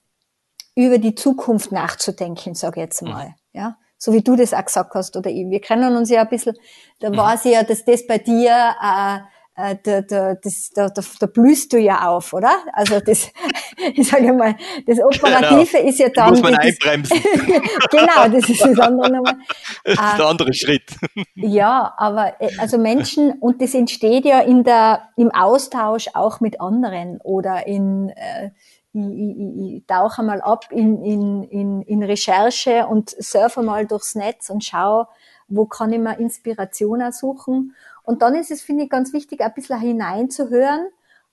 über 0.75 0.97
die 0.97 1.13
Zukunft 1.13 1.71
nachzudenken, 1.71 2.55
sage 2.55 2.79
ich 2.79 2.85
jetzt 2.85 3.03
mal, 3.03 3.27
mhm. 3.27 3.33
ja. 3.53 3.77
So 3.99 4.11
wie 4.11 4.23
du 4.23 4.35
das 4.35 4.53
auch 4.53 4.65
gesagt 4.65 4.95
hast, 4.95 5.15
oder 5.17 5.29
ich. 5.29 5.47
Wir 5.49 5.59
kennen 5.59 5.95
uns 5.95 6.09
ja 6.09 6.21
ein 6.21 6.29
bisschen, 6.29 6.55
da 6.99 7.09
mhm. 7.11 7.17
war 7.17 7.35
es 7.35 7.43
ja, 7.43 7.63
dass 7.63 7.85
das 7.85 8.07
bei 8.07 8.17
dir, 8.17 8.73
äh, 8.81 9.19
äh, 9.59 9.75
da, 9.83 10.01
da, 10.01 10.35
das, 10.35 10.69
da, 10.73 10.89
da, 10.89 11.01
da 11.19 11.25
blühst 11.25 11.73
du 11.73 11.77
ja 11.77 12.07
auf, 12.07 12.33
oder? 12.33 12.51
Also 12.73 12.99
das, 12.99 13.29
ich 13.93 14.07
sage 14.07 14.31
mal, 14.33 14.55
das 14.85 14.99
Operative 15.03 15.77
genau. 15.77 15.89
ist 15.89 15.99
ja 15.99 16.09
dann... 16.09 16.29
Muss 16.29 16.41
man 16.41 16.53
das, 16.53 16.65
einbremsen. 16.65 17.17
genau, 17.91 18.29
das 18.31 18.49
ist 18.49 18.61
das 18.61 18.79
andere 18.79 19.11
nochmal. 19.11 19.35
Das 19.83 19.93
ist 19.93 20.17
der 20.17 20.25
andere 20.25 20.53
Schritt. 20.53 20.95
ja, 21.35 21.93
aber 21.97 22.39
äh, 22.39 22.49
also 22.57 22.77
Menschen, 22.77 23.33
und 23.33 23.61
das 23.61 23.73
entsteht 23.73 24.25
ja 24.25 24.39
in 24.39 24.63
der, 24.63 25.09
im 25.17 25.31
Austausch 25.31 26.07
auch 26.13 26.39
mit 26.39 26.61
anderen 26.61 27.19
oder 27.21 27.67
in... 27.67 28.09
Äh, 28.09 28.51
ich, 28.91 29.01
ich, 29.01 29.75
ich 29.75 29.85
tauche 29.85 30.23
mal 30.23 30.41
ab 30.41 30.65
in, 30.71 31.03
in, 31.03 31.43
in, 31.43 31.81
in 31.83 32.01
Recherche 32.01 32.87
und 32.87 33.11
surfe 33.11 33.61
mal 33.61 33.85
durchs 33.85 34.15
Netz 34.15 34.49
und 34.49 34.63
schaue, 34.63 35.07
wo 35.47 35.65
kann 35.65 35.93
ich 35.93 35.99
mir 35.99 36.17
Inspiration 36.17 37.11
suchen. 37.11 37.75
Und 38.09 38.23
dann 38.23 38.33
ist 38.33 38.49
es, 38.49 38.63
finde 38.63 38.85
ich, 38.85 38.89
ganz 38.89 39.13
wichtig, 39.13 39.39
ein 39.41 39.53
bisschen 39.53 39.79
hineinzuhören, 39.79 40.87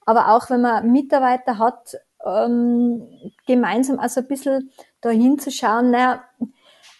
aber 0.04 0.28
auch 0.28 0.50
wenn 0.50 0.60
man 0.60 0.92
Mitarbeiter 0.92 1.58
hat, 1.58 1.96
ähm, 2.22 3.08
gemeinsam 3.46 3.98
also 3.98 4.20
ein 4.20 4.26
bisschen 4.26 4.70
dahin 5.00 5.38
zu 5.38 5.50
schauen, 5.50 5.90
naja, 5.90 6.22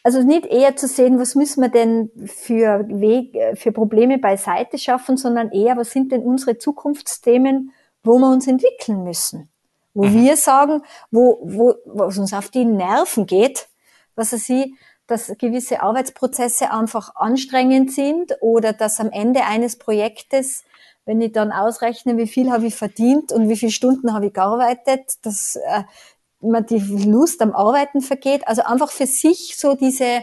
also 0.02 0.22
nicht 0.22 0.46
eher 0.46 0.76
zu 0.76 0.86
sehen, 0.88 1.18
was 1.18 1.34
müssen 1.34 1.60
wir 1.60 1.68
denn 1.68 2.10
für 2.24 2.88
Weg, 2.88 3.36
für 3.58 3.70
Probleme 3.70 4.16
beiseite 4.16 4.78
schaffen, 4.78 5.18
sondern 5.18 5.52
eher, 5.52 5.76
was 5.76 5.90
sind 5.90 6.10
denn 6.10 6.22
unsere 6.22 6.56
Zukunftsthemen, 6.56 7.70
wo 8.02 8.16
wir 8.18 8.30
uns 8.30 8.46
entwickeln 8.46 9.04
müssen. 9.04 9.50
Wo 9.92 10.04
mhm. 10.04 10.14
wir 10.14 10.38
sagen, 10.38 10.84
wo, 11.10 11.38
wo, 11.42 11.74
was 11.84 12.16
uns 12.16 12.32
auf 12.32 12.48
die 12.48 12.64
Nerven 12.64 13.26
geht, 13.26 13.68
was 14.14 14.32
er 14.32 14.38
sie, 14.38 14.74
dass 15.06 15.32
gewisse 15.38 15.82
Arbeitsprozesse 15.82 16.70
einfach 16.70 17.14
anstrengend 17.14 17.92
sind 17.92 18.36
oder 18.40 18.72
dass 18.72 19.00
am 19.00 19.10
Ende 19.10 19.44
eines 19.44 19.76
Projektes, 19.76 20.64
wenn 21.04 21.20
ich 21.20 21.32
dann 21.32 21.52
ausrechne, 21.52 22.16
wie 22.16 22.26
viel 22.26 22.50
habe 22.50 22.66
ich 22.66 22.74
verdient 22.74 23.32
und 23.32 23.48
wie 23.48 23.56
viele 23.56 23.72
Stunden 23.72 24.12
habe 24.12 24.26
ich 24.26 24.32
gearbeitet, 24.32 25.14
dass 25.22 25.56
äh, 25.56 25.84
man 26.40 26.66
die 26.66 26.78
Lust 26.78 27.40
am 27.42 27.52
Arbeiten 27.52 28.00
vergeht. 28.00 28.46
Also 28.48 28.62
einfach 28.62 28.90
für 28.90 29.06
sich 29.06 29.56
so 29.56 29.74
diese, 29.74 30.22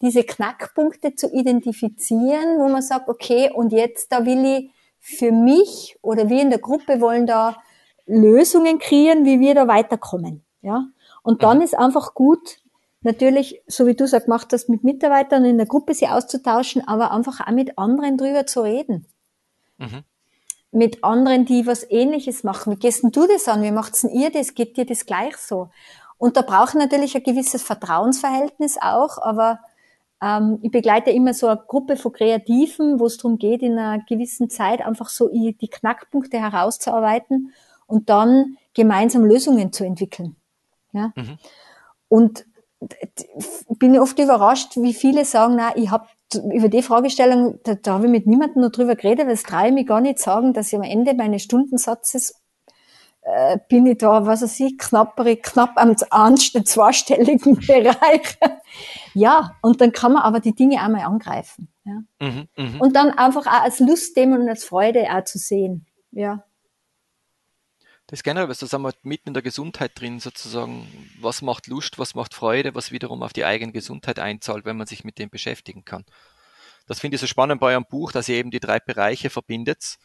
diese 0.00 0.24
Knackpunkte 0.24 1.14
zu 1.14 1.32
identifizieren, 1.32 2.58
wo 2.58 2.68
man 2.68 2.82
sagt, 2.82 3.08
okay, 3.08 3.50
und 3.54 3.72
jetzt 3.72 4.10
da 4.10 4.26
will 4.26 4.44
ich 4.44 4.70
für 4.98 5.32
mich 5.32 5.96
oder 6.02 6.28
wir 6.28 6.42
in 6.42 6.50
der 6.50 6.60
Gruppe 6.60 7.00
wollen 7.00 7.26
da 7.26 7.56
Lösungen 8.06 8.78
kreieren, 8.78 9.24
wie 9.24 9.40
wir 9.40 9.54
da 9.54 9.68
weiterkommen. 9.68 10.42
Ja? 10.60 10.86
Und 11.22 11.42
dann 11.42 11.58
mhm. 11.58 11.64
ist 11.64 11.76
einfach 11.76 12.14
gut, 12.14 12.61
natürlich, 13.02 13.62
so 13.66 13.86
wie 13.86 13.94
du 13.94 14.04
es 14.04 14.14
auch 14.14 14.22
gemacht 14.22 14.48
hast, 14.52 14.68
mit 14.68 14.84
Mitarbeitern 14.84 15.44
in 15.44 15.58
der 15.58 15.66
Gruppe 15.66 15.94
sie 15.94 16.08
auszutauschen, 16.08 16.86
aber 16.86 17.12
einfach 17.12 17.40
auch 17.40 17.52
mit 17.52 17.78
anderen 17.78 18.16
drüber 18.16 18.46
zu 18.46 18.62
reden. 18.62 19.06
Mhm. 19.78 20.04
Mit 20.70 21.04
anderen, 21.04 21.44
die 21.44 21.66
was 21.66 21.88
ähnliches 21.90 22.44
machen. 22.44 22.72
Wie 22.72 22.78
gehst 22.78 23.02
denn 23.02 23.10
du 23.10 23.26
das 23.26 23.48
an? 23.48 23.62
Wie 23.62 23.70
macht's 23.70 24.02
denn 24.02 24.10
ihr 24.10 24.30
das? 24.30 24.54
Geht 24.54 24.76
dir 24.76 24.86
das 24.86 25.04
gleich 25.04 25.36
so? 25.36 25.70
Und 26.16 26.36
da 26.36 26.42
braucht 26.42 26.74
natürlich 26.74 27.16
ein 27.16 27.24
gewisses 27.24 27.62
Vertrauensverhältnis 27.62 28.78
auch, 28.80 29.18
aber 29.18 29.58
ähm, 30.22 30.60
ich 30.62 30.70
begleite 30.70 31.10
immer 31.10 31.34
so 31.34 31.48
eine 31.48 31.60
Gruppe 31.66 31.96
von 31.96 32.12
Kreativen, 32.12 33.00
wo 33.00 33.06
es 33.06 33.16
darum 33.16 33.38
geht, 33.38 33.60
in 33.60 33.76
einer 33.76 34.02
gewissen 34.04 34.48
Zeit 34.48 34.80
einfach 34.80 35.08
so 35.08 35.28
die 35.28 35.68
Knackpunkte 35.68 36.38
herauszuarbeiten 36.38 37.52
und 37.86 38.08
dann 38.08 38.56
gemeinsam 38.72 39.24
Lösungen 39.24 39.72
zu 39.72 39.84
entwickeln. 39.84 40.36
Ja? 40.92 41.12
Mhm. 41.16 41.38
Und 42.08 42.46
bin 43.78 43.98
oft 43.98 44.18
überrascht, 44.18 44.76
wie 44.76 44.94
viele 44.94 45.24
sagen, 45.24 45.56
na, 45.56 45.76
ich 45.76 45.90
habe 45.90 46.06
über 46.52 46.68
die 46.68 46.82
Fragestellung, 46.82 47.58
da, 47.64 47.74
da 47.74 47.94
habe 47.94 48.06
ich 48.06 48.10
mit 48.10 48.26
niemandem 48.26 48.62
noch 48.62 48.72
drüber 48.72 48.96
geredet, 48.96 49.26
weil 49.26 49.34
es 49.34 49.42
traue 49.42 49.68
ich 49.68 49.74
mich 49.74 49.86
gar 49.86 50.00
nicht 50.00 50.18
sagen, 50.18 50.52
dass 50.52 50.68
ich 50.68 50.78
am 50.78 50.82
Ende 50.82 51.14
meines 51.14 51.42
Stundensatzes 51.42 52.34
äh, 53.22 53.58
bin 53.68 53.86
ich 53.86 53.98
da, 53.98 54.26
was 54.26 54.42
weiß 54.42 54.60
ich, 54.60 54.78
knappere, 54.78 55.36
knapp 55.36 55.72
am 55.76 55.96
zweistelligen 55.96 57.54
Bereich. 57.66 58.38
ja, 59.14 59.52
und 59.62 59.80
dann 59.80 59.92
kann 59.92 60.14
man 60.14 60.22
aber 60.22 60.40
die 60.40 60.54
Dinge 60.54 60.80
einmal 60.80 61.02
angreifen. 61.02 61.68
Ja. 61.84 62.02
Mhm, 62.20 62.48
mh. 62.56 62.78
Und 62.78 62.96
dann 62.96 63.10
einfach 63.10 63.46
auch 63.46 63.62
als 63.62 63.80
Lustthema 63.80 64.36
und 64.36 64.48
als 64.48 64.64
Freude 64.64 65.06
auch 65.10 65.24
zu 65.24 65.38
sehen. 65.38 65.86
Ja. 66.10 66.44
Das 68.12 68.22
generell, 68.22 68.50
was 68.50 68.58
da 68.58 68.66
sind 68.66 68.82
wir 68.82 68.92
mitten 69.04 69.30
in 69.30 69.32
der 69.32 69.42
Gesundheit 69.42 69.98
drin, 69.98 70.20
sozusagen, 70.20 70.86
was 71.18 71.40
macht 71.40 71.66
Lust, 71.66 71.98
was 71.98 72.14
macht 72.14 72.34
Freude, 72.34 72.74
was 72.74 72.92
wiederum 72.92 73.22
auf 73.22 73.32
die 73.32 73.46
eigene 73.46 73.72
Gesundheit 73.72 74.18
einzahlt, 74.18 74.66
wenn 74.66 74.76
man 74.76 74.86
sich 74.86 75.02
mit 75.02 75.18
dem 75.18 75.30
beschäftigen 75.30 75.86
kann. 75.86 76.04
Das 76.86 77.00
finde 77.00 77.14
ich 77.14 77.22
so 77.22 77.26
spannend 77.26 77.58
bei 77.58 77.72
eurem 77.72 77.86
Buch, 77.88 78.12
dass 78.12 78.28
ihr 78.28 78.36
eben 78.36 78.50
die 78.50 78.60
drei 78.60 78.80
Bereiche 78.80 79.30
verbindet. 79.30 79.96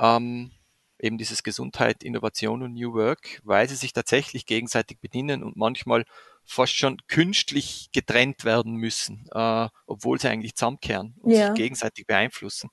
Ähm, 0.00 0.52
eben 0.98 1.18
dieses 1.18 1.42
Gesundheit, 1.42 2.02
Innovation 2.02 2.62
und 2.62 2.72
New 2.72 2.94
Work, 2.94 3.42
weil 3.44 3.68
sie 3.68 3.76
sich 3.76 3.92
tatsächlich 3.92 4.46
gegenseitig 4.46 4.98
bedienen 5.00 5.42
und 5.42 5.54
manchmal 5.54 6.06
fast 6.46 6.74
schon 6.74 6.96
künstlich 7.06 7.90
getrennt 7.92 8.46
werden 8.46 8.76
müssen, 8.76 9.28
äh, 9.30 9.68
obwohl 9.86 10.18
sie 10.18 10.28
eigentlich 10.28 10.54
zusammenkehren 10.54 11.16
und 11.20 11.32
ja. 11.32 11.48
sich 11.48 11.56
gegenseitig 11.56 12.06
beeinflussen. 12.06 12.70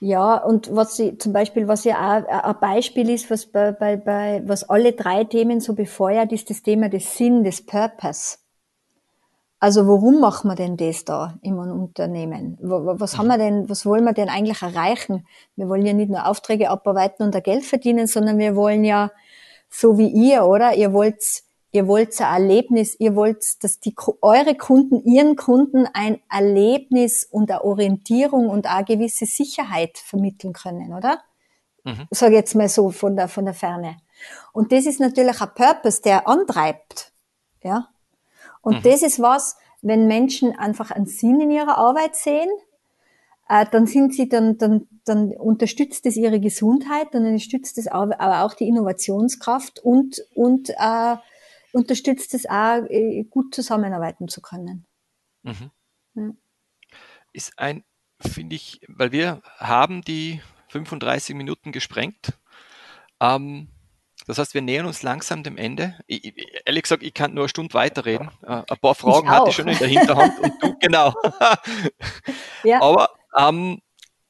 Ja, 0.00 0.36
und 0.36 0.74
was 0.74 0.96
sie 0.96 1.18
zum 1.18 1.32
Beispiel, 1.32 1.66
was 1.66 1.82
ja 1.82 1.96
auch 1.96 2.44
ein 2.44 2.60
Beispiel 2.60 3.10
ist, 3.10 3.30
was 3.30 3.46
bei, 3.46 3.72
bei, 3.72 3.96
bei 3.96 4.42
was 4.46 4.68
alle 4.68 4.92
drei 4.92 5.24
Themen 5.24 5.60
so 5.60 5.74
befeuert, 5.74 6.32
ist 6.32 6.50
das 6.50 6.62
Thema 6.62 6.88
des 6.88 7.16
Sinn, 7.16 7.42
des 7.42 7.66
Purpose. 7.66 8.38
Also 9.60 9.88
warum 9.88 10.20
machen 10.20 10.48
wir 10.48 10.54
denn 10.54 10.76
das 10.76 11.04
da 11.04 11.36
im 11.42 11.58
Unternehmen? 11.58 12.58
Was 12.60 13.18
haben 13.18 13.26
wir 13.26 13.38
denn, 13.38 13.68
was 13.68 13.84
wollen 13.84 14.04
wir 14.04 14.12
denn 14.12 14.28
eigentlich 14.28 14.62
erreichen? 14.62 15.26
Wir 15.56 15.68
wollen 15.68 15.84
ja 15.84 15.92
nicht 15.92 16.10
nur 16.10 16.28
Aufträge 16.28 16.70
abarbeiten 16.70 17.24
und 17.24 17.34
da 17.34 17.40
Geld 17.40 17.64
verdienen, 17.64 18.06
sondern 18.06 18.38
wir 18.38 18.54
wollen 18.54 18.84
ja, 18.84 19.10
so 19.68 19.98
wie 19.98 20.08
ihr, 20.08 20.44
oder? 20.44 20.74
Ihr 20.74 20.92
wollt, 20.92 21.42
ihr 21.70 21.86
wollt 21.86 22.18
ein 22.20 22.42
Erlebnis, 22.42 22.96
ihr 22.98 23.14
wollt, 23.14 23.62
dass 23.62 23.80
die, 23.80 23.94
eure 24.22 24.54
Kunden, 24.54 25.04
ihren 25.04 25.36
Kunden 25.36 25.86
ein 25.92 26.20
Erlebnis 26.30 27.24
und 27.24 27.50
eine 27.50 27.64
Orientierung 27.64 28.48
und 28.48 28.66
eine 28.66 28.84
gewisse 28.84 29.26
Sicherheit 29.26 29.98
vermitteln 29.98 30.52
können, 30.52 30.94
oder? 30.94 31.20
Mhm. 31.84 32.06
Sag 32.10 32.32
jetzt 32.32 32.54
mal 32.54 32.68
so 32.68 32.90
von 32.90 33.16
der, 33.16 33.28
von 33.28 33.44
der 33.44 33.54
Ferne. 33.54 33.96
Und 34.52 34.72
das 34.72 34.86
ist 34.86 35.00
natürlich 35.00 35.40
ein 35.40 35.54
Purpose, 35.54 36.02
der 36.02 36.26
antreibt, 36.26 37.12
ja? 37.62 37.88
Und 38.60 38.78
mhm. 38.78 38.82
das 38.82 39.02
ist 39.02 39.20
was, 39.20 39.56
wenn 39.82 40.08
Menschen 40.08 40.58
einfach 40.58 40.90
einen 40.90 41.06
Sinn 41.06 41.40
in 41.40 41.50
ihrer 41.50 41.78
Arbeit 41.78 42.16
sehen, 42.16 42.50
äh, 43.48 43.64
dann 43.70 43.86
sind 43.86 44.14
sie, 44.14 44.28
dann, 44.28 44.58
dann, 44.58 44.88
dann 45.04 45.32
unterstützt 45.32 46.04
es 46.06 46.16
ihre 46.16 46.40
Gesundheit, 46.40 47.08
dann 47.12 47.24
unterstützt 47.24 47.78
es 47.78 47.86
aber 47.86 48.44
auch 48.44 48.54
die 48.54 48.68
Innovationskraft 48.68 49.78
und, 49.78 50.22
und 50.34 50.70
äh, 50.70 51.16
unterstützt 51.72 52.34
es 52.34 52.46
auch, 52.46 52.84
äh, 52.88 53.24
gut 53.24 53.54
zusammenarbeiten 53.54 54.28
zu 54.28 54.40
können. 54.40 54.86
Mhm. 55.42 55.70
Ja. 56.14 56.30
Ist 57.32 57.58
ein, 57.58 57.84
finde 58.20 58.56
ich, 58.56 58.80
weil 58.88 59.12
wir 59.12 59.42
haben 59.58 60.02
die 60.02 60.40
35 60.68 61.34
Minuten 61.34 61.72
gesprengt. 61.72 62.32
Ähm, 63.20 63.68
das 64.26 64.38
heißt, 64.38 64.52
wir 64.52 64.62
nähern 64.62 64.86
uns 64.86 65.02
langsam 65.02 65.42
dem 65.42 65.56
Ende. 65.56 65.98
Ich, 66.06 66.34
ehrlich 66.66 66.82
gesagt, 66.82 67.02
ich 67.02 67.14
kann 67.14 67.32
nur 67.32 67.44
eine 67.44 67.48
Stunde 67.48 67.72
weiterreden. 67.74 68.30
Äh, 68.42 68.62
ein 68.68 68.78
paar 68.80 68.94
Fragen 68.94 69.26
ich 69.26 69.32
hatte 69.32 69.50
ich 69.50 69.56
schon 69.56 69.68
in 69.68 69.78
der 69.78 69.88
Hinterhand 69.88 70.38
und 70.38 70.62
du, 70.62 70.76
genau. 70.80 71.14
ja. 72.62 72.82
Aber 72.82 73.10
ähm, 73.36 73.80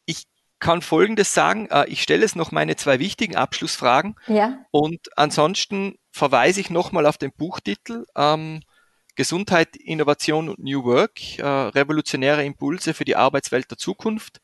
ich 0.07 0.25
kann 0.61 0.83
Folgendes 0.83 1.35
sagen. 1.35 1.67
Äh, 1.71 1.87
ich 1.89 2.03
stelle 2.03 2.25
es 2.25 2.37
noch 2.37 2.53
meine 2.53 2.77
zwei 2.77 3.01
wichtigen 3.01 3.35
Abschlussfragen. 3.35 4.15
Ja. 4.29 4.65
Und 4.71 5.01
ansonsten 5.17 5.99
verweise 6.19 6.61
ich 6.61 6.69
nochmal 6.69 7.07
auf 7.07 7.17
den 7.17 7.33
Buchtitel. 7.33 8.05
Ähm, 8.15 8.61
Gesundheit, 9.15 9.77
Innovation 9.77 10.49
und 10.49 10.59
New 10.59 10.85
Work, 10.85 11.39
äh, 11.39 11.47
revolutionäre 11.47 12.45
Impulse 12.45 12.93
für 12.93 13.05
die 13.05 13.17
Arbeitswelt 13.17 13.71
der 13.71 13.79
Zukunft 13.79 14.41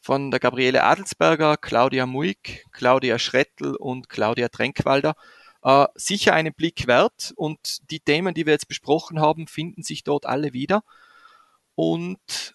von 0.00 0.30
der 0.30 0.40
Gabriele 0.40 0.84
Adelsberger, 0.84 1.56
Claudia 1.56 2.06
Muig, 2.06 2.64
Claudia 2.70 3.18
Schrettel 3.18 3.74
und 3.76 4.08
Claudia 4.08 4.48
Tränkwalder. 4.48 5.16
Äh, 5.62 5.86
sicher 5.94 6.34
einen 6.34 6.54
Blick 6.54 6.86
wert 6.86 7.32
und 7.36 7.90
die 7.90 8.00
Themen, 8.00 8.32
die 8.34 8.46
wir 8.46 8.52
jetzt 8.52 8.68
besprochen 8.68 9.20
haben, 9.20 9.48
finden 9.48 9.82
sich 9.82 10.04
dort 10.04 10.26
alle 10.26 10.52
wieder. 10.52 10.84
Und 11.74 12.54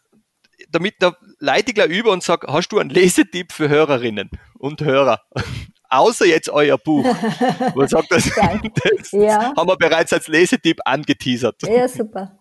damit 0.70 0.96
da 1.00 1.16
leite 1.40 1.72
ich 1.72 1.76
gleich 1.76 1.90
über 1.90 2.12
und 2.12 2.24
sage, 2.24 2.48
hast 2.48 2.70
du 2.70 2.80
einen 2.80 2.90
Lesetipp 2.90 3.52
für 3.52 3.70
Hörerinnen 3.70 4.30
und 4.58 4.82
Hörer? 4.82 5.22
Außer 5.92 6.26
jetzt 6.26 6.50
euer 6.50 6.78
Buch. 6.78 7.04
Wo 7.76 7.86
sagt 7.86 8.12
das, 8.12 8.24
das 8.34 9.12
ja. 9.12 9.54
haben 9.56 9.68
wir 9.68 9.76
bereits 9.76 10.14
als 10.14 10.28
Lesetipp 10.30 10.80
angeteasert. 10.86 11.62
Ja, 11.64 11.88
super. 11.88 12.40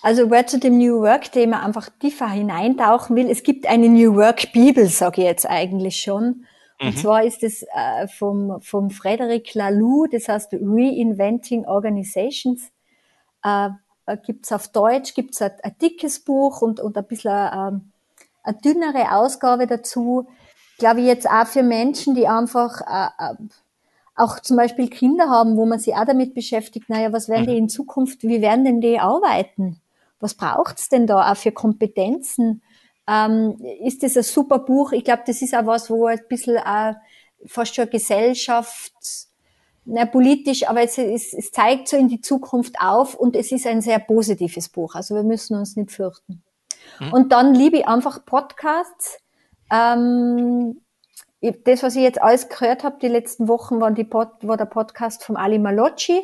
Also 0.00 0.30
wer 0.30 0.46
zu 0.46 0.58
dem 0.58 0.78
New 0.78 1.02
Work-Thema 1.02 1.62
einfach 1.62 1.90
tiefer 2.00 2.30
hineintauchen 2.30 3.14
will, 3.14 3.30
es 3.30 3.42
gibt 3.42 3.66
eine 3.66 3.88
New 3.88 4.14
Work-Bibel, 4.14 4.86
sage 4.86 5.20
ich 5.20 5.26
jetzt 5.26 5.46
eigentlich 5.46 6.00
schon. 6.00 6.46
Und 6.80 6.94
mhm. 6.94 6.96
zwar 6.96 7.24
ist 7.24 7.42
es 7.42 7.62
äh, 7.62 8.08
vom, 8.08 8.60
vom 8.62 8.90
Frederic 8.90 9.54
Laloux, 9.54 10.06
das 10.10 10.28
heißt 10.28 10.54
Reinventing 10.54 11.66
Organizations. 11.66 12.70
Äh, 13.42 13.70
gibt's 14.24 14.52
auf 14.52 14.68
Deutsch, 14.68 15.14
gibt's 15.14 15.42
ein, 15.42 15.52
ein 15.62 15.76
dickes 15.80 16.20
Buch 16.20 16.62
und, 16.62 16.80
und 16.80 16.96
ein 16.96 17.06
bisschen 17.06 17.32
äh, 17.32 17.80
eine 18.44 18.58
dünnere 18.64 19.12
Ausgabe 19.12 19.66
dazu. 19.66 20.28
Glaube 20.78 21.00
ich 21.00 21.06
jetzt 21.06 21.28
auch 21.28 21.46
für 21.46 21.62
Menschen, 21.62 22.14
die 22.14 22.28
einfach 22.28 22.80
äh, 22.82 23.32
äh, 23.32 23.34
auch 24.14 24.40
zum 24.40 24.56
Beispiel 24.56 24.88
Kinder 24.88 25.28
haben, 25.28 25.56
wo 25.56 25.66
man 25.66 25.78
sich 25.78 25.94
auch 25.94 26.04
damit 26.04 26.34
beschäftigt, 26.34 26.88
naja, 26.88 27.12
was 27.12 27.28
werden 27.28 27.46
die 27.46 27.52
mhm. 27.52 27.58
in 27.58 27.68
Zukunft, 27.68 28.22
wie 28.22 28.40
werden 28.40 28.64
denn 28.64 28.80
die 28.80 28.98
arbeiten? 28.98 29.80
was 30.20 30.34
braucht's 30.34 30.88
denn 30.88 31.06
da 31.06 31.30
auch 31.30 31.36
für 31.36 31.52
Kompetenzen? 31.52 32.62
Ähm, 33.06 33.56
ist 33.84 34.02
das 34.02 34.16
ein 34.16 34.22
super 34.22 34.58
Buch? 34.58 34.92
Ich 34.92 35.04
glaube, 35.04 35.22
das 35.26 35.42
ist 35.42 35.54
auch 35.54 35.66
was, 35.66 35.90
wo 35.90 36.06
ein 36.06 36.20
bisschen 36.28 36.58
auch 36.58 36.94
fast 37.46 37.74
schon 37.74 37.88
Gesellschaft, 37.90 38.92
na, 39.84 40.04
politisch, 40.04 40.68
aber 40.68 40.82
es, 40.82 40.98
es, 40.98 41.32
es 41.32 41.52
zeigt 41.52 41.86
so 41.86 41.96
in 41.96 42.08
die 42.08 42.20
Zukunft 42.20 42.74
auf 42.80 43.14
und 43.14 43.36
es 43.36 43.52
ist 43.52 43.66
ein 43.66 43.80
sehr 43.80 44.00
positives 44.00 44.68
Buch. 44.68 44.96
Also 44.96 45.14
wir 45.14 45.22
müssen 45.22 45.56
uns 45.56 45.76
nicht 45.76 45.92
fürchten. 45.92 46.42
Mhm. 46.98 47.12
Und 47.12 47.32
dann 47.32 47.54
liebe 47.54 47.78
ich 47.78 47.86
einfach 47.86 48.24
Podcasts. 48.24 49.18
Ähm, 49.70 50.80
das, 51.40 51.82
was 51.82 51.96
ich 51.96 52.02
jetzt 52.02 52.20
alles 52.20 52.48
gehört 52.48 52.84
habe, 52.84 52.98
die 53.00 53.08
letzten 53.08 53.48
Wochen, 53.48 53.80
waren 53.80 53.94
die 53.94 54.04
Pod, 54.04 54.28
war 54.42 54.56
der 54.56 54.64
Podcast 54.66 55.24
vom 55.24 55.36
Ali 55.36 55.58
Malocci. 55.58 56.20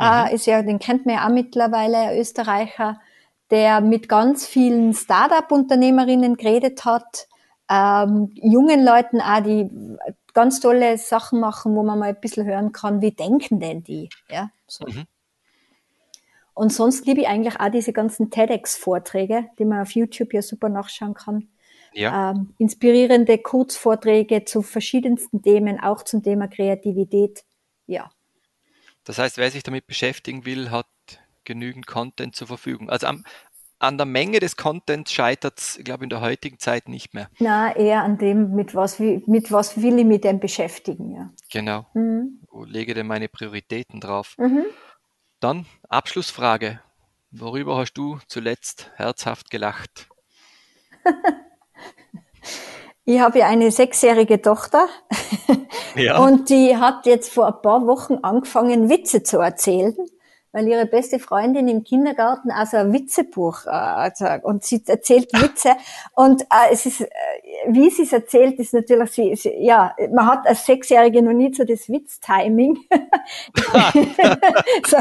Mhm. 0.00 0.06
Äh, 0.06 0.34
ist 0.34 0.46
ja, 0.46 0.62
den 0.62 0.78
kennt 0.78 1.06
man 1.06 1.16
ja 1.16 1.26
auch 1.26 1.32
mittlerweile, 1.32 2.18
Österreicher 2.18 2.98
der 3.50 3.80
mit 3.80 4.08
ganz 4.08 4.46
vielen 4.46 4.94
Start-up-Unternehmerinnen 4.94 6.36
geredet 6.36 6.84
hat, 6.84 7.28
ähm, 7.70 8.30
jungen 8.34 8.84
Leuten 8.84 9.20
auch, 9.20 9.42
die 9.42 9.70
ganz 10.34 10.60
tolle 10.60 10.98
Sachen 10.98 11.40
machen, 11.40 11.74
wo 11.74 11.82
man 11.82 11.98
mal 11.98 12.10
ein 12.10 12.20
bisschen 12.20 12.46
hören 12.46 12.72
kann, 12.72 13.00
wie 13.00 13.12
denken 13.12 13.60
denn 13.60 13.82
die? 13.82 14.08
Ja, 14.30 14.50
so. 14.66 14.86
Mhm. 14.86 15.06
Und 16.54 16.72
sonst 16.72 17.06
liebe 17.06 17.20
ich 17.20 17.28
eigentlich 17.28 17.58
auch 17.60 17.70
diese 17.70 17.92
ganzen 17.92 18.30
TEDx-Vorträge, 18.30 19.46
die 19.58 19.64
man 19.64 19.82
auf 19.82 19.92
YouTube 19.92 20.34
ja 20.34 20.42
super 20.42 20.68
nachschauen 20.68 21.14
kann. 21.14 21.48
Ja. 21.92 22.30
Ähm, 22.30 22.54
inspirierende 22.58 23.38
Kurzvorträge 23.38 24.44
zu 24.44 24.62
verschiedensten 24.62 25.42
Themen, 25.42 25.80
auch 25.80 26.02
zum 26.02 26.22
Thema 26.22 26.48
Kreativität. 26.48 27.44
Ja. 27.86 28.10
Das 29.04 29.18
heißt, 29.18 29.38
wer 29.38 29.50
sich 29.50 29.62
damit 29.62 29.86
beschäftigen 29.86 30.44
will, 30.44 30.70
hat 30.70 30.86
genügend 31.44 31.86
Content 31.86 32.36
zur 32.36 32.46
Verfügung. 32.46 32.90
Also 32.90 33.06
am, 33.06 33.24
an 33.78 33.96
der 33.96 34.06
Menge 34.06 34.40
des 34.40 34.56
Contents 34.56 35.12
scheitert 35.12 35.58
es, 35.58 35.80
glaube 35.82 36.02
ich, 36.02 36.04
in 36.04 36.10
der 36.10 36.20
heutigen 36.20 36.58
Zeit 36.58 36.88
nicht 36.88 37.14
mehr. 37.14 37.30
Na, 37.38 37.74
eher 37.74 38.02
an 38.02 38.18
dem, 38.18 38.54
mit 38.54 38.74
was, 38.74 38.98
mit 38.98 39.52
was 39.52 39.80
will 39.80 39.98
ich 39.98 40.04
mich 40.04 40.20
denn 40.20 40.40
beschäftigen, 40.40 41.14
ja. 41.14 41.32
Genau. 41.50 41.86
Mhm. 41.94 42.40
Wo 42.50 42.64
lege 42.64 42.94
denn 42.94 43.06
meine 43.06 43.28
Prioritäten 43.28 44.00
drauf? 44.00 44.34
Mhm. 44.38 44.66
Dann 45.40 45.66
Abschlussfrage. 45.88 46.80
Worüber 47.30 47.76
hast 47.76 47.94
du 47.94 48.18
zuletzt 48.26 48.90
herzhaft 48.96 49.50
gelacht? 49.50 50.08
ich 53.04 53.20
habe 53.20 53.40
ja 53.40 53.46
eine 53.46 53.70
sechsjährige 53.70 54.42
Tochter. 54.42 54.86
Ja. 55.94 56.18
und 56.24 56.50
die 56.50 56.76
hat 56.76 57.06
jetzt 57.06 57.32
vor 57.32 57.46
ein 57.46 57.62
paar 57.62 57.86
Wochen 57.86 58.18
angefangen, 58.22 58.88
Witze 58.88 59.22
zu 59.22 59.38
erzählen 59.38 59.96
weil 60.52 60.66
ihre 60.66 60.86
beste 60.86 61.18
Freundin 61.18 61.68
im 61.68 61.84
Kindergarten 61.84 62.50
also 62.50 62.78
ein 62.78 62.92
Witzebuch 62.92 63.66
äh, 63.66 64.40
und 64.42 64.64
sie 64.64 64.82
erzählt 64.86 65.32
Witze. 65.34 65.72
Und 66.14 66.42
äh, 66.42 66.72
es 66.72 66.86
ist, 66.86 67.02
äh, 67.02 67.06
wie 67.70 67.90
sie 67.90 68.02
es 68.02 68.12
erzählt, 68.12 68.58
ist 68.58 68.72
natürlich 68.72 69.10
sie, 69.10 69.36
sie 69.36 69.54
ja, 69.58 69.94
man 70.12 70.26
hat 70.26 70.46
als 70.46 70.64
Sechsjährige 70.64 71.22
noch 71.22 71.32
nie 71.32 71.52
so 71.52 71.64
das 71.64 71.88
Witztiming, 71.88 72.78
so. 74.86 74.96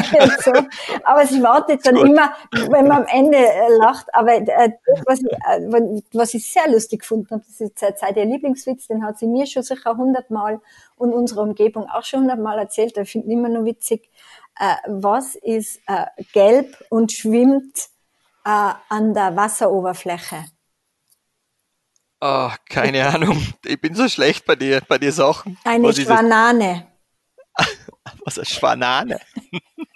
aber 1.04 1.26
sie 1.26 1.42
wartet 1.42 1.86
dann 1.86 1.96
immer, 1.96 2.34
wenn 2.52 2.88
man 2.88 3.04
am 3.04 3.06
Ende 3.08 3.38
äh, 3.38 3.78
lacht, 3.78 4.14
aber 4.14 4.34
äh, 4.36 4.72
was 5.06 5.20
ich, 5.22 5.32
äh, 5.32 6.02
was 6.14 6.34
ich 6.34 6.52
sehr 6.52 6.70
lustig 6.70 7.02
gefunden 7.02 7.28
habe, 7.32 7.44
das 7.48 7.62
ist 7.62 7.80
seit, 7.80 8.18
ihr 8.18 8.26
Lieblingswitz, 8.26 8.88
den 8.88 9.06
hat 9.06 9.18
sie 9.18 9.28
mir 9.28 9.46
schon 9.46 9.64
sicher 9.64 9.96
hundertmal 9.96 10.60
und 10.98 11.14
unserer 11.14 11.44
Umgebung 11.44 11.90
auch 11.90 12.04
schon 12.04 12.22
hundertmal 12.22 12.60
erzählt, 12.60 12.98
ich 12.98 13.10
finde 13.10 13.32
immer 13.32 13.50
nur 13.50 13.64
witzig, 13.66 14.10
äh, 14.60 14.76
was 14.88 15.36
ist 15.36 15.80
äh, 15.88 16.06
gelb 16.34 16.84
und 16.90 17.12
schwimmt 17.14 17.88
äh, 18.46 18.74
an 18.90 19.14
der 19.14 19.36
Wasseroberfläche? 19.36 20.46
Oh, 22.20 22.52
keine 22.68 23.08
Ahnung. 23.08 23.46
Ich 23.64 23.80
bin 23.80 23.94
so 23.94 24.08
schlecht 24.10 24.46
bei 24.46 24.56
dir, 24.56 24.82
bei 24.88 24.98
dir 24.98 25.12
Sachen. 25.12 25.58
Eine 25.64 25.94
Schwanane. 25.94 26.88
Was 28.26 28.38
ist 28.38 28.52
Schwanane? 28.52 29.20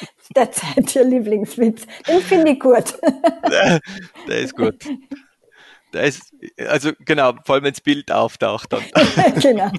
Derzeit 0.34 0.94
Ihr 0.94 1.04
Lieblingswitz. 1.04 1.86
Den 2.06 2.20
finde 2.20 2.52
ich 2.52 2.60
gut. 2.60 2.94
Der, 3.50 3.80
der, 4.28 4.38
ist 4.38 4.56
gut. 4.56 4.84
Der 5.92 6.02
ist, 6.04 6.34
also 6.58 6.92
genau, 7.00 7.34
vor 7.44 7.56
allem 7.56 7.64
wenn 7.64 7.72
das 7.72 7.80
Bild 7.80 8.10
auftaucht 8.10 8.72
dann. 8.72 8.84
genau. 9.40 9.70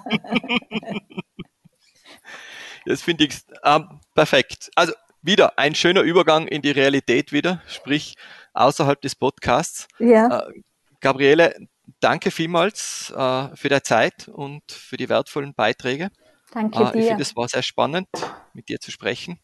Das 2.86 3.02
finde 3.02 3.26
ich 3.26 3.40
ähm, 3.64 4.00
perfekt. 4.16 4.70
Also 4.76 4.94
wieder 5.22 5.58
ein 5.60 5.76
schöner 5.76 6.02
Übergang 6.02 6.48
in 6.48 6.62
die 6.62 6.72
Realität 6.72 7.34
wieder, 7.34 7.62
sprich 7.68 8.16
außerhalb 8.54 9.02
des 9.02 9.16
Podcasts. 9.16 9.88
Ja. 10.00 10.48
Äh, 10.48 10.62
Gabriele, 11.02 11.56
danke 12.00 12.32
vielmals 12.32 13.12
äh, 13.16 13.56
für 13.56 13.70
die 13.70 13.82
Zeit 13.84 14.28
und 14.28 14.72
für 14.72 14.98
die 14.98 15.10
wertvollen 15.10 15.54
Beiträge. 15.54 16.10
Danke 16.52 16.84
äh, 16.84 16.92
dir. 16.92 17.00
Ich 17.00 17.08
finde, 17.08 17.24
es 17.24 17.36
war 17.36 17.48
sehr 17.48 17.64
spannend, 17.64 18.08
mit 18.54 18.70
dir 18.70 18.80
zu 18.80 18.92
sprechen. 18.92 19.40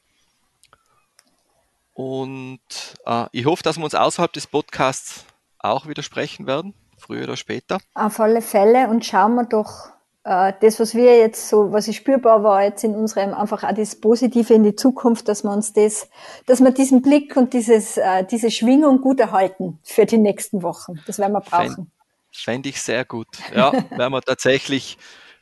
Und 1.93 2.59
äh, 3.05 3.25
ich 3.31 3.45
hoffe, 3.45 3.63
dass 3.63 3.77
wir 3.77 3.83
uns 3.83 3.95
außerhalb 3.95 4.33
des 4.33 4.47
Podcasts 4.47 5.25
auch 5.59 5.87
wieder 5.87 6.03
sprechen 6.03 6.47
werden, 6.47 6.73
früher 6.97 7.23
oder 7.23 7.37
später. 7.37 7.77
Auf 7.93 8.19
alle 8.19 8.41
Fälle 8.41 8.89
und 8.89 9.05
schauen 9.05 9.35
wir 9.35 9.45
doch 9.45 9.89
äh, 10.23 10.53
das, 10.61 10.79
was 10.79 10.95
wir 10.95 11.17
jetzt 11.17 11.49
so, 11.49 11.71
was 11.71 11.87
ich 11.87 11.97
spürbar 11.97 12.43
war 12.43 12.63
jetzt 12.63 12.83
in 12.83 12.95
unserem, 12.95 13.33
einfach 13.33 13.63
auch 13.63 13.73
das 13.73 13.95
Positive 13.99 14.53
in 14.53 14.63
die 14.63 14.75
Zukunft, 14.75 15.27
dass 15.27 15.43
wir 15.43 15.51
uns 15.51 15.73
das, 15.73 16.09
dass 16.45 16.61
wir 16.61 16.71
diesen 16.71 17.01
Blick 17.01 17.37
und 17.37 17.53
dieses, 17.53 17.97
äh, 17.97 18.25
diese 18.25 18.49
Schwingung 18.49 19.01
gut 19.01 19.19
erhalten 19.19 19.79
für 19.83 20.05
die 20.05 20.17
nächsten 20.17 20.63
Wochen. 20.63 20.99
Das 21.05 21.19
werden 21.19 21.33
wir 21.33 21.41
brauchen. 21.41 21.91
Fände 22.33 22.69
ich 22.69 22.81
sehr 22.81 23.05
gut. 23.05 23.27
Ja, 23.55 23.71
werden 23.71 24.13
wir 24.13 24.21
tatsächlich, 24.21 24.97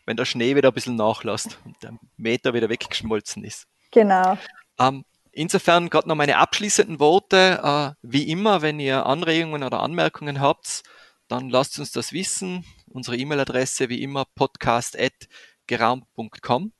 wenn 0.06 0.18
der 0.18 0.26
Schnee 0.26 0.56
wieder 0.56 0.70
ein 0.70 0.74
bisschen 0.74 0.96
nachlässt 0.96 1.58
und 1.66 1.82
der 1.82 1.98
Meter 2.18 2.54
wieder 2.54 2.70
weggeschmolzen 2.70 3.44
ist. 3.44 3.68
Genau. 3.92 4.38
Ähm, 4.80 5.04
insofern 5.32 5.89
gerade 5.89 6.08
noch 6.08 6.16
meine 6.16 6.38
abschließenden 6.38 7.00
Worte. 7.00 7.60
Äh, 7.64 7.94
wie 8.02 8.30
immer, 8.30 8.62
wenn 8.62 8.80
ihr 8.80 9.06
Anregungen 9.06 9.64
oder 9.64 9.82
Anmerkungen 9.82 10.39
habt, 10.42 10.84
dann 11.28 11.50
lasst 11.50 11.80
uns 11.80 11.92
das 11.92 12.12
wissen. 12.12 12.66
Unsere 12.88 13.18
E-Mail-Adresse 13.18 13.89
wie 13.89 14.04
immer 14.04 14.26
podcast.geraumt.com. 14.36 16.74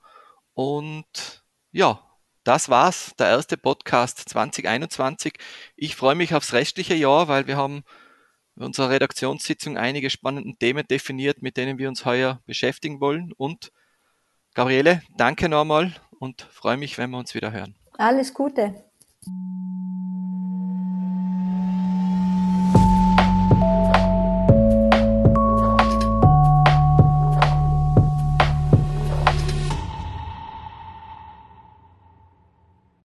Und 0.54 1.44
ja, 1.72 2.04
das 2.44 2.70
war's, 2.70 3.14
der 3.18 3.28
erste 3.28 3.56
Podcast 3.56 4.18
2021. 4.30 5.36
Ich 5.76 5.96
freue 5.96 6.16
mich 6.16 6.34
aufs 6.34 6.54
restliche 6.54 6.96
Jahr, 6.96 7.28
weil 7.28 7.46
wir 7.48 7.56
haben 7.56 7.84
in 8.56 8.64
unserer 8.64 8.90
Redaktionssitzung 8.90 9.78
einige 9.78 10.10
spannende 10.10 10.56
Themen 10.58 10.86
definiert, 10.88 11.42
mit 11.42 11.58
denen 11.58 11.78
wir 11.78 11.90
uns 11.90 12.06
heuer 12.06 12.42
beschäftigen 12.46 13.00
wollen. 13.00 13.34
Und 13.38 13.72
Gabriele, 14.54 15.02
danke 15.18 15.50
nochmal 15.50 15.94
und 16.20 16.42
freue 16.42 16.78
mich, 16.78 16.98
wenn 16.98 17.10
wir 17.12 17.18
uns 17.18 17.34
wieder 17.34 17.52
hören. 17.52 17.76
Alles 17.98 18.34
Gute. 18.34 18.84